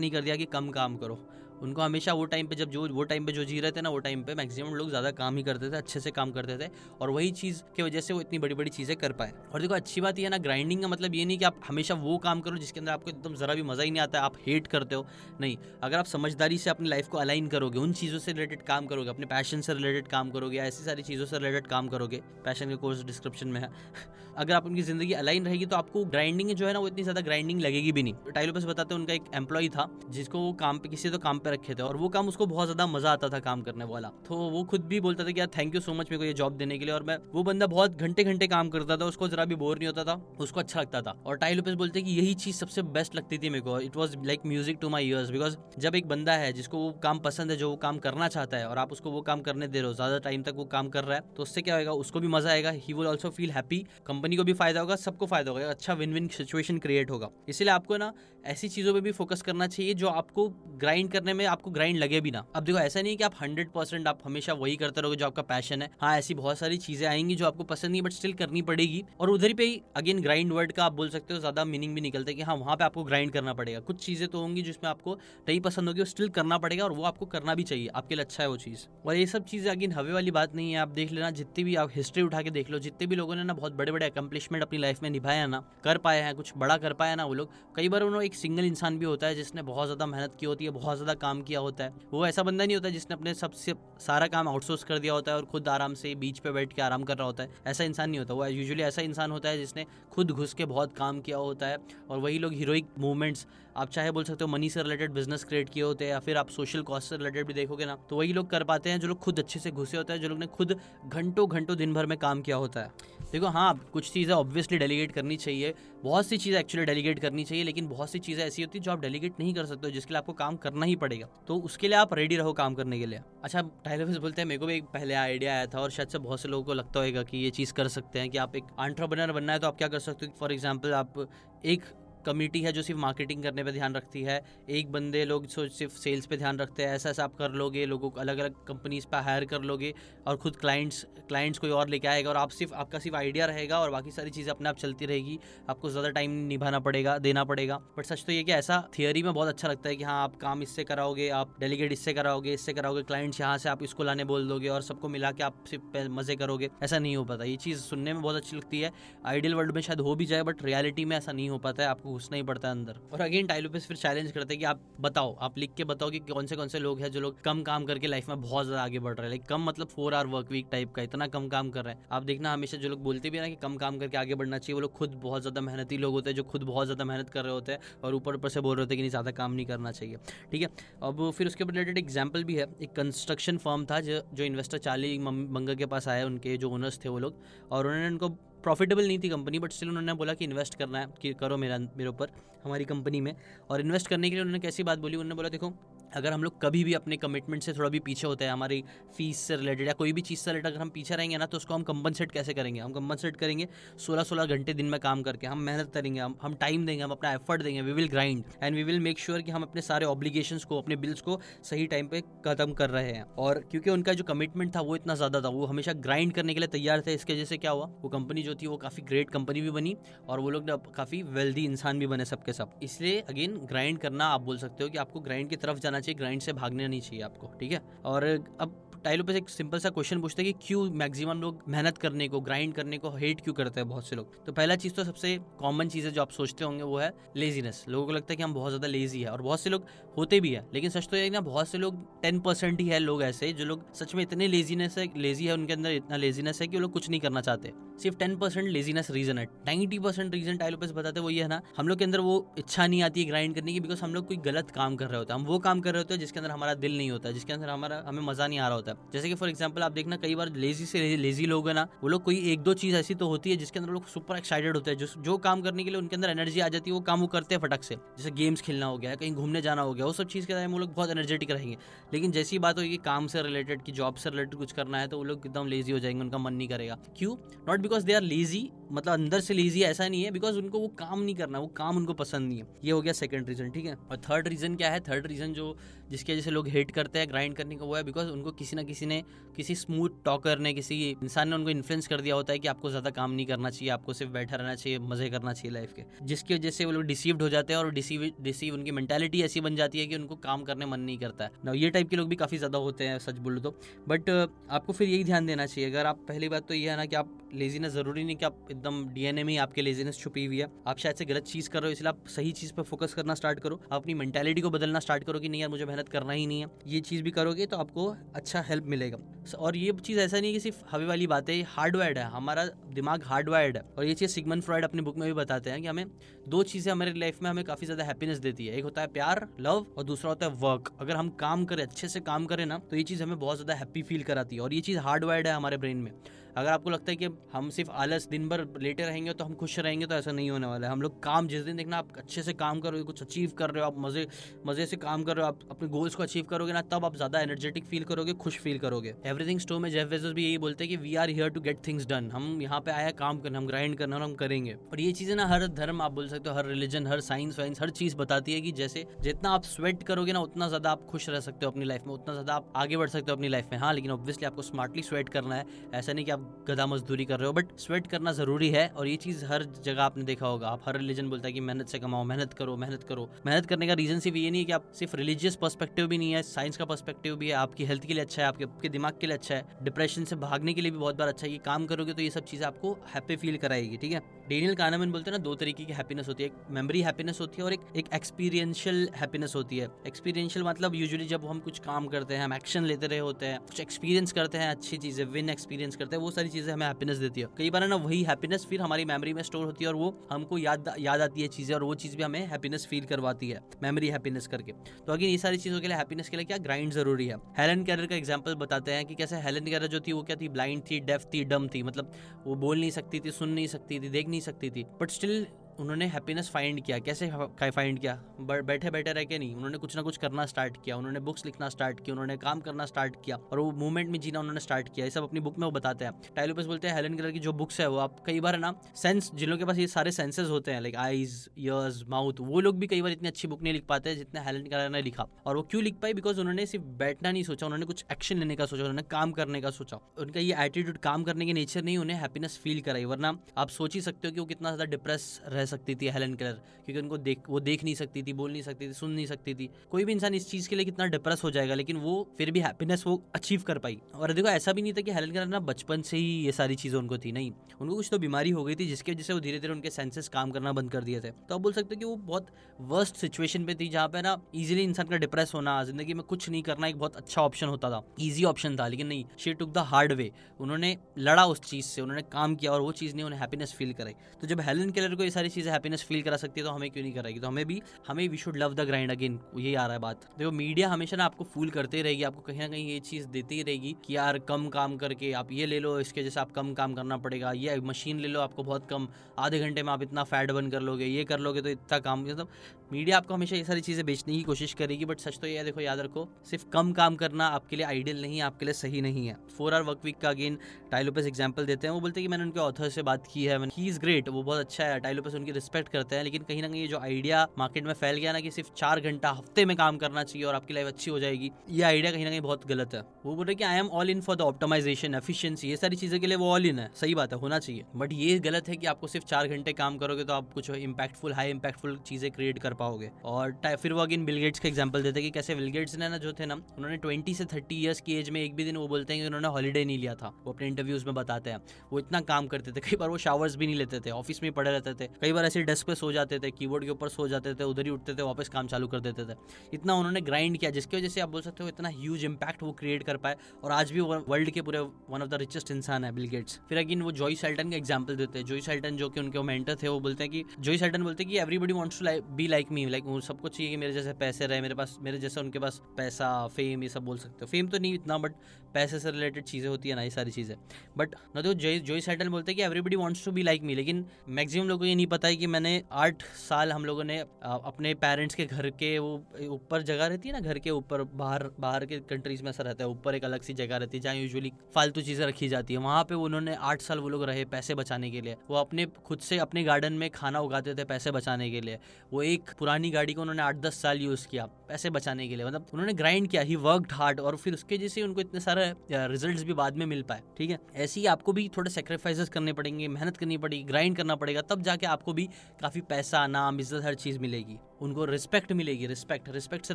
नहीं 0.00 0.10
कर 0.10 0.20
दिया 0.20 0.36
कि 0.36 0.44
कम 0.44 0.70
काम 0.70 0.96
करो। 0.96 1.18
उनको 1.62 1.82
हमेशा 1.82 2.12
वो 2.12 2.24
टाइम 2.24 2.46
पे 2.46 2.54
जब 2.56 2.70
जो 2.70 2.86
वो 2.88 3.04
टाइम 3.04 3.26
पे 3.26 3.32
जो 3.32 3.44
जी 3.44 3.60
रहे 3.60 3.72
थे 3.72 3.80
ना, 3.80 3.90
वो 3.90 3.98
टाइम 3.98 4.22
पे 4.22 4.34
मैक्सिमम 4.34 4.74
लोग 4.74 4.88
ज़्यादा 4.88 5.10
काम 5.12 5.36
ही 5.36 5.42
करते 5.42 5.70
थे, 5.70 5.76
अच्छे 5.76 6.00
से 6.00 6.10
काम 6.10 6.30
करते 6.30 6.56
थे 6.58 6.70
और 7.00 7.10
वही 7.10 7.30
चीज़ 7.32 7.62
की 7.76 7.82
वजह 7.82 8.00
से 8.00 8.14
वो 8.14 8.20
इतनी 8.20 8.38
बड़ी 8.38 8.54
बड़ी 8.54 8.70
चीज़ें 8.70 8.96
कर 8.96 9.12
पाए। 9.12 9.32
और 9.54 9.60
देखो, 9.60 9.74
अच्छी 9.74 10.00
बात 10.00 10.18
यह 10.18 10.28
ना 10.28 10.38
ग्राइंडिंग 10.38 10.82
का 10.82 10.88
मतलब 10.88 11.14
ये 11.14 11.24
नहीं 11.24 11.38
कि 11.38 11.44
आप 11.44 11.60
हमेशा 11.68 11.94
वो 11.94 12.16
काम 12.18 12.40
करो 12.40 12.58
जिसके 12.58 12.80
अंदर 12.80 12.92
आपको 12.92 13.10
एकदम 13.10 13.34
ज़रा 13.34 13.54
भी 13.54 13.62
मज़ा 13.62 13.82
ही 13.82 13.90
नहीं 13.90 14.02
आता, 14.02 14.20
आप 14.20 14.36
हेट 14.46 14.66
करते 14.66 14.94
हो। 14.94 15.06
नहीं, 15.40 15.56
अगर 15.82 15.98
आप 15.98 16.06
समझदारी 16.06 16.58
से 16.58 16.70
अपनी 16.70 16.88
लाइफ 16.88 17.08
को 17.08 17.18
अलाइन 17.18 17.48
करोगे, 17.48 17.78
उन 17.78 17.92
चीज़ों 17.92 18.18
से 18.18 18.32
रिलेटेड 18.32 18.62
काम 18.62 18.86
करोगे, 18.86 19.10
अपने 19.10 19.26
पैशन 19.26 19.60
से 19.60 19.74
रिलेटेड 19.74 20.08
काम 20.08 20.30
करोगे 20.30 20.58
ऐसी 20.58 20.84
सारी 20.84 21.02
चीज़ों 21.02 21.26
से 21.26 21.38
रिलेटेड 21.38 21.66
काम 21.66 21.88
करोगे 21.88 22.22
पैशन 22.44 22.68
के 22.68 22.76
कोर्स 22.76 23.04
डिस्क्रिप्शन 23.04 23.48
में 23.48 23.60
है। 23.60 23.70
अगर 24.38 24.54
आप 24.54 24.66
उनकी 24.66 24.82
ज़िंदगी 24.82 25.12
अलाइन 25.12 25.46
रहेगी 25.46 25.66
तो 25.66 25.76
आपको 25.76 26.04
ग्राइंडिंग 26.06 26.50
जो 26.50 26.66
है 26.66 26.72
ना, 26.72 26.78
वो 26.78 26.88
इतनी 26.88 27.02
ज़्यादा 27.02 27.20
ग्राइंडिंग 27.20 27.60
लगेगी 27.60 27.92
भी 27.92 28.02
नहीं। 28.02 28.32
टाइलो 28.34 28.52
बस 28.52 28.64
बताते 28.64 28.94
उनका 28.94 29.12
एक 29.12 29.22
एम्प्लॉय 29.34 29.68
था, 29.68 29.88
जिसको 30.10 30.38
वो 30.38 30.52
काम 30.60 30.78
पे 30.78 30.88
किसी 30.88 31.10
तो 31.10 31.18
काम 31.18 31.38
पे 31.38 31.47
रखे 31.50 31.74
थे 31.74 31.82
और 31.82 31.96
वो 31.96 32.08
काम 32.08 32.28
उसको 32.28 32.46
बहुत 32.46 32.66
ज़्यादा 32.66 32.86
मज़ा 32.88 33.12
आता 33.12 33.28
था 33.28 33.38
काम 33.40 33.62
करने 33.62 33.84
वाला। 33.86 34.08
तो 34.28 34.36
वो 34.50 34.62
खुद 34.64 34.84
भी 34.86 35.00
बोलता 35.00 35.24
था 35.24 35.30
कि 35.30 35.40
यार 35.40 35.48
थैंक 35.56 35.74
यू 35.74 35.80
सो 35.80 35.94
मच 35.94 36.10
मेरे 36.10 36.18
को 36.18 36.24
ये 36.24 36.32
जॉब 36.34 36.56
देने 36.58 36.78
के 36.78 36.84
लिए 36.84 36.94
और 36.94 37.02
मैं 37.02 37.16
वो 37.32 37.42
बंदा 37.44 37.66
बहुत 37.68 37.96
घंटे 37.98 38.24
घंटे 38.24 38.46
काम 38.48 38.68
करता 38.68 38.96
था, 38.96 39.04
उसको 39.04 39.28
जरा 39.28 39.44
भी 39.44 39.54
बोर 39.56 39.78
नहीं 39.78 39.88
होता 39.88 40.04
था, 40.04 40.14
उसको 40.40 40.60
अच्छा 40.60 40.80
लगता 40.80 41.02
था। 41.02 41.16
और 41.26 41.36
टाइल 41.38 41.56
लोपेस 41.56 41.74
बोलते 41.76 42.02
कि 42.02 42.10
यही 42.12 42.34
चीज़ 42.36 42.56
सबसे 42.56 42.82
बेस्ट 42.90 43.16
लगती 43.16 43.38
थी 43.38 43.50
मेरे 43.50 43.62
को। 43.62 43.78
It 43.80 43.96
was 43.96 44.16
like 44.24 44.46
music 44.46 44.78
to 44.80 44.88
my 44.88 45.06
ears 45.06 45.30
because 45.30 45.56
जब 45.78 45.94
एक 45.94 46.08
बंदा 46.08 46.32
है 46.34 46.52
जिसको 46.52 46.78
वो 46.78 46.90
काम 47.02 47.18
पसंद 47.20 47.50
है, 47.50 47.56
जो 47.56 47.70
वो 47.70 47.76
काम 47.78 47.98
करना 47.98 48.28
चाहता 48.28 48.56
है 48.56 48.68
और 48.68 48.78
आप 48.78 48.92
उसको 48.92 49.10
वो 49.10 49.20
काम 49.22 49.40
करने 49.40 49.68
दे 49.68 49.78
रहे 49.78 49.88
हो, 49.88 49.94
ज़्यादा 49.94 50.18
टाइम 50.20 50.42
तक 50.42 50.54
वो 50.56 50.64
काम 50.66 50.88
कर 50.88 51.04
रहा 51.04 51.16
है 51.16 51.34
तो 51.36 51.42
उससे 51.42 51.62
क्या 51.62 51.76
होगा 51.78 51.92
उसको 51.98 52.20
भी 52.20 52.28
मज़ा 52.28 52.50
आएगा। 52.50 52.70
He 52.70 52.92
will 52.92 53.06
also 53.06 53.30
feel 53.30 53.50
happy 53.50 53.84
company 54.06 54.36
को 54.36 54.44
भी 54.44 54.52
फ़ायदा 54.54 54.80
होगा, 54.80 54.96
सबको 54.98 55.26
फ़ायदा 55.26 55.50
होगा 55.50 55.68
अच्छा 55.68 55.94
विन 55.94 56.12
विन 56.14 56.28
सिचुएशन 56.30 56.78
क्रिएट 56.78 57.10
होगा। 57.10 57.30
इसलिए 57.48 57.70
आपको 57.70 57.96
ना 57.96 58.12
ऐसी 58.44 58.68
चीज़ों 58.68 58.92
पर 58.94 59.00
भी 59.00 59.12
फोकस 59.12 59.42
करना 59.42 59.66
चाहिए 59.68 59.94
जो 59.94 60.08
आपको 60.08 60.48
ग्राइंड 60.78 61.10
करने 61.12 61.32
में 61.38 61.44
आपको 61.46 61.70
ग्राइंड 61.70 61.98
लगे 61.98 62.20
भी 62.20 62.30
ना। 62.30 62.44
अब 62.56 62.64
देखो, 62.64 62.78
ऐसा 62.78 63.02
नहीं 63.02 63.16
कि 63.16 63.24
आप 63.24 63.34
हंड्रेड 63.40 63.70
परसेंट 63.72 64.08
आप 64.08 64.18
हमेशा 64.24 64.52
वही 64.54 64.76
करते 64.76 65.00
रहोगे 65.00 65.16
जो 65.16 65.26
आपका 65.26 65.42
पैशन 65.44 65.82
है। 65.82 65.90
हाँ 66.00 66.16
ऐसी 66.18 66.34
बहुत 66.34 66.58
सारी 66.58 66.76
चीज़ें 66.78 67.06
आएँगी 67.08 67.34
जो 67.34 67.46
आपको 67.46 67.64
पसंद 67.66 67.90
नहीं 67.90 68.02
बट 68.02 68.12
स्टिल 68.12 68.32
करनी 68.34 68.62
पड़ेगी। 68.64 69.04
और 69.20 69.30
उधर 69.30 69.52
पे 69.54 69.68
अगेन 69.96 70.20
ग्राइंड 70.22 70.52
वर्ड 70.52 70.72
का 70.72 70.84
आप 70.84 70.92
बोल 70.92 71.08
सकते 71.10 71.34
हो, 71.34 71.40
ज़्यादा 71.40 71.64
मीनिंग 71.66 71.94
भी 71.94 72.00
निकलता 72.00 72.30
है 72.30 72.34
कि 72.34 72.42
हाँ 72.42 72.56
वहाँ 72.56 72.76
पे 72.76 72.84
आपको 72.84 73.04
ग्राइंड 73.04 73.32
करना 73.32 73.54
पड़ेगा। 73.54 73.80
कुछ 73.80 74.04
चीज़ें 74.04 74.26
तो 74.28 74.40
होंगी 74.40 74.62
जिसमें 74.62 74.88
आपको 74.90 75.14
नहीं 75.48 75.60
पसंद 75.60 75.88
होगी 75.88 76.04
स्टिल 76.06 76.28
करना 76.30 76.58
पड़ेगा, 76.58 76.84
और 76.84 76.92
वो 76.92 77.04
आपको 77.04 77.26
करना 77.28 77.54
भी 77.54 77.62
चाहिए। 77.64 77.88
आपके 77.88 78.14
लिए 78.14 78.24
अच्छा 78.24 78.42
है 78.42 78.48
वो 78.48 78.56
चीज़। 78.58 78.86
और 79.06 79.16
ये 79.16 79.26
सब 79.26 79.44
चीज़ें 79.44 79.70
अगेन 79.70 79.92
हवे 79.92 80.12
वाली 80.12 80.30
बात 80.30 80.54
नहीं 80.54 80.72
है। 80.72 80.78
आप 80.78 80.88
देख 80.90 81.12
लेना, 81.12 81.30
जितनी 81.32 81.64
भी 81.64 81.74
आप 81.76 81.90
हिस्ट्री 81.94 82.22
उठा 82.22 82.42
के 82.42 82.50
देख 82.50 82.70
लो, 82.70 82.78
जितने 82.80 83.06
भी 83.06 83.16
लोगों 83.16 83.34
ने 83.34 83.44
ना 83.44 83.54
बहुत 83.54 83.72
बड़े 83.74 83.92
बड़े 83.92 84.06
अकम्पलिशमेंट 84.06 84.64
अपनी 84.64 84.78
लाइफ 84.78 85.02
में 85.02 85.10
निभाया 85.10 85.46
ना, 85.46 85.62
कर 85.84 85.98
पाए 85.98 86.20
हैं, 86.22 86.34
कुछ 86.34 86.52
बड़ा 86.56 86.76
कर 86.78 86.92
पाया 86.94 87.14
ना 87.14 87.24
वो 87.24 87.34
लोग, 87.34 87.50
कई 87.76 87.88
बार 87.88 88.02
उन्होंने 88.02 88.26
एक 88.26 88.34
सिंगल 88.34 88.64
इंसान 88.64 88.98
भी 88.98 89.06
होता 89.06 89.26
है 89.26 89.34
जिसने 89.34 89.62
बहुत 89.64 89.86
ज़्यादा 89.86 90.06
मेहनत 90.06 90.36
की 90.40 90.46
होती 90.46 90.64
है, 90.64 90.70
बहुत 90.70 90.96
ज़्यादा 90.96 91.14
काम 91.28 91.42
किया 91.42 91.60
होता 91.60 91.84
है। 91.84 91.92
वो 92.12 92.26
ऐसा 92.26 92.42
बंदा 92.42 92.64
नहीं 92.64 92.76
होता 92.76 92.88
जिसने 92.90 93.14
अपने 93.14 93.34
सबसे 93.34 93.74
सारा 94.00 94.26
काम 94.28 94.48
आउटसोर्स 94.48 94.84
कर 94.84 94.98
दिया 94.98 95.12
होता 95.12 95.32
है 95.32 95.38
और 95.38 95.44
खुद 95.44 95.68
आराम 95.68 95.94
से 95.94 96.14
बीच 96.16 96.38
पे 96.38 96.52
बैठ 96.52 96.72
के 96.72 96.82
आराम 96.82 97.02
कर 97.04 97.16
रहा 97.16 97.26
होता 97.26 97.42
है। 97.42 97.50
ऐसा 97.66 97.84
इंसान 97.84 98.10
नहीं 98.10 98.18
होता। 98.20 98.34
वो 98.34 98.46
यूजुअली 98.46 98.82
ऐसा 98.82 99.02
इंसान 99.02 99.30
होता 99.30 99.48
है 99.48 99.58
जिसने 99.58 99.84
खुद 100.12 100.30
घुस 100.30 100.54
के 100.54 100.64
बहुत 100.66 100.96
काम 100.96 101.20
किया 101.20 101.36
होता 101.38 101.66
है 101.66 101.78
और 102.10 102.18
वही 102.18 102.38
लोग 102.38 102.52
हीरोइक 102.52 102.86
मूवमेंट्स 102.98 103.46
आप 103.76 103.90
चाहे 103.90 104.10
बोल 104.10 104.24
सकते 104.24 104.44
हो 104.44 104.50
मनी 104.50 104.68
से 104.70 104.82
रिलेटेड 104.82 105.12
बिज़नेस 105.12 105.44
क्रिएट 105.44 105.68
किए 105.68 105.82
होते 105.82 106.04
हैं 106.04 106.12
या 106.12 106.18
फिर 106.18 106.36
आप 106.36 106.48
सोशल 106.50 106.82
कॉस्ट 106.82 107.10
से 107.10 107.16
रिलेटेड 107.16 107.46
भी 107.46 107.54
देखोगे 107.54 107.86
ना 107.86 107.96
तो 108.10 108.16
वही 108.16 108.32
लोग 108.32 108.50
कर 108.50 108.64
पाते 108.64 108.90
हैं 108.90 109.00
जो 109.00 109.08
लोग 109.08 109.18
खुद 109.18 109.38
अच्छे 109.38 109.60
से 109.60 109.70
घुसे 109.70 109.96
होते 109.96 110.12
हैं, 110.12 110.20
जो 110.20 110.28
लोग 110.28 110.38
ने 110.38 110.46
खुद 110.46 110.76
घंटों 111.06 111.48
घंटों 111.50 111.76
दिन 111.76 111.94
भर 111.94 112.06
में 112.06 112.18
काम 112.18 112.42
किया 112.42 112.56
होता 112.56 112.80
है। 112.80 113.17
देखो 113.32 113.46
हाँ 113.46 113.74
कुछ 113.92 114.10
चीज़ें 114.12 114.34
ऑब्वियसली 114.34 114.78
डेलीगेट 114.78 115.12
करनी 115.12 115.36
चाहिए। 115.36 115.74
बहुत 116.02 116.26
सी 116.26 116.36
चीज़ें 116.36 116.58
एक्चुअली 116.60 116.84
डेलीगेट 116.86 117.18
करनी 117.18 117.44
चाहिए, 117.44 117.64
लेकिन 117.64 117.88
बहुत 117.88 118.10
सी 118.10 118.18
चीज़ें 118.18 118.44
ऐसी 118.44 118.62
होती 118.62 118.78
है 118.78 118.84
जो 118.84 118.92
आप 118.92 119.00
डेलीगेट 119.00 119.40
नहीं 119.40 119.54
कर 119.54 119.66
सकते 119.66 119.86
हो, 119.86 119.92
जिसके 119.92 120.14
लिए 120.14 120.18
आपको 120.18 120.32
काम 120.32 120.56
करना 120.56 120.86
ही 120.86 120.96
पड़ेगा। 120.96 121.28
तो 121.48 121.56
उसके 121.60 121.88
लिए 121.88 121.96
आप 121.98 122.14
रेडी 122.14 122.36
रहो 122.36 122.52
काम 122.52 122.74
करने 122.74 122.98
के 122.98 123.06
लिए। 123.06 123.20
अच्छा 123.44 123.62
टाइलोफिस 123.84 124.16
बोलते 124.16 124.42
हैं, 124.42 124.48
मेरे 124.48 124.58
को 124.58 124.66
भी 124.66 124.76
एक 124.76 124.84
पहले 124.84 125.14
आइडिया 125.14 125.54
आया 125.54 125.66
था 125.66 125.80
और 125.80 125.90
शायद 125.90 126.08
से 126.08 126.18
बहुत 126.18 126.40
से 126.40 126.48
लोगों 126.48 126.64
को 126.64 126.74
लगता 126.74 127.00
होगा 127.00 127.22
कि 127.22 127.38
ये 127.38 127.50
चीज़ 127.50 127.72
कर 127.72 127.88
सकते 127.90 128.18
हैं 128.18 128.30
कि 128.30 128.38
आप 128.38 128.56
एक 128.56 128.64
आंट्रप्रनर 128.80 129.32
बनना 129.32 129.52
है 129.52 129.58
तो 129.58 129.66
आप 129.66 129.78
क्या 129.78 129.88
कर 129.88 129.98
सकते 130.00 130.26
हो? 130.26 130.32
फॉर 130.40 130.52
एग्ज़ाम्पल 130.52 130.92
आप 130.94 131.26
एक 131.66 131.84
कमेटी 132.28 132.60
है 132.62 132.72
जो 132.72 132.82
सिर्फ़ 132.82 133.00
मार्केटिंग 133.00 133.42
करने 133.42 133.64
पे 133.64 133.72
ध्यान 133.72 133.94
रखती 133.94 134.22
है। 134.22 134.40
एक 134.70 134.92
बंदे 134.92 135.24
लोग 135.24 135.46
सिर्फ़ 135.48 135.92
सेल्स 135.94 136.26
पे 136.26 136.36
ध्यान 136.36 136.58
रखते 136.58 136.82
हैं 136.82 136.94
ऐसा 136.94 137.10
ऐसा 137.10 137.24
आप 137.24 137.34
कर 137.36 137.52
लोगे, 137.52 137.86
लोगों 137.86 138.10
को 138.10 138.20
अलग 138.20 138.38
अलग 138.38 138.64
कंपनीज़ 138.68 139.06
पे 139.06 139.16
हायर 139.24 139.44
कर 139.46 139.62
लोगे 139.62 139.94
और 140.26 140.36
खुद 140.36 140.56
क्लाइंट्स 140.56 141.04
क्लाइंट्स 141.28 141.58
कोई 141.58 141.70
और 141.70 141.88
लेके 141.88 142.08
आएगा 142.08 142.30
और 142.30 142.36
आप 142.36 142.50
सिर्फ़, 142.50 142.72
आपका 142.74 142.98
सिर्फ़ 142.98 143.16
आइडिया 143.16 143.46
रहेगा 143.46 143.78
और 143.80 143.90
बाकी 143.90 144.10
सारी 144.10 144.30
चीज़ें 144.30 144.50
अपने 144.50 144.68
आप 144.68 144.76
चलती 144.76 145.06
रहेगी। 145.06 145.38
आपको 145.70 145.90
ज़्यादा 145.90 146.10
टाइम 146.10 146.30
निभाना 146.48 146.78
पड़ेगा, 146.80 147.16
देना 147.18 147.44
पड़ेगा। 147.44 147.76
बट 147.96 148.04
सच 148.06 148.24
तो 148.26 148.32
ये 148.32 148.42
कि 148.42 148.52
ऐसा 148.52 148.78
थियोरी 148.98 149.22
में 149.22 149.32
बहुत 149.34 149.48
अच्छा 149.48 149.68
लगता 149.68 149.88
है 149.88 149.96
कि 149.96 150.04
हाँ 150.04 150.22
आप 150.22 150.36
काम 150.36 150.62
इससे 150.62 150.84
कराओगे, 150.84 151.28
आप 151.30 151.54
डेलीगेट 151.60 151.92
इससे 151.92 152.12
कराओगे 152.12 152.52
इससे 152.52 152.72
कराओगे 152.72 153.02
क्लाइंट्स 153.02 153.40
यहाँ 153.40 153.58
से 153.58 153.68
आप 153.68 153.82
इसको 153.82 154.04
लाने 154.04 154.24
बोल 154.24 154.48
दोगे 154.48 154.68
और 154.68 154.82
सबको 154.82 155.08
मिला 155.08 155.32
के 155.32 155.42
आप 155.42 155.64
सिर्फ़ 155.70 156.08
मज़े 156.10 156.36
करोगे। 156.36 156.70
ऐसा 156.82 156.98
नहीं 156.98 157.16
हो 157.16 157.24
पाता। 157.24 157.44
ये 157.44 157.56
चीज़ 157.58 157.80
सुनने 157.80 158.12
में 158.12 158.22
बहुत 158.22 158.36
अच्छी 158.36 158.56
लगती 158.56 158.80
है। 158.80 158.92
आइडियल 159.26 159.54
वर्ल्ड 159.54 159.74
में 159.74 159.80
शायद 159.82 160.00
हो 160.00 160.14
भी 160.14 160.26
जाए 160.26 160.42
बट 160.42 160.64
रियलिटी 160.64 161.04
में 161.04 161.16
ऐसा 161.16 161.32
नहीं 161.32 161.48
हो 161.50 161.58
पाता 161.58 161.82
है। 161.82 161.88
आपको 161.88 162.17
घुसना 162.18 162.36
ही 162.36 162.42
पड़ता 162.44 162.68
है 162.68 162.74
अंदर। 162.74 163.00
और 163.12 163.20
अगेन 163.20 163.46
टाइलोपिस 163.46 163.86
फिर 163.86 163.96
चैलेंज 163.96 164.30
करते 164.32 164.54
हैं 164.54 164.58
कि 164.58 164.64
आप 164.66 164.80
बताओ, 165.00 165.34
आप 165.36 165.58
लिख 165.58 165.74
के 165.76 165.84
बताओ 165.86 166.10
कि 166.10 166.18
कौन 166.28 166.46
से 166.46 166.56
कौन 166.56 166.68
से 166.68 166.78
लोग 166.78 167.00
हैं 167.00 167.10
जो 167.10 167.20
लोग 167.20 167.40
कम 167.42 167.62
काम 167.62 167.84
करके 167.84 168.06
लाइफ 168.06 168.28
में 168.28 168.40
बहुत 168.40 168.66
ज़्यादा 168.66 168.82
आगे 168.82 168.98
बढ़ 168.98 169.14
रहे 169.14 169.22
हैं। 169.22 169.30
लाइक 169.30 169.44
कम 169.46 169.64
मतलब 169.64 169.88
four 169.88 170.14
hour 170.14 170.26
work 170.28 170.50
week 170.52 170.66
type 170.72 170.92
का, 170.94 171.02
इतना 171.02 171.26
कम 171.28 171.48
काम 171.48 171.70
कर 171.70 171.84
रहे 171.84 171.94
हैं। 171.94 172.06
आप 172.12 172.22
देखना, 172.24 172.52
हमेशा 172.52 172.76
जो 172.76 172.88
लोग 172.88 173.02
बोलते 173.02 173.30
भी 173.30 173.40
ना 173.40 173.48
कि 173.48 173.56
कम 173.62 173.76
काम 173.76 173.98
करके 173.98 174.16
आगे 174.16 174.34
बढ़ना 174.34 174.58
चाहिए, 174.58 174.74
वो 174.74 174.80
लोग 174.80 174.92
खुद 174.92 175.14
बहुत 175.22 175.42
ज़्यादा 175.42 175.60
मेहनती 175.60 175.98
लोग 175.98 176.12
होते 176.12 176.30
हैं, 176.30 176.36
जो 176.36 176.44
खुद 176.44 176.62
बहुत 176.64 176.86
ज़्यादा 176.86 177.04
मेहनत 177.04 177.30
कर 177.30 177.44
रहे 177.44 177.52
होते 177.52 177.72
हैं 177.72 178.00
और 178.04 178.14
ऊपर 178.14 178.36
ऊपर 178.36 178.48
से 178.48 178.60
बोल 178.60 178.76
रहे 178.76 178.84
होते 178.84 178.94
हैं 178.94 178.98
कि 178.98 179.02
नहीं, 179.02 179.10
ज़्यादा 179.10 179.30
काम 179.32 179.52
नहीं 179.52 179.66
करना 179.66 179.92
चाहिए। 179.92 180.16
ठीक 180.52 180.62
है? 180.62 180.68
अब 181.02 181.30
फिर 181.30 181.46
उसके 181.46 181.64
रिलेटेड 181.64 181.98
एग्ज़ाम्पल 181.98 182.44
भी 182.44 182.56
है। 182.56 182.66
एक 182.82 182.92
कंस्ट्रक्शन 182.96 183.58
फर्म 183.58 183.84
था, 183.84 184.00
जो 184.00 184.44
इन्वेस्टर 184.44 184.78
चार्ली 184.80 185.18
मंगा 185.18 185.74
के 185.74 185.86
पास 185.86 186.08
आए 186.08 186.24
उनके 186.24 186.56
जो 186.56 186.70
ओनर्स 186.70 187.00
थे 187.04 187.08
वो 187.08 187.18
लोग। 187.18 187.42
और 187.70 187.86
उन्होंने 187.86 188.06
उनको 188.06 188.28
प्रॉफिटेबल 188.62 189.06
नहीं 189.06 189.18
थी 189.18 189.28
कंपनी 189.28 189.58
बट 189.58 189.72
स्टिल 189.72 189.88
उन्होंने 189.88 190.14
बोला 190.14 190.34
कि 190.34 190.44
इन्वेस्ट 190.44 190.74
करना 190.74 190.98
है, 190.98 191.06
कि 191.22 191.32
करो 191.32 191.56
मेरा, 191.56 191.78
मेरे 191.78 192.06
ऊपर, 192.06 192.30
हमारी 192.64 192.84
कंपनी 192.84 193.20
में। 193.20 193.34
और 193.70 193.80
इन्वेस्ट 193.80 194.08
करने 194.08 194.30
के 194.30 194.34
लिए 194.34 194.42
उन्होंने 194.42 194.58
कैसी 194.58 194.82
बात 194.82 194.98
बोली? 194.98 195.16
उन्होंने 195.16 195.34
बोला, 195.34 195.48
देखो 195.48 195.72
अगर 196.16 196.32
हम 196.32 196.42
लोग 196.42 196.60
कभी 196.62 196.82
भी 196.84 196.94
अपने 196.94 197.16
कमिटमेंट 197.16 197.62
से 197.62 197.72
थोड़ा 197.72 197.88
भी 197.88 197.98
पीछे 198.00 198.26
होते 198.26 198.44
हैं, 198.44 198.52
हमारी 198.52 198.82
फ़ीस 199.16 199.38
से 199.38 199.56
रिलेटेड 199.56 199.86
या 199.86 199.92
कोई 199.94 200.12
भी 200.12 200.20
चीज़ 200.22 200.40
से 200.40 200.50
रिलेटेड 200.50 200.72
अगर 200.72 200.80
हम 200.80 200.90
पीछे 200.90 201.16
रहेंगे 201.16 201.36
ना 201.36 201.46
तो 201.46 201.56
उसको 201.56 201.74
हम 201.74 201.82
कंपनसेट 201.84 202.32
कैसे 202.32 202.54
करेंगे? 202.54 202.80
हम 202.80 202.92
कंपनसेट 202.92 203.36
करेंगे 203.36 203.68
सोलह 203.98 204.22
सोलह 204.22 204.46
घंटे 204.46 204.74
दिन 204.74 204.86
में 204.86 204.98
काम 205.00 205.22
करके। 205.22 205.46
हम 205.46 205.58
मेहनत 205.60 205.90
करेंगे, 205.94 206.20
हम 206.20 206.36
हम 206.42 206.54
टाइम 206.56 206.86
देंगे, 206.86 207.02
हम 207.02 207.10
अपना 207.10 207.32
एफर्ट 207.32 207.62
देंगे 207.62 207.82
we 207.82 207.92
will 207.92 208.08
grind 208.08 208.44
and 208.62 208.76
we 208.76 208.82
will 208.82 209.00
make 209.00 209.18
sure 209.18 209.42
कि 209.42 209.50
हम 209.50 209.62
अपने 209.62 209.82
सारे 209.82 210.06
ऑब्लिगेशन 210.06 210.58
को, 210.58 210.80
अपने 210.80 210.96
बिल्स 210.96 211.20
को 211.20 211.40
सही 211.62 211.86
टाइम 211.86 212.06
पर 212.06 212.20
खत्म 212.44 212.72
कर 212.72 212.90
रहे 212.90 213.12
हैं। 213.12 213.24
और 213.38 213.58
क्योंकि 213.70 213.90
उनका 213.90 214.12
जो 214.12 214.24
कमिटमेंट 214.24 214.74
था, 214.76 214.80
वो 214.80 214.96
इतना 214.96 215.14
ज़्यादा 215.14 215.40
था, 215.40 215.48
वो 215.48 215.66
हमेशा 215.66 215.92
ग्राइंड 216.00 216.32
करने 216.32 216.54
के 216.54 216.60
लिए 216.60 216.68
तैयार 216.68 217.02
थे। 217.06 217.14
इसके 217.14 217.32
वजह 217.32 217.44
से 217.44 217.56
क्या 217.56 217.70
हुआ? 217.70 217.86
वो 218.02 218.08
कंपनी 218.08 218.42
जो 218.42 218.54
थी, 218.54 218.66
वो 218.66 218.76
काफ़ी 218.78 219.02
ग्रेट 219.02 219.30
कंपनी 219.30 219.60
भी 219.60 219.70
बनी 219.70 219.96
और 220.28 220.40
वो 220.40 220.50
लोग 220.50 220.70
काफ़ी 220.94 221.22
वेल्दी 221.24 221.64
इंसान 221.64 221.98
भी 221.98 222.06
बने 222.06 222.24
सबके 222.24 222.52
सब। 222.52 222.78
इसलिए 222.82 223.20
अगेन 223.28 223.56
ग्राइंड 223.64 223.98
करना 223.98 224.26
आप 224.28 224.40
बोल 224.40 224.58
सकते 224.58 224.84
हो 224.84 224.90
कि 224.90 224.98
आपको 224.98 225.20
ग्राइंड 225.20 225.48
की 225.50 225.56
तरफ़ 225.56 225.78
जाना 225.78 225.97
चाहिए 226.00 226.18
ग्राइंड 226.18 226.42
से 226.42 226.52
भागने 226.52 226.88
नहीं 226.88 227.00
चाहिए 227.00 227.22
आपको, 227.22 227.52
ठीक 227.60 227.72
है? 227.72 227.82
और 228.04 228.24
अब 228.60 228.84
टाइलो 229.04 229.24
पे 229.24 229.36
एक 229.36 229.48
सिंपल 229.48 229.78
सा 229.78 229.90
क्वेश्चन 229.90 230.20
पूछते 230.20 230.42
हैं 230.42 230.52
कि 230.52 230.66
क्यों 230.66 230.84
मैक्सिमम 230.92 231.40
लोग 231.40 231.62
मेहनत 231.68 231.98
करने 231.98 232.28
को 232.28 232.40
ग्राइंड 232.40 232.74
करने 232.74 232.98
को 232.98 233.10
हेट 233.10 233.40
क्यों 233.40 233.54
करते 233.54 233.80
हैं 233.80 233.88
बहुत 233.88 234.06
से 234.06 234.16
लोग? 234.16 234.44
तो 234.46 234.52
पहला 234.52 234.76
चीज़ 234.76 234.94
तो 234.94 235.04
सबसे 235.04 235.36
कॉमन 235.58 235.88
चीज़ 235.88 236.06
है 236.06 236.12
जो 236.12 236.22
आप 236.22 236.30
सोचते 236.30 236.64
होंगे, 236.64 236.82
वो 236.82 236.98
है 236.98 237.12
लेजीनेस 237.36 237.84
लोगों 237.88 238.06
को 238.06 238.12
लगता 238.12 238.32
है 238.32 238.36
कि 238.36 238.42
हम 238.42 238.54
बहुत 238.54 238.70
ज़्यादा 238.70 238.88
लेजी 238.88 239.22
है 239.22 239.30
और 239.30 239.42
बहुत 239.42 239.60
से 239.60 239.70
लोग 239.70 239.84
होते 240.16 240.40
भी 240.40 240.52
है, 240.52 240.66
लेकिन 240.74 240.90
सच 240.90 241.08
तो 241.08 241.16
ये 241.16 241.30
ना, 241.30 241.40
बहुत 241.40 241.68
से 241.68 241.78
लोग 241.78 242.04
टेन 242.22 242.40
परसेंट 242.40 242.80
ही 242.80 242.88
है 242.88 242.98
लोग 242.98 243.22
ऐसे, 243.22 243.52
जो 243.52 243.64
लोग 243.64 243.92
सच 243.94 244.14
में 244.14 244.22
इतने 244.22 244.48
लेजीनेस 244.48 244.98
है 244.98 245.08
लेजी 245.16 245.46
है, 245.46 245.52
उनके 245.52 245.72
अंदर 245.72 245.90
इतना 245.90 246.16
लेजीनेस 246.16 246.60
है 246.60 246.66
कि 246.68 246.76
वो 246.76 246.80
लोग 246.80 246.92
कुछ 246.92 247.10
नहीं 247.10 247.20
करना 247.20 247.40
चाहते। 247.40 247.72
सिर्फ़ 247.98 248.16
टेन 248.18 248.36
परसेंट 248.36 248.68
लेजीनेस 248.68 249.10
रीजन 249.10 249.38
है। 249.38 249.44
Ninety 249.66 249.98
percent 249.98 250.34
reason 250.34 250.56
Tai Lopez 250.56 250.90
बताते 250.90 251.20
वो 251.20 251.30
ये 251.30 251.42
है 251.42 251.48
ना, 251.48 251.60
हम 251.76 251.88
लोग 251.88 251.98
के 251.98 252.04
अंदर 252.04 252.20
वो 252.20 252.34
इच्छा 252.58 252.86
नहीं 252.86 253.02
आती 253.02 253.20
है 253.20 253.26
ग्राइंड 253.26 253.54
करने 253.54 253.72
की 253.72 253.80
बिकॉज़ 253.80 254.02
हम 254.02 254.14
लोग 254.14 254.26
कोई 254.28 254.36
गलत 254.36 254.70
काम 254.70 254.96
कर 254.96 255.06
रहे 255.06 255.18
होते 255.18 255.32
हैं। 255.32 255.40
हम 255.40 255.46
वो 255.46 255.58
काम 255.58 255.80
कर 255.80 255.92
रहे 255.92 256.02
होते 256.02 256.14
हैं 256.14 256.20
जिसके 256.20 256.38
अंदर 256.40 256.50
हमारा 256.50 256.74
दिल 256.76 256.96
नहीं 256.96 257.10
होता, 257.10 257.30
जिसके 257.30 257.52
अंदर 257.52 257.68
हमारा, 257.68 258.02
हमें 258.06 258.22
मज़ा 258.22 258.46
नहीं 258.46 258.58
आ 258.58 258.66
रहा 258.68 258.76
होता। 258.76 258.92
है 258.92 259.10
जैसे 259.12 259.28
कि 259.28 259.34
फॉर 259.34 259.48
एग्ज़ाम्पल 259.48 259.82
आप 259.82 259.92
देखना, 259.92 260.16
कई 260.16 260.34
बार 260.34 260.52
लेजी 260.56 260.86
से 260.86 261.16
लेजी 261.16 261.46
लोग 261.46 261.68
है 261.68 261.74
ना, 261.74 261.86
वो 262.02 262.08
लोग 262.08 262.22
कोई 262.24 262.40
एक 262.52 262.60
दो 262.60 262.74
चीज़ 262.74 262.96
ऐसी 262.96 263.14
तो 263.14 263.28
होती 263.28 263.50
है 263.50 263.56
जिसके 263.56 263.78
अंदर 263.78 263.92
लोग 263.92 264.06
सुपर 264.06 264.36
एक्साइटेड 264.36 264.76
होते 264.76 264.90
हैं। 264.90 264.98
जो 264.98 265.06
जो 265.18 265.36
काम 265.38 265.62
करने 265.62 265.84
के 265.84 265.90
लिए 265.90 265.98
उनके 265.98 266.16
अंदर 266.16 266.30
एनर्जी 266.30 266.60
आ 266.60 266.68
जाती 266.68 266.90
है, 266.90 266.94
वो 266.94 267.00
काम 267.00 267.20
वो 267.20 267.26
करते 267.26 267.54
हैं 267.54 267.62
फटक 267.62 267.82
से। 267.82 267.94
जैसे 267.94 268.30
गेम्स 268.32 268.60
खेलना 268.60 268.86
हो 268.86 268.98
गया, 268.98 269.14
कहीं 269.14 269.32
घूमने 269.32 269.62
जाना 269.62 269.82
हो 269.82 269.94
गया, 269.94 270.06
वो 270.06 270.12
सब 270.12 270.28
चीज़ 270.28 270.46
के 270.46 270.66
वो 270.66 270.78
लोग 270.78 270.94
बहुत 270.94 271.10
एनर्जेटिक 271.10 271.50
रहेंगे। 271.50 271.76
लेकिन 272.14 272.32
जैसी 272.32 272.58
बात 272.58 272.78
होगी 272.78 272.96
काम 272.96 273.26
से 273.26 273.42
रिलेटेड 273.42 273.82
की 273.82 273.92
जॉब 273.92 274.14
से 274.14 274.30
रिलेटेड 274.30 274.54
कुछ 274.54 274.72
करना 274.72 274.98
है 274.98 275.08
तो 275.08 275.18
वो 275.18 275.24
लोग 275.24 275.46
एकदम 275.46 275.66
लेजी 275.66 275.92
हो 275.92 275.98
जाएँगे, 275.98 276.20
उनका 276.20 276.38
मन 276.38 276.54
नहीं 276.54 276.68
करेगा। 276.68 276.98
क्यों? 277.18 277.36
Not 277.68 277.80
because 277.88 278.04
they 278.04 278.12
are 278.14 278.22
lazy 278.24 278.68
मतलब 278.92 279.12
अंदर 279.12 279.40
से 279.40 279.54
लेजी 279.54 279.82
ऐसा 279.82 280.08
नहीं 280.08 280.22
है 280.24 280.30
बिकॉज़ 280.30 280.58
उनको 280.58 280.78
वो 280.80 280.88
काम 280.98 281.20
नहीं 281.20 281.34
करना, 281.34 281.58
वो 281.58 281.66
काम 281.76 281.96
उनको 281.96 282.14
पसंद 282.14 282.48
नहीं 282.48 282.58
है। 282.58 282.66
ये 282.84 282.90
हो 282.90 283.00
गया 283.02 283.12
सेकंड 283.12 283.48
रीजन 283.48 283.70
ठीक 283.70 283.84
है? 283.84 283.94
और 284.10 284.16
थर्ड 284.20 284.48
रीजन 284.48 284.76
क्या 284.76 284.90
है? 284.90 285.00
थर्ड 285.00 285.26
रीजन 285.26 285.52
जो, 285.52 285.76
जिसके 286.10 286.32
वजह 286.32 286.42
से 286.42 286.50
लोग 286.50 286.68
हेट 286.68 286.90
करते 286.90 287.18
हैं 287.18 287.28
ग्राइंड 287.28 287.54
करने 287.56 287.76
का, 287.76 287.84
वो 287.84 287.94
है 287.96 288.02
बिकॉज़ 288.04 288.28
उनको 288.28 288.52
किसी 288.52 288.76
ना 288.76 288.82
किसी 288.82 289.06
ने, 289.06 289.22
किसी 289.56 289.74
स्मूथ 289.74 290.10
टॉकर 290.24 290.58
ने, 290.58 290.72
किसी 290.74 290.96
इंसान 291.12 291.48
ने 291.48 291.56
उनको 291.56 291.70
इन्फ्लुएंस 291.70 292.06
कर 292.06 292.20
दिया 292.20 292.34
होता 292.34 292.52
है 292.52 292.58
कि 292.58 292.68
आपको 292.68 292.90
ज़्यादा 292.90 293.10
काम 293.10 293.30
नहीं 293.30 293.46
करना 293.46 293.70
चाहिए, 293.70 293.90
आपको 293.90 294.12
सिर्फ़ 294.12 294.32
बैठा 294.32 294.56
रहना 294.56 294.74
चाहिए, 294.74 294.98
मज़े 295.00 295.28
करना 295.30 295.52
चाहिए 295.52 295.72
लाइफ 295.74 295.92
के। 295.92 296.04
जिसकी 296.24 296.54
वजह 296.54 296.70
से 296.70 296.84
वो 296.84 296.92
लोग 296.92 297.04
डिसीव्ड 297.04 297.42
हो 297.42 297.48
जाते 297.48 297.72
हैं 297.72 297.80
और 297.80 297.90
डिसीव 297.92 298.30
डिसीव 298.40 298.74
उनकी 298.74 298.90
मेंटेलिटी 298.92 299.42
ऐसी 299.42 299.60
बन 299.60 299.76
जाती 299.76 299.98
है 299.98 300.06
कि 300.06 300.16
उनको 300.16 300.36
काम 300.38 300.64
करने 300.64 300.86
मन 300.86 301.00
नहीं 301.00 301.18
करता 301.18 301.44
है। 301.44 301.50
ना 301.64 301.72
ये 301.74 301.90
टाइप 301.90 302.08
के 302.08 302.16
लोग 302.16 302.28
भी 302.28 302.36
काफ़ी 302.36 302.58
ज़्यादा 302.58 302.78
होते 302.78 303.04
हैं, 303.04 303.18
सच 303.18 303.38
बोलो 303.38 303.60
तो। 303.60 303.74
बट 304.08 304.30
आपको 304.30 304.92
फिर 304.92 305.08
यही 305.08 305.24
ध्यान 305.24 305.46
देना 305.46 305.66
चाहिए। 305.66 305.90
अगर 305.90 306.06
आप 306.06 306.24
पहली 306.28 306.48
बात 306.48 306.68
तो 306.68 306.74
ये 306.74 306.90
है 306.90 306.96
ना 306.96 307.04
कि 307.04 307.16
आप 307.16 307.38
लेजीनेस 307.54 307.92
ज़रूरी 307.92 308.24
नहीं 308.24 308.36
कि 308.36 308.44
आप 308.44 308.68
एकदम 308.70 309.04
डीएनए 309.08 309.42
में 309.44 309.52
ही 309.52 309.58
आपके 309.58 309.82
लेजीनेस 309.82 310.18
छुपी 310.18 310.44
हुई 310.46 310.58
है। 310.58 310.68
आप 310.86 310.98
शायद 310.98 311.16
से 311.16 311.24
गलत 311.24 311.44
चीज़ 311.44 311.68
कर 311.70 311.80
रहे 311.80 311.88
हो, 311.88 311.92
इसलिए 311.92 312.08
आप 312.08 312.24
सही 312.28 312.52
चीज़ 312.52 312.72
पर 312.72 312.82
फोकस 312.82 313.14
करना 313.14 313.34
स्टार्ट 313.34 313.60
करो। 313.60 313.76
आप 313.76 313.92
अपनी 313.92 314.14
मेंटेलिटी 314.14 314.60
को 314.60 314.70
बदलना 314.70 315.00
स्टार्ट 315.00 315.24
करो 315.24 315.40
कि 315.40 315.48
नहीं 315.48 315.60
यार, 315.60 315.70
मुझे 315.70 315.84
मेहनत 315.84 316.08
करना 316.08 316.32
ही 316.32 316.46
नहीं 316.46 316.60
है। 316.60 316.70
ये 316.86 317.00
चीज़ 317.00 317.22
भी 317.22 317.30
करोगे 317.30 317.66
तो 317.66 317.76
आपको 317.76 318.06
अच्छा 318.34 318.64
हेल्प 318.68 318.84
मिलेगा। 318.86 319.18
और 319.58 319.76
ये 319.76 319.92
चीज़ 320.00 320.18
ऐसा 320.20 320.40
नहीं 320.40 320.52
कि 320.52 320.60
सिर्फ़ 320.60 320.82
हवे 320.90 321.04
वाली 321.06 321.26
बात 321.26 321.50
है 321.50 321.60
हार्डवायर्ड 321.68 322.18
है, 322.18 322.24
हमारा 322.30 322.64
दिमाग 322.94 323.22
हार्डवायर्ड 323.24 323.76
है। 323.76 323.82
और 323.98 324.04
ये 324.04 324.14
चीज़ 324.14 324.30
सिगमन 324.30 324.60
फ्रॉयड 324.60 324.84
अपनी 324.84 325.02
बुक 325.02 325.16
में 325.16 325.26
भी 325.28 325.32
बताते 325.34 325.70
हैं 325.70 325.80
कि 325.82 325.86
हमें 325.86 326.04
दो 326.48 326.62
चीज़ें 326.64 326.90
हमारी 326.92 327.12
लाइफ 327.20 327.42
में 327.42 327.50
हमें 327.50 327.64
काफ़ी 327.64 327.86
ज़्यादा 327.86 328.04
हैप्पीनेस 328.04 328.38
देती 328.38 328.66
है। 328.66 328.76
एक 328.76 328.84
होता 328.84 329.00
है 329.00 329.06
प्यार 329.08 329.46
लव 329.60 329.86
और 329.98 330.04
दूसरा 330.04 330.30
होता 330.30 330.46
है 330.46 330.52
वर्क 330.54 330.92
अगर 331.00 331.16
हम 331.16 331.28
काम 331.40 331.64
करें, 331.64 331.82
अच्छे 331.82 332.08
से 332.08 332.20
काम 332.22 332.46
करें 332.46 332.64
ना 332.66 332.78
तो 332.80 332.96
ये 332.96 333.02
चीज़ 333.02 333.22
हमें 333.22 333.38
बहुत 333.38 333.56
ज़्यादा 333.56 333.74
हैप्पी 333.74 334.02
फील 334.02 334.22
कराती 334.22 334.56
है। 334.56 334.62
और 334.62 334.74
ये 334.74 334.80
चीज़ 334.80 334.98
हार्डवायर्ड 335.00 335.46
है 335.46 335.54
हमारे 335.54 335.76
ब्रेन 335.76 335.96
में। 335.98 336.12
अगर 336.56 336.70
आपको 336.70 336.90
लगता 336.90 337.10
है 337.12 337.16
कि 337.16 337.28
हम 337.52 337.68
सिर्फ़ 337.70 337.90
आलस 337.92 338.26
दिन 338.28 338.48
भर 338.48 338.66
लेटे 338.78 339.02
रहेंगे 339.02 339.32
तो 339.32 339.44
हम 339.44 339.54
खुश 339.54 339.78
रहेंगे 339.78 340.06
तो 340.06 340.14
ऐसा 340.14 340.32
नहीं 340.32 340.50
होने 340.50 340.66
वाला 340.66 340.86
है। 340.86 340.92
हम 340.92 341.02
लोग 341.02 341.22
काम, 341.22 341.48
जिस 341.48 341.62
दिन 341.62 341.76
देखना 341.76 341.98
आप 341.98 342.16
अच्छे 342.18 342.42
से 342.42 342.52
काम 342.54 342.80
करोगे 342.80 343.02
कुछ 343.02 343.22
अचीव 343.22 343.50
कर 343.58 343.70
रहे 343.70 343.82
हो, 343.82 343.90
आप 343.90 343.98
मज़े 343.98 344.26
मज़े 344.66 344.86
से 344.86 344.96
काम 344.98 345.22
कर 345.24 345.36
रहे 345.36 345.44
हो, 345.44 345.48
आप 345.48 345.58
अपने 345.70 345.88
गोल्स 345.88 346.14
को 346.14 346.22
अचीव 346.22 346.44
करोगे 346.44 346.72
ना, 346.72 346.82
तब 346.84 347.04
आप 347.04 347.16
ज़्यादा 347.16 347.40
एनर्जेटिक 347.40 347.84
फील 347.84 348.04
करोगे, 348.04 348.32
खुश 348.34 348.58
फील 348.60 348.78
करोगे। 348.78 349.14
एवरीथिंग 349.26 349.60
स्टो 349.60 349.78
में 349.78 349.90
जेफ 349.90 350.08
बेजोस 350.08 350.32
भी 350.32 350.44
यही 350.44 350.58
बोलते 350.58 350.84
हैं 350.84 350.88
कि 350.88 350.96
we 350.98 351.14
are 351.16 351.30
here 351.30 351.48
to 351.48 351.60
get 351.60 351.86
things 351.86 352.06
done 352.06 352.30
हम 352.32 352.60
यहाँ 352.62 352.80
पे 352.80 352.90
आया 352.90 353.10
काम 353.18 353.38
करना, 353.38 353.58
हम 353.58 353.66
ग्राइंड 353.66 353.96
करना 353.98 354.16
और 354.16 354.22
हम 354.22 354.34
करेंगे। 354.36 354.72
और 354.72 355.00
ये 355.00 355.12
चीज़ें 355.12 355.34
ना 355.36 355.46
हर 355.46 355.66
धर्म, 355.68 356.02
आप 356.02 356.12
बोल 356.12 356.28
सकते 356.28 356.50
हो, 356.50 356.56
हर 356.56 356.66
रिलीजन 356.66 357.06
हर 357.06 357.20
साइंस 357.22 357.58
वाइंस 357.58 357.80
हर 357.82 357.90
चीज़ 357.92 358.16
बताती 358.16 358.52
है 358.52 358.60
कि 358.60 358.72
जैसे 358.74 359.06
जितना 359.20 359.50
आप 359.50 359.64
स्वेट 359.64 360.02
करोगे 360.02 360.32
ना, 360.32 360.40
उतना 360.40 360.68
ज़्यादा 360.68 360.90
आप 360.90 361.06
खुश 361.06 361.28
रह 361.28 361.40
सकते 361.40 361.66
हो 361.66 361.72
अपनी 361.72 361.84
लाइफ 361.84 362.06
में, 362.06 362.14
उतना 362.14 362.32
ज़्यादा 362.32 362.54
आप 362.54 362.72
आगे 362.76 362.96
बढ़ 362.96 363.08
सकते 363.08 363.30
हो 363.30 363.36
अपनी 363.36 363.48
लाइफ 363.48 363.68
में। 363.72 363.78
हाँ 363.78 363.92
लेकिन 363.94 364.10
ऑब्वियसली 364.10 364.46
आपको 364.46 364.62
स्मार्टली 364.62 365.02
स्वेट 365.02 365.28
करना 365.28 365.54
है। 365.54 365.64
ऐसा 365.94 366.12
नहीं 366.12 366.24
कि 366.24 366.30
आप 366.30 366.37
गधा 366.68 366.86
मजदूरी 366.86 367.24
कर 367.24 367.38
रहे 367.38 367.46
हो 367.46 367.52
बट 367.52 367.76
स्वेट 367.78 368.06
करना 368.06 368.32
ज़रूरी 368.32 368.68
है 368.70 368.86
और 368.88 369.06
ये 369.08 369.16
चीज़ 369.16 369.44
हर 369.44 369.64
जगह 369.84 370.02
आपने 370.02 370.24
देखा 370.24 370.46
होगा। 370.46 370.68
आप 370.68 370.82
हर 370.86 370.96
रिलीजन 370.96 371.28
बोलता 371.30 371.46
है 371.46 371.52
कि 371.52 371.60
मेहनत 371.60 371.88
से 371.88 371.98
कमाओ 371.98 372.24
मेहनत 372.24 372.52
करो 372.52 372.76
मेहनत 372.76 373.02
करो। 373.02 373.28
मेहनत 373.46 373.66
करने 373.66 373.86
का 373.86 373.94
रीजन 373.94 374.18
सिर्फ़ 374.18 374.36
ये 374.38 374.50
नहीं 374.50 374.60
है 374.60 374.66
कि 374.66 374.72
आप 374.72 374.90
सिर्फ़ 374.94 375.16
रिलीजियस 375.16 375.56
पर्सपेक्टिव 375.56 376.06
भी 376.06 376.18
नहीं 376.18 376.32
है 376.32 376.42
साइंस 376.44 376.76
का 376.76 376.84
पर्सपेक्टिव 376.84 377.36
भी 377.36 377.48
है 377.48 377.54
आपकी 377.56 377.84
हेल्थ 377.84 378.06
के 378.06 378.14
लिए 378.14 378.22
अच्छा 378.22 378.42
है 378.42 378.48
आपके, 378.48 378.64
आपके 378.64 378.88
दिमाग 378.88 379.18
के 379.20 379.26
लिए 379.26 379.36
अच्छा 379.36 379.54
है 379.54 379.64
डिप्रेशन 379.82 380.24
से 380.24 380.36
भागने 380.38 380.74
के 380.74 380.80
लिए 380.80 380.90
भी 380.90 380.98
बहुत 380.98 381.16
बार 381.16 381.28
अच्छा 381.28 381.46
है 381.46 381.52
कि 381.52 381.58
काम 381.64 381.86
करोगे 381.86 382.12
तो 382.12 382.22
ये 382.22 382.30
सब 382.30 382.44
चीज़ 382.44 382.64
आपको 382.64 382.92
हैप्पी 383.14 383.36
फील 383.36 383.56
कराएगी 383.56 383.96
ठीक 383.96 384.12
है? 384.12 384.22
डेनियल 384.48 384.74
कानामन 384.74 385.10
बोलते 385.12 385.30
हैं 385.30 385.38
ना 385.38 385.42
दो 385.44 385.54
तरीके 385.54 385.84
की 385.84 385.92
हैप्पीनेस 385.92 386.28
होती 386.28 386.42
है 386.42 386.48
एक 386.48 386.54
मेमोरी 386.70 387.00
हैप्पीनेस 387.02 387.40
होती 387.40 387.56
है 387.58 387.64
और 387.64 387.72
एक 387.72 387.80
एक 387.96 388.06
एक्सपीरियंशियल 388.14 389.08
हैप्पीनेस 389.16 389.52
होती 389.56 389.78
है। 389.78 389.88
एक्सपीरियंशियल 390.06 390.64
मतलब 390.66 390.94
यूजुअली 390.94 391.26
जब 391.26 391.44
हम 391.46 391.58
कुछ 391.60 391.78
काम 391.78 392.06
करते 392.06 392.34
हैं 392.34 392.44
हम 392.44 392.52
एक्शन 392.54 392.84
लेते 392.84 393.06
रहे 393.06 393.18
होते 393.18 393.46
हैं 393.46 393.58
कुछ 393.60 393.80
एक्सपीरियंस 393.80 394.32
करते 394.32 394.58
हैं 394.58 394.68
अच्छी 394.68 394.96
चीज़ें 394.96 395.24
विन 395.26 395.50
एक्सपीरियंस 395.50 395.96
करते 395.96 396.16
हैं 396.16 396.22
वो 396.28 396.32
सारी 396.32 396.48
चीज़ें 396.48 396.72
हमें 396.72 396.86
हैप्पीनेस 396.86 397.16
देती 397.18 397.40
है। 397.40 397.46
कई 397.58 397.70
बार 397.70 397.86
ना, 397.88 397.96
वही 397.98 398.22
हैप्पीनेस 398.24 398.66
फिर 398.66 398.80
हमारी 398.80 399.04
मेमोरी 399.06 399.32
में 399.34 399.42
स्टोर 399.42 399.64
होती 399.66 399.84
है 399.84 399.88
और 399.88 399.96
वो 399.96 400.08
हमको 400.32 400.58
याद 400.58 400.94
याद 401.00 401.20
आती 401.20 401.42
है 401.42 401.48
चीज़ें 401.48 401.74
और 401.74 401.84
वो 401.84 401.94
चीज़ 401.96 402.16
भी 402.16 402.22
हमें 402.22 402.40
हैप्पीनेस 402.48 402.86
फील 402.86 403.04
करवाती 403.06 403.48
है 403.50 403.60
मेमोरी 403.82 404.08
हैप्पीनेस 404.08 404.46
करके। 404.46 404.72
तो 405.06 405.12
अगर 405.12 405.24
ये 405.24 405.38
सारी 405.38 405.58
चीज़ों 405.58 405.80
के 405.80 405.88
लिए 405.88 405.96
हैप्पीनेस 405.96 406.28
के 406.28 406.36
लिए 406.36 406.46
क्या 406.46 406.58
ग्राइंड 406.58 406.92
ज़रूरी 406.92 407.26
है? 407.26 407.36
हेलन 407.58 407.84
कैरर 407.84 408.06
का 408.06 408.16
एग्ज़ाम्पल 408.16 408.54
बताते 408.56 408.92
हैं 408.92 409.04
कि 409.06 409.14
कैसे 409.14 409.36
हेलन 409.42 409.66
कैरर 409.66 409.86
जो 409.86 410.00
थी, 410.00 410.12
वो 410.12 410.22
क्या 410.22 410.36
थी? 410.36 410.48
ब्लाइंड 410.48 410.82
थी 410.90 411.00
डेफ 411.02 411.24
थी 411.34 411.44
डम 411.44 411.68
थी। 411.68 411.82
मतलब 411.82 412.12
वो 412.46 412.54
बोल 412.56 412.80
नहीं 412.80 412.90
सकती 412.90 413.20
थी, 413.20 413.30
सुन 413.30 413.48
नहीं 413.50 413.66
सकती 413.68 414.00
थी, 414.00 414.08
देख 414.08 414.28
नहीं 414.28 414.40
सकती 414.40 414.70
थी। 414.70 414.84
बट 415.00 415.10
स्टिल 415.10 415.46
उन्होंने 415.78 416.06
हैप्पीनेस 416.08 416.48
फाइंड 416.50 416.80
किया। 416.84 416.98
कैसे 416.98 417.30
फाइंड 417.62 417.98
किया? 417.98 418.14
बैठे 418.40 418.90
बैठे 418.90 419.12
रह 419.12 419.24
के 419.24 419.38
नहीं। 419.38 419.54
उन्होंने 419.56 419.78
कुछ 419.78 419.96
ना 419.96 420.02
कुछ 420.02 420.16
करना 420.16 420.46
स्टार्ट 420.46 420.76
किया। 420.84 420.96
उन्होंने 420.96 421.20
बुक्स 421.20 421.44
लिखना 421.46 421.68
स्टार्ट 421.68 422.00
किया। 422.00 422.14
उन्होंने 422.14 422.36
काम 422.38 422.60
करना 422.60 422.86
स्टार्ट 422.86 423.16
किया। 423.24 423.36
और 423.36 423.58
वो 423.58 423.70
मूवमेंट 423.74 424.10
में 424.10 424.18
जीना 424.20 424.40
उन्होंने 424.40 424.60
स्टार्ट 424.60 424.88
किया। 424.94 425.06
ये 425.06 425.10
सब 425.10 425.22
अपनी 425.22 425.40
बुक 425.40 425.58
में 425.58 425.64
वो 425.64 425.70
बताते 425.72 426.04
हैं। 426.04 426.12
टाइलोपस 426.36 426.66
बोलते 426.66 426.88
हैं 426.88 426.94
हेलन 426.94 427.14
कलर 427.14 427.30
की 427.30 427.38
जो 427.38 427.52
बुक्स 427.54 427.80
है, 427.80 427.88
वो 427.88 427.98
आप 427.98 428.16
कई 428.26 428.40
बार 428.40 428.58
ना 428.58 428.74
सेंस 428.96 429.30
जिन 429.34 429.48
लोगों 429.48 429.58
के 429.58 429.64
पास 429.64 429.78
ये 429.78 429.86
सारे 429.88 430.10
सेंसेस 430.12 430.48
होते 430.48 430.72
हैं 430.72 430.80
लाइक 430.80 430.96
आईज 430.98 431.48
ईयर्स 431.58 432.02
माउथ 432.08 432.40
वो 432.40 432.60
लोग 432.60 432.78
भी 432.78 432.86
कई 432.86 433.02
बार 433.02 433.12
इतनी 433.12 433.28
अच्छी 433.28 433.48
बुक 433.48 433.62
नहीं 433.62 433.72
लिख 433.72 433.84
पाते 433.88 434.14
जितने 434.16 434.40
हेलन 434.40 434.66
कलर 434.66 434.88
ने 434.90 435.02
लिखा। 435.02 435.26
और 435.46 435.56
वो 435.56 435.62
क्यों 435.62 435.82
लिख 435.82 435.98
पाई 436.02 436.14
बिकॉज़ 436.14 436.40
उन्होंने 436.40 436.66
सिर्फ़ 436.66 436.86
बैठना 436.98 437.30
नहीं 437.30 437.42
सोचा। 437.44 437.66
उन्होंने 437.66 437.86
कुछ 437.86 438.04
एक्शन 438.12 438.38
लेने 438.38 438.56
का 438.56 438.66
सोचा। 438.66 438.82
उन्होंने 438.82 439.02
काम 439.10 439.32
करने 439.32 439.60
का 439.60 439.70
सोचा। 439.70 440.00
उनका 440.18 440.40
ये 440.40 440.64
एटीट्यूड 440.64 440.98
काम 441.00 441.24
करने 441.24 441.46
के 441.46 441.52
नेचर 441.52 441.82
नहीं 441.82 441.98
उन्हें 441.98 442.16
हैप्पीनेस 442.18 442.58
फील 442.64 442.80
कराई। 442.80 443.04
वरना 443.06 443.36
आप 443.58 443.68
सोच 443.70 443.94
ही 443.94 444.00
सकते 444.00 444.28
हो 444.28 444.34
कि 444.34 444.40
वो 444.40 444.46
कितना 444.46 444.68
ज़्यादा 444.68 444.90
डिप्रेस 444.90 445.40
रह 445.48 445.64
सकती 445.68 445.94
थी 445.94 446.08
हेलन 446.08 446.34
कलर 446.34 446.52
क्योंकि 446.86 447.00
उनको 447.00 447.18
देख, 447.18 447.42
वो 447.48 447.60
देख 447.60 447.84
नहीं 447.84 447.94
सकती 447.94 448.22
थी, 448.22 448.32
बोल 448.32 448.52
नहीं 448.52 448.62
सकती 448.62 448.88
थी, 448.88 448.92
सुन 448.92 449.10
नहीं 449.10 449.26
सकती 449.26 449.54
थी। 449.54 449.68
कोई 449.90 450.04
भी 450.04 450.12
इंसान 450.12 450.34
इस 450.34 450.48
चीज़ 450.50 450.68
के 450.68 450.76
लिए 450.76 450.84
कितना 450.84 451.06
डिप्रेस 451.06 451.44
हो 451.44 451.50
जाएगा, 451.50 451.74
लेकिन 451.74 451.96
वो 451.96 452.14
फिर 452.38 452.50
भी 452.50 452.60
हैप्पीनेस 452.60 453.04
वो 453.06 453.22
अचीव 453.34 453.62
कर 453.62 453.78
पाई। 453.78 454.00
और 454.14 454.32
देखो, 454.32 454.48
ऐसा 454.48 454.72
भी 454.72 454.82
नहीं 454.82 454.92
था 454.92 455.00
कि 455.00 455.12
हेलन 455.12 455.32
कलर 455.32 455.46
ना 455.46 455.60
बचपन 455.62 456.02
से 456.02 456.16
ही 456.16 456.30
ये 456.44 456.52
सारी 456.52 456.74
चीज़ें 456.74 456.98
उनको 456.98 457.18
थी, 457.18 457.32
नहीं। 457.32 457.52
उनको 457.80 457.94
कुछ 457.94 458.08
तो 458.10 458.18
बीमारी 458.18 458.50
हो 458.50 458.64
गई 458.64 458.74
थी, 458.74 458.86
जिसकी 458.86 459.12
वजह 459.12 459.22
से 459.22 459.32
वो 459.32 459.40
धीरे 459.40 459.58
धीरे 459.58 459.72
उनके 459.72 459.90
सेंसेस 459.90 460.28
काम 460.28 460.50
करना 460.50 460.72
बंद 460.72 460.90
कर 460.90 461.04
दिए 461.04 461.20
थे। 461.20 461.30
तो 461.30 461.54
आप 461.54 461.60
बोल 461.60 461.72
सकते 461.72 461.94
हो 461.94 461.98
कि 461.98 462.04
वो 462.04 462.16
बहुत 462.16 462.46
वर्स्ट 462.80 463.16
सिचुएशन 463.16 463.64
पे 463.64 463.74
थी, 463.74 463.88
जहाँ 463.88 464.08
पे 464.08 464.22
ना 464.22 464.36
इजीली 464.54 464.82
इंसान 464.82 465.06
का 465.06 465.16
डिप्रेस 465.16 465.52
होना, 465.54 465.82
ज़िंदगी 465.84 466.14
में 466.14 466.22
कुछ 466.24 466.48
नहीं 466.48 466.62
करना 466.62 466.86
एक 466.86 466.98
बहुत 466.98 467.16
अच्छा 467.16 467.42
ऑप्शन 467.42 467.66
होता 467.66 467.90
था। 467.90 468.02
ईजी 468.20 468.44
ऑप्शन 468.44 468.76
था, 468.76 468.88
लेकिन 468.88 469.06
नहीं 469.06 469.24
she 469.38 469.54
took 469.54 469.72
the 469.72 469.78
hard 469.88 470.12
way 470.12 470.30
उन्होंने 470.60 470.96
लड़ा 471.18 471.44
उस 471.46 471.60
चीज़ 471.60 471.86
से, 471.86 472.02
उन्होंने 472.02 472.22
काम 472.32 472.54
किया 472.54 472.72
और 472.72 472.80
वो 472.80 472.92
चीज़ 472.92 473.14
ने 473.16 473.22
उन्हें 473.22 473.40
हैप्पीनेस 473.40 473.72
फील 473.72 473.92
कराई। 473.92 474.14
तो 474.40 474.46
जब 474.46 474.60
हेलन 474.60 474.90
केलर 474.90 475.14
को 475.14 475.24
ये 475.24 475.30
सारी 475.30 475.48
चीज़ें 475.58 475.72
हैप्पीनेस 475.72 476.04
फील 476.04 476.22
करा 476.22 476.36
सकती 476.36 476.60
है 476.60 476.66
तो 476.66 476.72
हमें 476.72 476.90
क्यों 476.90 477.02
नहीं 477.02 477.12
कराएगी? 477.12 477.40
तो 477.40 477.46
हमें 477.46 477.64
भी, 477.66 477.80
हमें 478.08 478.26
we 478.28 478.36
should 478.38 478.56
love 478.56 478.74
the 478.74 478.86
grind 478.86 479.10
again 479.10 479.38
यही 479.56 479.74
आ 479.74 479.84
रहा 479.84 479.92
है 479.92 480.00
बात। 480.00 480.24
देखो 480.38 480.50
मीडिया 480.52 480.88
हमेशा 480.88 481.16
ना 481.16 481.24
आपको 481.24 481.44
फूल 481.46 481.70
करते 481.70 482.02
रहेगी, 482.02 482.22
आपको 482.22 482.42
कहीं 482.42 482.58
ना 482.58 482.68
कहीं 482.68 482.88
ये 482.88 482.98
चीज़ 483.02 483.26
देती 483.28 483.62
रहेगी 483.62 483.96
कि 484.06 484.16
यार 484.16 484.38
कम 484.48 484.68
काम 484.70 484.96
करके 484.96 485.32
आप 485.34 485.52
ये 485.52 485.66
ले 485.66 485.78
लो, 485.80 485.98
इसके 486.00 486.22
जैसे 486.22 486.40
आप 486.40 486.52
कम 486.52 486.72
काम 486.74 486.94
करना 486.94 487.16
पड़ेगा, 487.18 487.52
ये 487.52 487.76
मशीन 487.82 488.20
ले 488.20 488.28
लो 488.28 488.40
आपको 488.40 488.62
बहुत 488.64 488.88
कम, 488.90 489.08
आधे 489.38 489.58
घंटे 489.60 489.82
में 489.82 489.92
आप 489.92 490.02
इतना 490.02 490.24
फैट 490.24 490.50
बन 490.50 490.70
कर 490.70 490.80
लोगे, 490.82 491.06
ये 491.06 491.24
कर 491.24 491.38
लोगे 491.40 491.62
तो 491.62 491.68
इतना 491.68 491.98
काम 492.00 492.24
मतलब 492.24 492.48
मीडिया 492.92 493.16
आपको 493.16 493.34
हमेशा 493.34 493.56
ये 493.56 493.64
सारी 493.64 493.80
चीज़ें 493.80 494.04
बेचने 494.06 494.34
की 494.34 494.42
कोशिश 494.42 494.72
करेगी 494.74 495.04
बट 495.04 495.18
सच 495.20 495.38
तो 495.38 495.46
ये 495.46 495.64
देखो, 495.64 495.80
याद 495.80 496.00
रखो, 496.00 496.28
सिर्फ़ 496.50 496.64
कम 496.72 496.92
काम 496.92 497.16
करना 497.16 497.46
आपके 497.48 497.76
लिए 497.76 497.86
आइडियल 497.86 498.22
नहीं 498.22 498.40
आपके 498.42 498.64
लिए 498.64 498.74
सही 498.74 499.00
नहीं 499.00 499.26
है। 499.26 499.36
फोर 499.58 499.74
आर 499.74 499.82
वर्क 499.82 500.00
वीक 500.04 500.18
का 500.18 500.28
अगेन 500.30 500.58
टाइलोपस 500.90 501.26
एग्ज़ाम्पल 501.26 501.66
देते 501.66 501.86
हैं, 501.86 501.94
वो 501.94 502.00
बोलते 502.00 502.20
हैं 502.20 502.24
कि 502.24 502.30
मैंने 502.30 502.44
उनके 502.44 502.60
ऑथर 502.60 502.88
से 502.88 503.02
बात 503.02 503.26
की 503.26 503.44
है 503.44 503.58
ही 503.68 503.86
इज़ 503.88 503.98
ग्रेट 504.00 504.28
वो 504.28 504.42
बहुत 504.42 504.58
अच्छा 504.58 504.84
है 504.84 504.98
टाइलोपस 505.00 505.34
उनकी 505.34 505.47
रिस्पेक्ट 505.52 505.88
करते 505.88 506.16
हैं, 506.16 506.24
लेकिन 506.24 506.42
कहीं 506.42 506.62
ना 506.62 506.68
कहीं 506.68 506.80
ये 506.80 506.88
जो 506.88 506.98
आइडिया 506.98 507.46
मार्केट 507.58 507.84
में 507.84 507.92
फैल 507.94 508.16
गया 508.16 508.32
ना 508.32 508.40
कि 508.40 508.50
सिर्फ़ 508.50 508.70
चार 508.76 509.00
घंटा 509.00 509.30
हफ़्ते 509.30 509.64
में 509.64 509.76
काम 509.76 509.96
करना 509.98 510.22
चाहिए 510.24 510.46
और 510.46 510.54
आपकी 510.54 510.74
लाइफ 510.74 510.86
अच्छी 510.86 511.10
हो 511.10 511.18
जाएगी, 511.20 511.50
ये 511.70 511.82
आइडिया 511.84 512.12
कहीं 512.12 512.24
ना 512.24 512.30
कहीं 512.30 512.40
बहुत 512.40 512.66
गलत 512.68 512.94
है। 512.94 513.00
वो 513.24 513.34
बोल 513.34 513.46
रहे 513.46 513.54
कि 513.54 513.64
I 513.64 513.78
am 513.78 513.88
all 513.90 514.10
in 514.10 514.20
for 514.20 514.36
the 514.36 514.40
optimization 514.42 515.14
efficiency 515.14 515.68
ये 515.68 515.76
सारी 515.76 515.96
चीज़ें 515.96 516.18
के 516.20 516.26
लिए 516.26 516.36
वो 516.36 516.50
ऑल 516.52 516.66
इन 516.66 516.78
है। 516.78 516.88
सही 516.94 517.14
बात 517.14 517.32
है, 517.32 517.38
होना 517.38 517.58
चाहिए। 517.58 517.84
बट 517.96 518.12
ये 518.12 518.38
गलत 518.40 518.68
है 518.68 518.76
कि 518.76 518.86
आपको 518.86 519.06
सिर्फ़ 519.08 519.26
चार 519.26 519.48
घंटे 519.48 519.72
काम 519.74 519.98
करोगे 519.98 520.24
तो 520.24 520.32
आप 520.32 520.52
कुछ 520.54 520.70
इम्पैक्टफुल 520.70 521.32
हाई 521.32 521.50
इम्पैक्टफुल 521.50 521.96
चीज़ें 522.06 522.30
क्रिएट 522.30 522.58
कर 522.58 522.74
पाओगे। 522.74 523.10
और 523.26 523.56
फिर 523.74 523.92
वो 523.92 524.00
अगेन 524.00 524.24
बिलगेट्स 524.24 524.60
का 524.60 524.68
एग्ज़ाम्पल 524.68 525.02
देते 525.02 525.22
कि 525.22 525.30
कैसे 525.30 525.54
बिलगेट्स 525.54 525.96
ने 525.98 526.08
ना 526.08 526.18
जो 526.18 526.32
थे 526.32 526.46
ना, 526.46 526.54
उन्होंने 526.54 526.96
ट्वेंटी 526.98 527.34
से 527.34 527.44
थर्टी 527.46 527.76
ईयर्स 527.76 528.00
की 528.00 528.14
एज 528.14 528.30
में 528.30 528.40
एक 528.40 528.54
भी 528.54 528.64
दिन 528.64 528.76
वो 528.76 528.86
बोलते 528.88 529.12
हैं 529.12 529.22
कि 529.22 529.26
उन्होंने 529.26 529.48
हॉलीडे 529.48 529.84
नहीं 529.84 529.98
लिया 529.98 530.14
था। 530.14 530.32
वो 530.44 530.52
अपने 530.52 530.66
इंटरव्यूज़ 530.68 531.04
में 531.06 531.14
बताते 531.14 531.50
हैं। 531.50 531.60
वो 531.92 531.98
इतना 531.98 532.20
काम 532.22 532.46
करते 532.46 532.72
थे, 532.72 532.80
कई 532.80 532.96
बार 532.96 533.08
वो 533.08 533.18
शावर्स 533.18 533.56
भी 533.56 533.66
नहीं 533.66 533.76
लेते 533.76 534.00
थे 534.00 534.10
ऑफ़िस 534.12 534.42
में 534.42 534.50
पड़े 534.52 534.70
रहते 534.70 534.94
थे। 534.94 535.08
कई 535.28 535.32
बार 535.32 535.44
ऐसे 535.44 535.62
डेस्क 535.62 535.86
पे 535.86 535.94
सो 535.94 536.10
जाते 536.12 536.38
थे 536.38 536.50
कीबोर्ड 536.50 536.84
के 536.84 536.90
ऊपर 536.90 537.08
सो 537.08 537.26
जाते 537.28 537.52
थे, 537.54 537.64
उधर 537.64 537.84
ही 537.84 537.90
उठते 537.90 538.12
थे, 538.14 538.22
वापस 538.22 538.48
काम 538.48 538.66
चालू 538.66 538.86
कर 538.88 539.00
देते 539.00 539.24
थे। 539.24 539.34
इतना 539.74 539.94
उन्होंने 539.94 540.20
ग्राइंड 540.20 540.56
किया, 540.58 540.70
जिसकी 540.70 540.96
वजह 540.96 541.08
से 541.08 541.20
आप 541.20 541.28
बोल 541.28 541.42
सकते 541.42 541.62
हो 541.62 541.68
इतना 541.68 541.88
ह्यूज 541.90 542.24
इंपैक्ट 542.24 542.62
वो 542.62 542.70
क्रिएट 542.72 543.02
कर 543.02 543.16
पाए 543.16 543.36
और 543.64 543.72
आज 543.72 543.90
भी 543.92 544.00
वर्ल्ड 544.00 544.50
के 544.50 544.62
पूरे 544.62 544.78
वन 545.10 545.22
ऑफ़ 545.22 545.28
द 545.28 545.34
रिचेस्ट 545.42 545.70
इंसान 545.70 546.04
है 546.04 546.12
बिलगेट्स 546.14 546.58
फिर 546.68 546.78
अगेन 546.78 547.02
वो 547.02 547.12
जॉय 547.12 547.34
सेल्टन 547.36 547.70
का 547.70 547.76
एग्ज़ाम्पल 547.76 548.16
देते 548.16 548.38
हैं। 548.38 548.46
जॉय 548.46 548.60
सेल्टन 548.60 548.96
जो 548.96 549.08
कि 549.08 549.20
उनके 549.20 549.42
मेंटर 549.42 549.76
थे, 549.82 549.88
वो 549.88 550.00
बोलते 550.00 550.24
हैं 550.24 550.32
कि 550.32 550.44
जॉय 550.60 550.78
सेल्टन 550.78 551.02
बोलते 551.02 551.24
हैं 551.24 551.32
कि 551.32 551.38
everybody 551.38 551.72
wants 551.72 551.98
to 552.00 552.34
be 552.36 552.46
like 552.46 552.72
me 552.72 552.86
like 552.86 553.04
सबको 553.24 553.48
चाहिए 553.48 553.70
कि 553.70 553.76
मेरे 553.76 553.92
जैसे 553.92 554.12
पैसे 554.14 554.46
रहे, 554.46 554.60
मेरे 554.60 554.74
पास, 554.74 554.96
मेरे 555.02 555.18
जैसे 555.18 555.40
उनके 555.40 555.58
पास 555.58 555.80
पैसा 555.96 556.30
फेम 556.56 556.82
ये 556.82 556.88
सब 556.88 557.04
बोल 557.04 557.18
सकते 557.18 557.44
हो। 557.44 557.46
फेम 557.48 557.68
तो 557.68 557.78
नहीं 557.78 557.94
इतना 557.94 558.18
बट 558.18 558.32
पैसे 558.74 558.98
से 559.00 559.10
रिलेटेड 559.10 559.44
चीज़ें 559.44 559.68
होती 559.68 559.88
है 559.88 559.94
ना, 559.96 560.02
ये 560.02 560.10
सारी 560.10 560.30
चीज़ें। 560.30 560.56
बट 560.96 561.14
ना 561.36 561.42
तो 561.42 561.54
जॉय 561.56 562.00
सेटल 562.00 562.28
बोलते 562.28 562.52
हैं 562.52 562.56
कि 562.56 562.62
everybody 562.62 562.96
wants 562.96 563.24
to 563.24 563.32
be 563.32 563.42
like 563.42 563.62
me 563.62 563.74
लेकिन 563.74 564.04
मैक्सिमम 564.30 564.68
लोगों 564.68 564.78
को 564.78 564.84
ये 564.84 564.94
नहीं 564.94 565.06
पता 565.06 565.17
है 565.26 565.36
कि 565.36 565.46
मैंने 565.46 565.82
आठ 565.92 566.22
साल 566.38 566.72
हम 566.72 566.84
लोगों 566.84 567.04
ने 567.04 567.18
अपने 567.42 567.94
पेरेंट्स 567.94 568.34
के 568.34 568.44
घर 568.46 568.68
के 568.70 568.98
वो, 568.98 569.12
ऊपर 569.42 569.82
जगह 569.82 570.06
रहती 570.06 570.28
है 570.28 570.34
ना, 570.34 570.40
घर 570.40 570.58
के 570.58 570.70
ऊपर, 570.70 571.02
बाहर 571.02 571.48
बाहर 571.60 571.86
के 571.86 571.98
कंट्रीज़ 572.00 572.42
में 572.42 572.50
ऐसा 572.50 572.62
रहता 572.62 572.84
है, 572.84 572.90
ऊपर 572.90 573.14
एक 573.14 573.24
अलग 573.24 573.42
सी 573.42 573.54
जगह 573.54 573.76
रहती 573.76 573.96
है 573.96 574.02
जहाँ 574.02 574.14
यूजुअली 574.14 574.52
फालतू 574.74 575.00
चीज़ें 575.00 575.26
रखी 575.26 575.48
जाती 575.48 575.74
है। 575.74 575.80
वहाँ 575.80 576.04
पे 576.04 576.14
उन्होंने 576.14 576.54
आठ 576.54 576.82
साल 576.82 576.98
वो 576.98 577.08
लोग 577.08 577.24
रहे 577.24 577.44
पैसे 577.46 577.74
बचाने 577.74 578.10
के 578.10 578.20
लिए। 578.20 578.36
वो 578.50 578.56
अपने, 578.56 578.86
खुद 578.86 579.18
से 579.18 579.38
अपने 579.38 579.64
गार्डन 579.64 579.92
में 579.92 580.08
खाना 580.10 580.40
उगाते 580.40 580.74
थे 580.74 580.84
पैसे 580.84 581.10
बचाने 581.10 581.50
के 581.50 581.60
लिए। 581.60 581.78
वो 582.12 582.22
एक 582.22 582.50
पुरानी 582.58 582.90
गाड़ी 582.90 583.14
को 583.14 583.20
उन्होंने 583.20 583.42
आठ 583.42 583.56
दस 583.56 583.82
साल 583.82 584.00
यूज़ 584.00 584.28
किया। 584.28 584.48
पैसे 584.68 584.90
बचाने 584.90 585.28
के 585.28 585.36
लिए। 585.36 585.46
मतलब 585.46 585.66
उन्होंने 585.72 585.92
ग्राइंड 585.94 586.28
किया 586.28 586.42
ही 586.42 586.56
वर्कड 586.58 586.92
हार्ड 586.92 587.20
और 587.20 587.36
फिर 587.36 587.54
उसके 587.54 587.78
जैसे 587.78 588.02
उनको 588.02 588.20
इतने 588.20 588.40
सारे 588.40 588.72
रिजल्ट्स 588.90 589.42
भी 589.42 589.52
बाद 589.54 589.76
में 589.76 589.86
मिल 589.86 590.02
पाए, 590.02 590.22
ठीक 590.38 590.50
है? 590.50 590.58
ऐसे 590.76 591.00
ही 591.00 591.06
आपको 591.06 591.32
भी 591.32 591.48
थोड़े 591.56 591.70
सेक्रीफाइसेस 591.70 592.28
करने 592.28 592.52
पड़ेंगे, 592.52 592.88
मेहनत 592.88 593.16
करनी 593.16 593.36
पड़ेगी 593.38 593.62
ग्राइंड 593.64 593.96
करना 593.96 594.16
पड़ेगा, 594.16 594.42
तब 594.44 594.62
जाके 594.62 594.86
आपको 594.86 595.12
भी 595.12 595.28
काफ़ी 595.60 595.80
पैसा, 595.80 596.26
नाम, 596.26 596.60
इज़्ज़त, 596.60 596.84
हर 596.84 596.94
चीज़ 596.96 597.18
मिलेगी। 597.18 597.58
उनको 597.82 598.04
रिस्पेक्ट 598.04 598.52
मिलेगी 598.52 598.86
रिस्पेक्ट 598.86 599.28
रिस्पेक्ट 599.28 599.66
से 599.66 599.74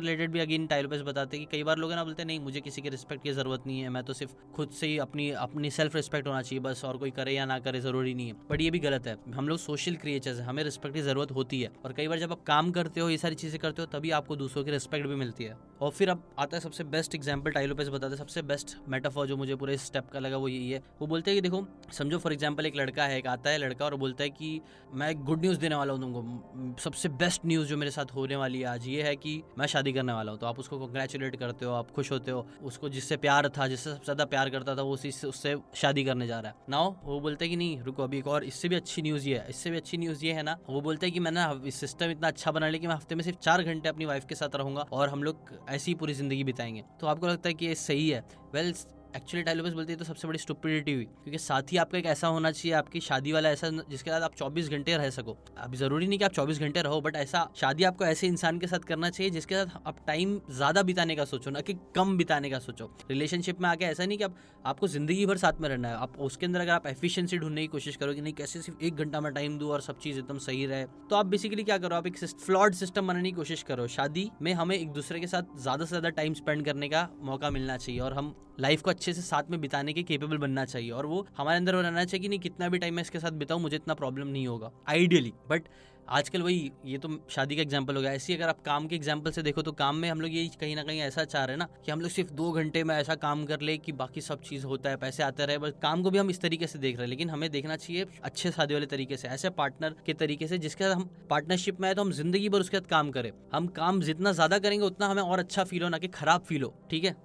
रिलेटेड 0.00 0.30
भी 0.30 0.40
अगेन 0.40 0.66
टाइलोपस 0.66 1.02
बताते 1.06 1.36
हैं 1.36 1.46
कि 1.46 1.56
कई 1.56 1.62
बार 1.64 1.78
लोग 1.78 1.92
ना 1.92 2.04
बोलते 2.04 2.22
हैं, 2.22 2.26
नहीं, 2.26 2.40
मुझे 2.40 2.60
किसी 2.60 2.82
की 2.82 2.88
रिस्पेक्ट 2.88 3.22
की 3.22 3.32
ज़रूरत 3.32 3.62
नहीं 3.66 3.80
है, 3.80 3.88
मैं 3.88 4.02
तो 4.04 4.12
सिर्फ़ 4.12 4.32
खुद 4.54 4.70
से 4.70 4.86
ही 4.86 4.98
अपनी 4.98 5.30
अपनी 5.40 5.70
सेल्फ 5.70 5.96
रिस्पेक्ट 5.96 6.26
होना 6.26 6.42
चाहिए, 6.42 6.60
बस 6.60 6.84
और 6.84 6.96
कोई 6.96 7.10
करे 7.10 7.32
या 7.34 7.44
ना 7.44 7.58
करे, 7.58 7.80
ज़रूरी 7.80 8.14
नहीं 8.14 8.26
है। 8.26 8.34
बट 8.50 8.60
ये 8.60 8.70
भी 8.70 8.78
गलत 8.78 9.06
है। 9.06 9.16
हम 9.34 9.48
लोग 9.48 9.58
सोशल 9.58 9.94
क्रिएचर्स 9.96 10.38
हैं, 10.38 10.46
हमें 10.46 10.62
रिस्पेक्ट 10.64 10.94
की 10.94 11.02
ज़रूरत 11.02 11.30
होती 11.30 11.60
है। 11.60 11.70
और 11.84 11.92
कई 11.92 12.08
बार 12.08 12.18
जब 12.18 12.32
आप 12.32 12.42
काम 12.42 12.70
करते 12.70 13.00
हो, 13.00 13.08
ये 13.10 13.18
सारी 13.18 13.34
चीज़ें 13.34 13.58
करते 13.60 13.82
हो, 13.82 13.86
तभी 13.88 14.10
आपको 14.10 14.36
दूसरों 14.36 14.64
की 14.64 14.70
रिस्पेक्ट 14.84 15.06
भी 15.06 15.14
मिलती 15.14 15.44
है। 15.44 15.56
और 15.84 15.90
फिर 15.90 16.10
अब 16.10 16.22
आता 16.38 16.56
है 16.56 16.60
सबसे 16.62 16.84
बेस्ट 16.86 17.14
एग्ज़ाम्पल 17.14 17.50
टाइलो 17.50 17.74
टाइलोपेस 17.74 17.88
बताते 17.88 18.14
हैं, 18.14 18.18
सबसे 18.18 18.42
बेस्ट 18.42 18.76
मेटाफॉर 18.88 19.26
जो 19.26 19.36
मुझे 19.36 19.54
पूरे 19.54 19.76
स्टेप 19.78 20.08
का 20.12 20.18
लगा 20.18 20.36
वो 20.36 20.48
यही 20.48 20.70
है। 20.70 20.82
वो 21.00 21.06
बोलते 21.06 21.30
हैं 21.30 21.36
कि 21.36 21.40
देखो, 21.40 21.64
समझो 21.92 22.18
फॉर 22.18 22.32
एग्ज़ाम्पल 22.32 22.66
एक 22.66 22.76
लड़का 22.76 23.04
है, 23.04 23.18
एक 23.18 23.26
आता 23.26 23.50
है 23.50 23.58
लड़का 23.58 23.84
और 23.84 23.94
बोलता 23.94 24.24
है 24.24 24.30
कि 24.30 24.60
मैं 24.94 25.08
एक 25.10 25.22
गुड 25.24 25.40
न्यूज़ 25.40 25.58
देने 25.58 25.74
वाला 25.74 25.92
हूँ 25.92 26.00
तुमको। 26.02 26.82
सबसे 26.82 27.08
बेस्ट 27.14 27.46
न्यूज़ 27.46 27.68
जो 27.68 27.76
मेरे 27.76 27.90
साथ 27.90 28.14
होने 28.14 28.36
वाली 28.36 28.60
है 28.60 28.66
आज 28.66 28.86
ये 28.88 29.02
है 29.02 29.14
कि 29.16 29.42
मैं 29.58 29.66
शादी 29.66 29.92
करने 29.92 30.12
वाला 30.12 30.32
हूँ। 30.32 30.40
तो 30.40 30.46
आप 30.46 30.58
उसको 30.58 30.78
कंग्रेचुलेट 30.78 31.36
करते 31.36 31.64
हो, 31.64 31.72
आप 31.72 31.90
खुश 31.90 32.12
होते 32.12 32.30
हो। 32.30 32.46
उसको 32.62 32.88
जिससे 32.88 33.16
प्यार 33.16 33.48
था, 33.48 33.66
जिससे 33.66 33.90
सबसे 33.90 34.04
ज़्यादा 34.04 34.24
प्यार 34.24 34.50
करता 34.50 34.76
था, 34.76 34.82
वो 34.82 34.92
उसी 34.94 35.12
से, 35.12 35.26
उससे 35.26 35.56
शादी 35.74 36.04
करने 36.04 36.26
जा 36.26 36.40
रहा 36.40 36.50
है। 36.50 36.56
नाउ 36.68 36.94
वो 37.04 37.20
बोलते 37.20 37.44
हैं 37.44 37.50
कि 37.50 37.56
नहीं, 37.56 37.80
रुको 37.82 38.02
अभी 38.02 38.18
एक 38.18 38.26
और, 38.26 38.44
इससे 38.44 38.68
भी 38.68 38.76
अच्छी 38.76 39.02
न्यूज़ 39.02 39.28
ये 39.28 39.38
है, 39.38 39.46
इससे 39.50 39.70
भी 39.70 39.76
अच्छी 39.76 39.98
न्यूज़ 39.98 40.24
ये 40.26 40.32
है 40.32 40.42
ना। 40.42 40.56
वो 40.68 40.80
बोलते 40.80 41.06
हैं 41.06 41.12
कि 41.14 41.20
मैंने 41.20 41.70
सिस्टम 41.72 42.10
इतना 42.10 42.28
अच्छा 42.28 42.50
बना 42.50 42.68
लिया 42.68 42.80
कि 42.80 42.86
मैं 42.86 42.94
हफ़्ते 42.94 43.14
में 43.14 43.24
सिर्फ़ 43.24 43.38
चार 43.40 43.62
घंटे 43.62 43.88
अपनी 43.88 44.04
वाइफ 44.04 44.24
के 44.28 44.34
साथ 44.34 44.56
रहूँगा 44.56 44.86
और 44.92 45.08
हम 45.08 45.22
लोग 45.22 45.52
ऐसी 45.74 45.94
पूरी 45.94 46.14
ज़िंदगी 46.14 46.44
बिताएँगे। 46.44 46.84
तो 47.00 47.06
आपको 47.06 47.26
लगता 47.26 47.48
है 47.48 47.54
कि 47.54 47.66
ये 47.66 47.74
सही 47.74 48.10
है? 48.10 48.24
वेल 48.54 48.72
well, 48.72 48.86
एक्चुअली 49.14 49.42
टाइलोपस 49.44 49.72
बोलते 49.72 49.92
हैं 49.92 49.98
तो 49.98 50.04
सबसे 50.04 50.28
बड़ी 50.28 50.38
स्टुपिडिटी 50.38 50.92
हुई, 50.92 51.04
क्योंकि 51.04 51.38
साथ 51.38 51.72
ही 51.72 51.76
आपका 51.76 51.98
एक 51.98 52.06
ऐसा 52.06 52.28
होना 52.28 52.50
चाहिए, 52.50 52.72
आपकी 52.74 53.00
शादी 53.00 53.32
वाला 53.32 53.50
ऐसा 53.50 53.68
जिसके 53.90 54.10
साथ 54.10 54.22
आप 54.22 54.34
24 54.36 54.68
घंटे 54.70 54.96
रह 54.96 55.10
सको। 55.10 55.36
अब 55.58 55.74
ज़रूरी 55.74 56.06
नहीं 56.06 56.18
कि 56.18 56.24
आप 56.24 56.32
24 56.32 56.58
घंटे 56.60 56.82
रहो 56.82 57.00
बट 57.00 57.16
ऐसा 57.16 57.46
शादी 57.56 57.84
आपको 57.84 58.04
ऐसे 58.04 58.26
इंसान 58.26 58.58
के 58.58 58.66
साथ 58.66 58.86
करना 58.88 59.10
चाहिए, 59.10 59.30
जिसके 59.32 59.54
साथ 59.54 59.86
आप 59.86 59.96
टाइम 60.06 60.40
ज़्यादा 60.50 60.82
बिताने 60.82 61.16
का 61.16 61.24
सोचो, 61.24 61.50
ना 61.50 61.60
कि 61.60 61.74
कम 61.96 62.16
बिताने 62.18 62.50
का 62.50 62.58
सोचो। 62.58 62.90
रिलेशनशिप 63.10 63.60
में 63.60 63.68
आके 63.68 63.84
ऐसा 63.84 64.04
नहीं 64.04 64.18
कि 64.18 64.24
आप, 64.24 64.36
आपको 64.64 64.88
ज़िंदगी 64.88 65.26
भर 65.26 65.36
साथ 65.36 65.60
में 65.60 65.68
रहना 65.68 65.88
है। 65.88 65.94
आप 65.96 66.18
उसके 66.20 66.46
अंदर 66.46 66.60
अगर 66.60 66.72
आप 66.72 66.86
एफिशिएंसी 66.86 67.38
ढूँढने 67.38 67.60
की 67.60 67.66
कोशिश 67.68 67.96
करो 67.96 68.14
कि 68.14 68.20
नहीं, 68.20 68.32
कैसे 68.34 68.60
सिर्फ़ 68.62 68.84
एक 68.84 68.96
घंटा 68.96 69.20
में 69.20 69.32
टाइम 69.32 69.58
दूँ 69.58 69.70
और 69.70 69.80
सब 69.82 69.98
चीज़ 69.98 70.18
एकदम 70.18 70.38
सही 70.40 70.66
रहे 70.66 70.84
तो 71.10 71.16
आप 71.16 71.26
बेसिकली 71.26 71.64
क्या 71.64 71.78
करो, 71.78 71.96
आप 71.96 72.06
एक 72.06 72.18
फ्लॉड 72.18 72.74
सिस्टम 72.74 73.06
बनाने 73.06 73.30
की 73.30 73.36
कोशिश 73.36 73.62
करो। 73.62 73.86
शादी 73.88 74.30
में 74.42 74.52
हमें 74.54 74.76
एक 74.76 74.92
दूसरे 74.92 75.20
के 75.20 75.26
साथ 75.26 75.58
ज़्यादा 75.58 75.84
से 75.84 75.88
ज़्यादा 75.88 76.08
टाइम 76.12 76.34
स्पेंड 76.34 76.64
करने 76.64 76.88
का 76.88 77.08
मौका 77.22 77.50
मिलना 77.50 77.76
चाहिए, 77.76 78.00
और 78.00 78.14
हम 78.14 78.34
लाइफ 78.60 78.82
को 78.82 78.90
अच्छे 78.90 79.03
से 79.12 79.22
साथ 79.22 79.50
में 79.50 79.60
बिताने 79.60 79.92
के 79.92 80.02
केपेबल 80.02 80.38
बनना 80.38 80.64
चाहिए 80.66 80.90
और 80.92 81.06
वो 81.06 81.26
हमारे 81.38 81.56
अंदर 81.56 81.74
रहना 81.74 82.04
चाहिए 82.04 82.22
कि 82.22 82.28
नहीं, 82.28 82.40
कितना 82.40 82.68
भी 82.68 82.78
टाइम 82.78 82.94
मैं 82.94 83.02
इसके 83.02 83.18
साथ 83.20 83.32
बिताऊँ, 83.34 83.60
मुझे 83.62 83.76
इतना 83.76 83.94
प्रॉब्लम 83.94 84.28
नहीं 84.28 84.46
होगा 84.46 84.70
आइडियली 84.88 85.32
बट 85.50 85.68
आजकल 86.08 86.42
वही, 86.42 86.70
ये 86.84 86.96
तो 86.98 87.08
शादी 87.30 87.56
का 87.56 87.62
एग्ज़ाम्पल 87.62 87.96
हो 87.96 88.00
गया। 88.02 88.12
ऐसी 88.12 88.34
अगर 88.34 88.48
आप 88.48 88.60
काम 88.62 88.86
के 88.86 88.96
एग्ज़ाम्पल 88.96 89.30
से 89.30 89.42
देखो 89.42 89.62
तो 89.62 89.72
काम 89.72 89.96
में 89.96 90.08
हम 90.10 90.20
लोग 90.20 90.30
ये 90.30 90.46
कहीं 90.60 90.74
ना 90.76 90.82
कहीं 90.82 91.00
ऐसा 91.00 91.24
चाह 91.24 91.44
रहे 91.44 91.54
हैं 91.54 91.58
ना 91.58 91.68
कि 91.84 91.92
हम 91.92 92.00
लोग 92.00 92.10
सिर्फ़ 92.10 92.32
दो 92.32 92.50
घंटे 92.52 92.82
में 92.84 92.94
ऐसा 92.94 93.14
काम 93.16 93.44
कर 93.46 93.60
ले 93.60 93.76
कि 93.78 93.92
बाकी 93.94 94.20
सब 94.20 94.42
चीज़ 94.42 94.66
होता 94.66 94.90
है, 94.90 94.96
पैसे 94.96 95.22
आते 95.22 95.46
रहे। 95.46 95.58
बस 95.58 95.72
काम 95.82 96.02
को 96.02 96.10
भी 96.10 96.18
हम 96.18 96.30
इस 96.30 96.40
तरीके 96.40 96.66
से 96.66 96.78
देख 96.78 96.96
रहे 96.96 97.04
हैं, 97.04 97.10
लेकिन 97.10 97.30
हमें 97.30 97.50
देखना 97.50 97.76
चाहिए 97.76 98.06
अच्छे 98.22 98.50
शादी 98.50 98.74
वाले 98.74 98.86
तरीके 98.86 99.16
से, 99.16 99.28
ऐसे 99.28 99.50
पार्टनर 99.52 99.94
के 100.06 100.14
तरीके 100.14 100.46
से, 100.46 100.58
जिसके 100.58 100.84
साथ 100.84 100.94
हम 100.94 101.08
पार्टनरशिप 101.30 101.80
में 101.80 101.88
आए 101.88 101.94
तो 101.94 102.02
हम 102.02 102.12
ज़िंदगी 102.12 102.48
भर 102.48 102.60
उसके 102.60 102.76
साथ 102.76 102.90
काम 102.90 103.10
करें। 103.10 103.30
हम 103.54 103.66
काम 103.76 104.00
जितना 104.02 104.32
ज़्यादा 104.32 104.58
करेंगे, 104.58 104.84
उतना 104.86 105.08
हमें 105.08 105.22
और 105.22 105.38
अच्छा 105.38 105.64
फील 105.64 105.82
हो, 105.82 105.88
ना 105.88 105.98
कि 105.98 106.08
खराब 106.10 106.42
फील 106.42 106.62
हो, 106.62 106.74
ठीक 106.90 107.04
है? 107.04 107.16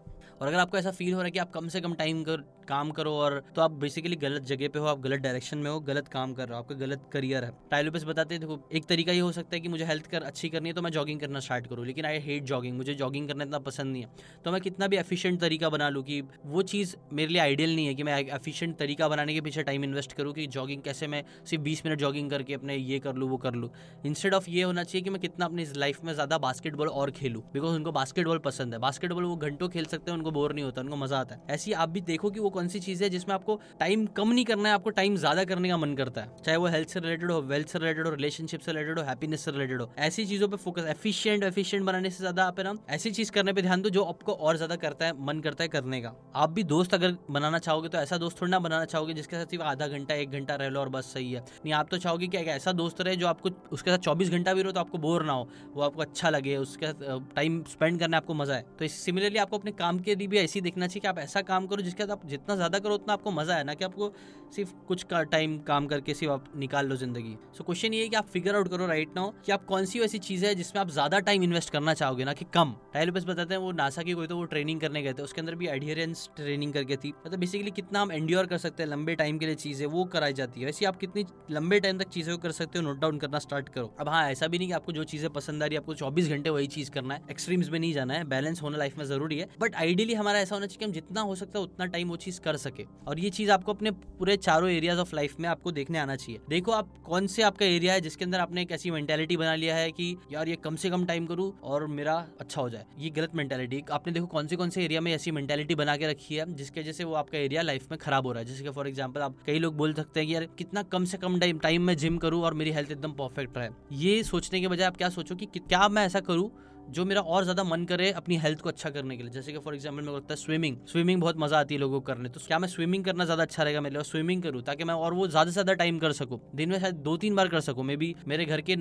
और 0.42 0.48
अगर 0.48 0.58
आपको 0.58 0.78
ऐसा 0.78 0.92
फील 0.92 1.14
हो 1.14 1.20
रहा 1.20 1.26
है 1.26 1.32
कि 1.32 1.40
आप 1.40 1.52
कम 1.52 1.68
से 1.68 1.82
कम 1.82 1.94
टाइम 1.94 2.24
कर 2.24 2.44
काम 2.70 2.92
करो 2.92 3.14
और 3.16 3.42
तो 3.56 3.62
आप 3.62 3.72
बेसिकली 3.82 4.16
गलत 4.18 4.44
जगह 4.44 4.68
पे 4.68 4.80
हो, 4.80 4.86
आप 4.88 5.00
गलत 5.02 5.20
डायरेक्शन 5.20 5.58
में 5.58 5.70
हो, 5.72 5.80
गलत 5.82 6.08
काम 6.08 6.34
कर 6.34 6.48
रहे 6.48 6.54
हो, 6.54 6.64
आपका 6.64 6.76
गलत 6.78 7.10
करियर 7.14 7.44
है। 7.44 7.52
टाइलोपस 7.72 8.04
बताते 8.04 8.36
हैं, 8.36 8.42
देखो, 8.42 8.60
एक 8.72 8.86
तरीका 8.86 9.12
ये 9.12 9.20
हो 9.20 9.32
सकता 9.32 9.56
है 9.56 9.60
कि 9.60 9.70
मुझे 9.70 9.86
हेल्थ 9.86 10.08
कर, 10.08 10.24
अच्छी 10.24 10.50
करनी 10.50 10.70
है 10.70 10.76
तो 10.76 10.82
मैं 10.82 10.92
जॉगिंग 10.92 11.20
करना 11.20 11.40
स्टार्ट 11.40 11.68
करूँ, 11.68 11.86
लेकिन 11.86 12.06
आई 12.06 12.20
हेट 12.20 12.44
जॉगिंग 12.46 12.78
मुझे 12.78 12.94
जॉगिंग 12.96 13.28
करना 13.28 13.44
इतना 13.44 13.60
पसंद 13.62 13.92
नहीं 13.92 14.04
है। 14.04 14.10
तो 14.46 14.52
मैं 14.52 14.62
कितना 14.62 14.88
भी 14.88 14.98
एफिशिएंट 14.98 15.40
तरीका 15.42 15.70
बना 15.70 15.90
लूँ 15.90 16.04
कि 16.04 16.22
वो 16.46 16.62
चीज़ 16.64 16.96
मेरे 17.14 17.32
लिए 17.32 17.42
आइडियल 17.42 17.76
नहीं 17.76 17.88
है 17.88 17.94
कि 17.96 18.04
मैं 18.04 18.18
एफिशिएंट 18.20 18.78
तरीका 18.78 19.08
बनाने 19.10 19.34
के 19.34 19.42
पीछे 19.42 19.64
टाइम 19.64 19.84
इन्वेस्ट 19.84 20.14
करूँ 20.14 20.34
कि 20.34 20.48
जॉगिंग 20.50 20.82
कैसे 20.82 21.08
मैं 21.08 21.24
सिर्फ़ 21.46 21.64
बीस 21.64 21.86
मिनट 21.86 22.00
जॉगिंग 22.00 22.30
करके 22.30 22.54
अपने 22.54 22.76
ये 22.76 23.00
कर 23.00 23.16
लूँ, 23.16 23.30
वो 23.30 23.38
कर 23.38 23.54
लूँ। 23.54 23.70
इंस्टेड 24.06 24.34
ऑफ़ 24.34 24.50
ये 24.50 24.64
होना 24.64 24.84
चाहिए 24.84 25.04
कि 25.04 25.10
मैं 25.10 25.22
कितना 25.22 25.46
अपनी 25.46 25.66
लाइफ 25.78 26.04
में 26.04 26.14
ज़्यादा 26.14 26.38
बास्केटबॉल 26.40 26.88
और 26.90 27.12
खेलूँ 27.12 27.44
बिकॉज़ 27.54 27.76
उनको 27.76 27.92
बास्केटबॉल 27.92 28.38
पसंद 28.42 28.74
है। 28.74 28.80
बास्केटबॉल 28.80 29.24
वो 29.24 29.36
घंटों 29.38 29.70
खेल 29.70 29.86
सकते 29.88 30.12
हैं, 30.12 30.18
उनको 30.18 30.32
बोर 30.32 30.54
नहीं 30.54 30.66
होता, 30.66 30.82
उनको 30.82 30.96
मज़ा 30.98 31.20
आता 31.20 31.36
है। 31.36 31.42
ऐसी 31.50 31.74
आप 31.74 31.90
भी 31.90 32.02
देखो 32.04 32.30
कि 32.30 32.40
वो 32.40 32.50
कौन 32.60 32.68
सी 32.68 32.80
चीज़ 32.82 33.04
है 33.04 33.10
जिसमें 33.10 33.34
आपको 33.36 33.60
टाइम 33.80 34.06
कम 34.14 34.30
नहीं 34.30 34.46
करना 34.46 34.70
है, 34.70 34.76
आपको 34.76 34.90
टाइम 34.92 35.16
ज़्यादा 35.18 35.44
करने 35.46 35.70
का 35.70 35.78
मन 35.78 35.94
करता 35.96 36.22
है। 36.22 36.44
चाहे 36.46 36.58
वो 36.58 36.68
हेल्थ 36.68 36.90
से 36.90 37.00
रिलेटेड 37.00 37.32
हो 37.32 37.40
वेल्थ 37.50 37.68
से 37.70 37.80
रिलेटेड 37.80 38.06
हो 38.06 38.12
रिलेशनशिप 38.12 38.62
से 38.62 38.72
रिलेटेड 38.72 39.00
हो 39.00 39.04
हैप्पीनेस 39.06 39.46
से 39.46 39.52
रिलेटेड 39.52 39.82
हो, 39.82 39.90
ऐसी 40.00 40.26
चीज़ों 40.26 40.48
पे 40.48 40.58
फोकस 40.60 40.86
एफिशिएंट 40.90 41.44
एफिशिएंट 41.44 41.86
बनाने 41.86 42.10
से 42.10 42.18
ज़्यादा 42.20 42.46
आप 42.46 42.60
ऐसी 42.90 43.12
चीज़ 43.12 43.32
करने 43.32 43.54
पे 43.54 43.62
ध्यान 43.62 43.82
दो 43.82 43.90
जो 43.90 44.04
आपको 44.06 44.34
और 44.34 44.56
ज़्यादा 44.56 44.76
करता 44.78 45.06
है, 45.06 45.14
मन 45.20 45.40
करता 45.40 45.64
है 45.64 45.68
करने 45.70 46.02
का। 46.02 46.14
आप 46.36 46.50
भी 46.50 46.64
दोस्त 46.66 46.94
अगर 46.94 47.16
बनाना 47.32 47.60
चाहोगे 47.60 47.90
तो 47.90 47.98
ऐसा 47.98 48.18
दोस्त 48.18 48.42
थोड़ा 48.42 48.60
बनाना 48.60 48.86
चाहोगे 48.86 49.14
जिसके 49.14 49.36
साथ 49.36 49.46
सिर्फ़ 49.48 49.64
आधा 49.66 49.88
घंटा, 49.88 50.16
एक 50.16 50.32
घंटा 50.32 50.56
रह 50.56 50.70
लो 50.70 50.80
और 50.80 50.90
बस 50.90 51.14
सही 51.14 51.32
है। 51.32 51.40
नहीं, 51.40 51.74
आप 51.74 51.90
तो 51.92 51.98
चाहोगे 52.00 52.28
कि 52.28 52.38
ऐसा 52.38 52.72
दोस्त 52.74 53.02
रहे 53.02 53.16
जो 53.16 53.28
आपको, 53.28 53.50
उसके 53.72 53.92
साथ 53.92 53.98
चौबीस 54.00 54.30
घंटा 54.32 54.54
भी 54.54 54.62
रहो 54.62 54.72
तो 54.72 54.80
आपको 54.80 54.98
बोर 55.00 55.24
ना 55.26 55.34
हो, 55.34 55.48
वो 55.74 55.82
आपको 55.84 56.02
अच्छा 56.02 56.30
लगे, 56.30 56.56
उसके 56.58 56.88
साथ 56.88 57.34
टाइम 57.36 57.64
स्पेंड 57.70 58.00
करने 58.00 58.18
आपको 58.18 58.34
मज़ा 58.36 58.56
है 58.56 58.66
तो 58.80 58.88
सिमिलरली 58.90 59.38
आपको 59.40 59.58
अपने 59.58 59.72
काम 59.74 60.00
के 60.00 60.16
लिए 60.16 60.28
भी 60.28 60.38
ऐसी 60.40 60.62
देखना 60.62 60.88
चाहिए 60.88 61.02
कि 61.02 61.08
आप 61.08 61.20
ऐसा 61.20 61.42
काम 61.44 61.68
करो 61.68 61.82
जिसके 61.82 62.04
साथ 62.04 62.12
आप 62.12 62.26
जितना 62.28 62.49
ज़्यादा 62.56 62.80
करो, 62.80 62.96
उतना 62.96 63.14
आपको 63.14 63.32
मज़ा 63.32 63.56
है 63.56 63.64
ना 63.64 63.74
कि 63.74 63.86
आपको 63.86 64.12
सिर्फ़ 64.56 64.72
कुछ 64.88 65.04
का 65.04 65.22
टाइम 65.26 65.58
काम 65.64 65.88
करके 65.88 66.14
सिर्फ़ 66.14 66.34
आप 66.34 66.46
निकाल 66.58 66.88
लो 66.88 66.96
ज़िंदगी। 66.96 67.36
सो 67.58 67.64
क्वेश्चन 67.64 67.94
ये 67.94 68.02
है 68.04 68.10
कि 68.10 68.16
आप 68.16 68.28
फिगर 68.28 68.56
आउट 68.56 68.68
करो 68.68 68.86
राइट 68.88 69.10
नाउ 69.16 69.32
कि 69.46 69.52
आप 69.52 69.66
कौन 69.66 69.86
सी 69.86 70.00
ऐसी 70.02 70.20
चीज़ 70.20 70.46
है 70.46 70.54
जिसमें 70.56 70.82
आप 70.82 70.90
ज़्यादा 70.92 71.20
टाइम 71.22 71.44
इन्वेस्ट 71.44 71.70
करना 71.70 71.94
चाहोगे 71.94 72.24
ना 72.24 72.34
कि 72.34 72.46
कम। 72.54 72.74
टाइल 72.94 73.12
बस 73.12 73.26
बताते 73.26 73.54
हैं 73.54 73.62
वो 73.62 73.72
नासा 73.72 74.04
की 74.04 74.14
कोई 74.14 74.28
तो 74.28 74.38
वो 74.38 74.44
ट्रेनिंग 74.46 74.82
करने 74.82 75.02
गए 75.04 75.14
थे, 75.14 75.22
उसके 75.22 75.42
अंदर 75.42 75.56
भी 75.56 75.68
एडियरेंस 75.68 76.30
ट्रेनिंग 76.36 76.74
करके 76.74 76.96
थी। 76.98 77.14
मतलब 77.18 77.40
बेसिकली 77.40 77.72
कितना 77.72 78.02
हम 78.02 78.12
एंड्योर 78.12 78.46
कर 78.46 78.58
सकते 78.58 78.84
हैं 78.84 78.90
लंबे 78.90 79.16
टाइम 79.16 79.38
के 79.38 79.46
लिए 79.46 79.56
चीज़ें, 79.58 79.86
वो 79.88 80.04
कराई 80.08 80.34
जाती 80.34 80.60
है। 80.60 80.66
वैसे 80.66 80.86
आप 80.86 80.98
कितनी 80.98 81.26
लंबे 81.52 81.80
टाइम 81.80 81.98
तक 81.98 82.10
चीज़ें 82.10 82.38
कर 82.38 82.52
सकते 82.52 82.80
हो 82.80 82.86
नोट 82.86 83.00
डाउन 83.00 83.18
करना 83.20 83.40
स्टार्ट 83.40 83.70
करो। 83.70 83.94
अब 84.00 84.10
हाँ 84.10 84.24
ऐसा 84.32 84.48
भी 84.48 84.58
नहीं 84.58 84.68
कि 84.68 84.74
आपको 84.74 84.92
जो 84.92 85.04
चीज़ें 85.06 85.30
पसंद 85.32 85.64
आ 85.64 85.66
रही 85.66 85.76
है, 85.76 85.82
आपको 85.82 85.94
चौबीस 85.96 86.30
घंटे 86.30 86.50
वही 86.50 86.68
चीज़ 86.70 86.92
करना 86.92 87.14
है। 87.14 87.22
एक्सट्रीम्स 87.32 87.70
में 87.70 87.80
नहीं 87.80 87.94
जाना 87.94 88.14
है 88.14 88.24
बैलेंस 88.30 88.62
होना 88.62 88.78
लाइफ 88.78 88.98
में 88.98 89.06
ज़रूरी 89.06 89.38
है। 89.38 89.48
बट 89.60 89.76
आइडियली 89.76 90.14
हमारा 90.14 90.40
ऐसा 90.40 90.56
होना 90.56 90.66
चाहिए 90.66 90.80
कि 90.80 90.86
हम 90.86 90.92
जितना 90.92 91.22
हो 91.22 91.36
सकता 91.36 91.60
है 91.60 91.64
उतना 91.66 91.86
टाइम 91.88 92.10
वो 92.10 92.16
कर 92.40 92.58
सके। 92.58 92.86
और 93.08 93.20
ये 93.20 93.30
चीज़ 93.30 93.52
आपको 93.52 93.74
अपने 93.74 93.92
पूरे 93.92 94.36
चारों 94.38 94.70
एरियाज़ 94.70 95.00
ऑफ़ 95.00 95.16
लाइफ 95.16 95.36
में 95.40 95.48
आपको 95.50 95.72
देखने 95.72 96.00
आना 96.00 96.16
चाहिए। 96.16 96.40
देखो 96.50 96.72
आप 96.72 96.94
कौन 97.06 97.28
से 97.28 97.44
आपका 97.44 97.66
एरिया 97.66 97.94
है 97.94 98.02
जिसके 98.02 98.26
अंदर 98.26 98.40
आपने 98.40 98.62
एक 98.62 98.72
ऐसी 98.72 98.92
मेंटेलिटी 98.92 99.38
बना 99.38 99.56
लिया 99.56 99.76
है 99.76 99.92
कि 99.92 100.16
यार 100.32 100.50
ये 100.50 100.56
कम 100.56 100.76
से 100.76 100.90
कम 100.90 101.06
टाइम 101.06 101.26
करूँ 101.26 101.52
और 101.64 101.88
मेरा 101.90 102.14
अच्छा 102.40 102.62
हो 102.62 102.70
जाए। 102.70 102.86
ये 103.00 103.10
गलत 103.10 103.36
मेंटेलिटी 103.36 103.84
आपने 103.92 104.14
देखो 104.14 104.28
कौन 104.28 104.48
से 104.48 104.56
कौन 104.56 104.70
से 104.70 104.84
एरिया 104.86 105.02
में 105.02 105.12
ऐसी 105.14 105.32
मेंटेलिटी 105.32 105.76
बना 105.76 105.98
के 105.98 106.08
रखी 106.08 106.36
है 106.36 106.54
जिसके 106.54 106.82
वजह 106.82 106.92
से 106.92 107.04
वो 107.04 107.14
आपका 107.16 107.38
एरिया 107.38 107.62
लाइफ 107.62 107.88
में 107.92 107.98
खराब 108.00 108.28
हो 108.28 108.32
रहा 108.32 108.42
है। 108.42 108.48
जैसे 108.48 108.64
कि 108.64 108.70
फॉर 108.70 108.88
एग्ज़ाम्पल 108.88 109.22
आप 109.22 109.36
कई 109.46 109.60
लोग 109.60 109.76
बोल 109.78 109.94
सकते 109.94 110.20
हैं 110.20 110.28
कि 110.28 110.36
यार 110.36 110.46
कितना 110.58 110.84
कम 110.86 111.06
से 111.06 111.18
कम 111.18 111.40
टाइम 111.40 111.84
में 111.84 111.96
जिम 111.98 112.18
करूँ 112.18 112.42
और 112.42 112.54
मेरी 112.54 112.72
हेल्थ 112.72 112.92
एकदम 112.92 113.12
परफेक्ट 113.14 113.58
रहे। 113.58 113.70
ये 114.00 114.24
सोचने 114.24 114.62
के 114.62 114.68
बजाय 114.68 114.88
आप 114.88 114.98
क्या 114.98 115.10
सोचो 115.10 115.36
कि 115.36 115.46
क्या 115.50 115.88
मैं 115.90 116.06
ऐसा 116.06 116.20
करूँ 116.22 116.50
जो 116.90 117.06
मेरा 117.06 117.22
और 117.22 117.44
ज़्यादा 117.44 117.64
मन 117.64 117.86
करे 117.86 118.10
अपनी 118.14 118.38
हेल्थ 118.38 118.62
को 118.62 118.70
अच्छा 118.70 118.90
करने 118.90 119.18
के 119.18 119.24
लिए। 119.24 119.32
जैसे 119.32 119.52
कि 119.52 119.60
फॉर 119.60 119.76
एग्ज़ाम्पल 119.76 120.02
मेरे 120.02 120.12
को 120.12 120.18
लगता 120.18 120.34
है 120.34 120.38
स्विमिंग 120.38 120.78
स्विमिंग 120.88 121.22
बहुत 121.22 121.38
मज़ा 121.40 121.60
आती 121.60 121.76
है 121.76 121.80
लोगों 121.80 122.00
को 122.00 122.06
करने। 122.06 122.30
तो 122.30 122.40
क्या 122.48 122.60
मैं 122.60 122.68
स्विमिंग 122.68 123.04
करना 123.06 123.26
ज़्यादा 123.26 123.44
अच्छा 123.44 123.64
रहेगा 123.64 123.82
मेरे 123.82 123.96
लिए? 123.96 124.04
स्विमिंग 124.04 124.44
करूँ 124.44 124.62
ताकि 124.64 124.84
मैं 124.84 124.94
और 124.96 125.14
वो 125.14 125.28
ज़्यादा 125.28 125.50
से 125.50 125.54
ज़्यादा 125.54 125.74
टाइम 125.76 126.00
कर 126.00 126.12
सकूँ। 126.14 126.40
दिन 126.56 126.70
में 126.70 126.80
शायद 126.80 126.96
दो 127.04 127.16
तीन 127.18 127.36
बार 127.36 127.48
कर 127.48 127.62
सकूँ। 127.62 127.84
मे 127.86 127.96
बी 127.98 128.14
मेरे 128.28 128.46
घर 128.46 128.62
के 128.62 128.76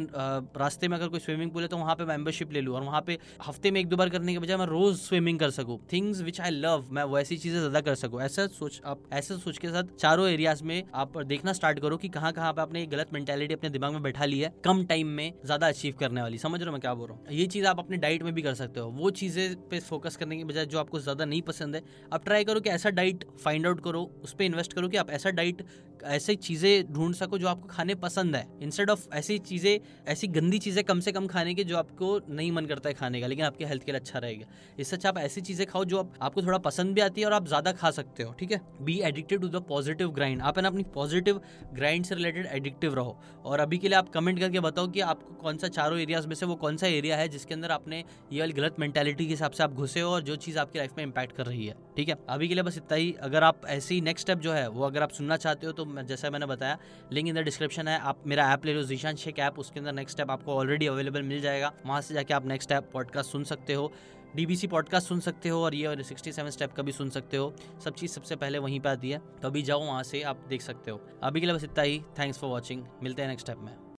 रास्ते 0.59 0.89
में 0.89 0.97
अगर 0.97 1.09
कोई 1.09 1.21
स्विमिंग 1.21 1.51
पूल 1.51 1.63
है 1.63 1.69
तो 1.69 1.77
वहाँ 1.79 1.95
पे 1.95 2.05
मेंबरशिप 2.07 2.53
ले 2.53 2.61
लूँ। 2.61 2.75
और 2.77 2.83
वहाँ 2.83 3.01
पे 3.07 3.19
हफ़्ते 3.47 3.71
में 3.71 3.81
एक 3.81 3.89
दो 3.89 3.97
बार 3.97 4.09
करने 4.09 4.33
के 4.33 4.39
बजाय 4.39 4.57
मैं 4.57 4.67
रोज 4.67 4.97
स्विमिंग 4.99 5.39
कर 5.39 5.51
सकूँ। 5.51 5.79
थिंग्स 5.93 6.21
विच 6.23 6.41
आई 6.41 6.51
लव 6.51 6.87
मैं 6.91 7.05
वैसी 7.09 7.37
चीज़ें 7.37 7.59
ज़्यादा 7.59 7.81
कर 7.81 7.95
सकूँ। 7.97 8.21
ऐसा 8.23 8.47
सोच, 8.49 8.81
आप 8.85 9.03
ऐसे 9.13 9.37
सोच 9.37 9.59
के 9.59 9.69
साथ 9.69 9.97
चारों 9.99 10.29
एरियाज़ 10.29 10.63
में 10.65 10.83
आप 10.95 11.17
देखना 11.19 11.53
स्टार्ट 11.53 11.79
करो 11.81 11.97
कि 11.97 12.09
कहाँ 12.11 12.33
कहाँ 12.33 12.53
पे 12.53 12.63
आपने 12.63 12.85
गलत 12.89 13.13
मेंटेलिटी 13.13 13.55
अपने 13.55 13.71
दिमाग 13.71 13.93
में 13.93 14.03
बैठा 14.03 14.25
ली 14.25 14.39
है, 14.41 14.53
कम 14.65 14.85
टाइम 14.87 15.07
में 15.09 15.33
ज़्यादा 15.45 15.69
अचीव 15.69 15.95
करने 16.01 16.23
वाली। 16.23 16.39
समझ 16.39 16.61
रहे 16.61 16.67
हो 16.67 16.73
मैं 16.73 16.81
क्या 16.81 16.95
बोल 16.95 17.09
रहा 17.09 17.17
हूँ? 17.17 17.27
ये 17.33 17.47
चीज़ 17.49 17.67
आप 17.67 17.79
अपने 17.79 17.97
डाइट 17.99 18.23
में 18.23 18.33
भी 18.35 18.43
कर 18.43 18.55
सकते 18.55 18.81
हो। 18.81 18.91
वो 18.91 19.11
चीज़ें 19.13 19.69
पे 19.69 19.81
फोकस 19.81 20.17
करने 20.17 20.37
के 20.37 20.45
बजाय 20.45 20.67
जो 20.67 20.79
आपको 20.79 21.01
ज़्यादा 21.01 21.25
नहीं 21.25 21.43
पसंद 21.43 21.75
है, 21.75 21.83
आप 22.13 22.25
ट्राई 22.25 22.45
करो 22.45 22.61
कि 22.61 22.71
ऐसा 22.71 22.91
डाइट 22.91 23.25
फाइंड 23.45 23.67
आउट 23.67 23.81
करो, 23.85 24.03
उस 24.25 24.33
पर 24.33 24.45
इन्वेस्ट 24.45 24.73
करो 24.73 24.89
कि 24.89 24.97
आप 24.97 25.11
ऐसा 25.11 25.31
डाइट 25.31 25.63
ऐसी 26.07 26.35
चीज़ें 26.37 26.93
ढूंढ 26.93 27.15
सको 27.15 27.39
जो 27.39 27.49
आपको 27.49 27.69
खाने 27.69 27.95
पसंद 27.97 28.37
है। 28.37 28.47
इंस्टेड 28.63 28.91
ऑफ़ 28.91 29.07
ऐसी 29.15 29.39
चीज़ें 29.41 29.79
ऐसी 30.09 30.27
गंदी 30.29 30.59
चीज़ें 30.59 30.83
कम 30.85 31.01
से 31.01 31.13
कम 31.13 31.27
खाने 31.27 31.55
की 31.55 31.65
जो 31.65 31.77
आपको 31.77 32.19
नहीं 32.31 32.51
मन 32.53 32.67
करता 32.67 32.89
है 32.89 32.95
खाने 32.95 33.21
का 33.21 33.27
लेकिन 33.27 33.45
आपके 33.45 33.65
हेल्थ 33.65 33.85
के 33.85 33.93
लिए 33.93 34.01
अच्छा 34.01 34.19
रहेगा। 34.19 34.47
इससे 34.79 34.97
अच्छा 34.97 35.09
आप 35.09 35.19
ऐसी 35.19 35.41
चीज़ें 35.41 35.67
खाओ 35.67 35.85
जो 35.85 35.99
आप, 35.99 36.13
आपको 36.23 36.43
थोड़ा 36.43 36.59
पसंद 36.61 36.95
भी 36.95 37.01
आती 37.01 37.21
है 37.21 37.27
और 37.27 37.33
आप 37.33 37.47
ज़्यादा 37.49 37.73
खा 37.73 37.91
सकते 37.91 38.23
हो 38.23 38.33
ठीक 38.39 38.53
है? 38.53 38.61
Be 38.83 38.99
addicted 39.01 39.41
to 39.41 39.49
the 39.49 39.63
positive 39.69 40.11
grind 40.11 40.43
आप 40.43 40.59
है 40.59 40.63
ना 40.63 40.69
अपनी 40.69 40.83
पॉजिटिव 40.95 41.41
ग्राइंड 41.75 42.05
से 42.05 42.15
रिलेटेड 42.15 42.47
एडिक्टिव 42.49 42.95
रहो। 42.95 43.17
और 43.45 43.61
अभी 43.61 43.79
के 43.79 43.89
लिए 43.89 43.99
आप 43.99 44.09
कमेंट 44.11 44.39
करके 44.41 44.61
बताओ 44.61 44.89
कि 44.89 45.01
आपको 45.03 45.35
कौन 45.35 45.59
सा 45.59 45.69
चारों 45.71 45.99
एरियाज़ 46.01 46.29
में 46.29 46.35
से 46.35 46.47
वो 46.47 46.55
कौन 46.57 46.77
सा 46.77 46.87
एरिया 46.89 47.17
है 47.17 47.29
जिसके 47.29 47.55
अंदर 47.55 47.71
आपने 47.71 48.05
ये 48.33 48.41
वाली 48.41 48.53
गलत 48.53 48.77
मेंटेलिटी 48.81 49.25
के 49.25 49.31
हिसाब 49.31 49.53
से 49.53 49.63
आप 49.63 49.75
घुसे 49.75 50.01
हो 50.01 50.11
और 50.11 50.23
जो 50.23 50.37
चीज़ 50.39 50.59
आपकी 50.59 50.79
लाइफ 50.79 50.93
में 50.99 51.05
इम्पैक्ट 51.05 51.37
कर 51.37 51.47
रही 51.47 51.67
है 51.67 51.75
ठीक 51.97 52.09
है? 52.09 52.17
अभी 52.29 52.49
के 52.49 52.55
लिए 52.55 52.63
बस 52.63 52.77
इतना 52.77 52.97
ही। 52.97 53.13
अगर 53.23 53.43
आप 53.45 53.67
ऐसी 53.69 54.01
नेक्स्ट 54.01 54.27
स्टेप 54.27 54.39
जो 54.39 54.53
है 54.53 54.69
वो 54.69 54.85
अगर 54.85 55.03
आप 55.03 55.11
सुनना 55.13 55.37
चाहते 55.39 55.67
हो 55.67 55.73
तो 55.73 55.85
जैसा 55.97 56.31
मैंने 56.31 56.47
बताया 56.47 56.79
लिंक 57.13 57.29
इन 57.29 57.35
द 57.35 57.39
डिस्क्रिप्शन 57.39 57.89
है। 57.89 57.99
आप 58.01 58.23
मेरा 58.27 58.53
ऐप 58.53 58.67
ले 58.67 58.75
लो 58.75 58.83
जीशान 58.83 59.17
शेख 59.17 59.39
ऐप 59.39 59.59
उसके 59.59 59.81
अंदर 59.81 59.93
नेक्स्ट 59.93 60.21
ऐप 60.21 60.31
आपको 60.31 60.55
ऑलरेडी 60.55 60.87
अवेलेबल 60.87 61.23
मिल 61.23 61.41
जाएगा। 61.41 61.73
वहाँ 61.87 62.01
से 62.01 62.15
जाके 62.15 62.35
आप 62.35 62.47
नेक्स्ट 62.47 62.73
ऐप 62.73 62.91
पॉडकास्ट 62.93 63.31
सुन 63.31 63.45
सकते 63.45 63.75
हो 63.75 63.93
डीबीसी 64.37 64.67
पॉडकास्ट 64.67 65.09
सुन 65.09 65.21
सकते 65.21 65.49
हो 65.49 65.65
और 65.65 65.75
ये 65.75 66.03
सिक्सटी 66.03 66.33
सेवन 66.33 66.51
स्टेप 66.51 66.73
का 66.73 66.83
भी 66.83 66.93
सुन 66.93 67.11
सकते 67.11 67.37
हो। 67.37 67.55
सब 67.85 67.95
चीज़ 67.95 68.11
सबसे 68.11 68.37
पहले 68.37 68.59
वहीं 68.59 68.81
पर 68.81 68.91
आती 68.91 69.11
है। 69.11 69.19
तो 69.43 69.49
अभी 69.49 69.63
जाओ, 69.63 69.85
वहाँ 69.85 70.03
से 70.03 70.23
आप 70.23 70.45
देख 70.49 70.63
सकते 70.63 70.91
हो। 70.91 71.01
अभी 71.23 71.41
के 71.41 71.47
लिए 71.47 71.55
बस 71.55 71.65
इतना 71.65 71.83
ही। 71.83 72.01
थैंक्स 72.19 72.39
फॉर 72.39 72.51
वॉचिंग 72.51 72.85
मिलते 73.03 73.23
हैं 73.23 73.29
नेक्स्ट 73.29 73.47
स्टेप 73.47 73.65
में। 73.65 73.88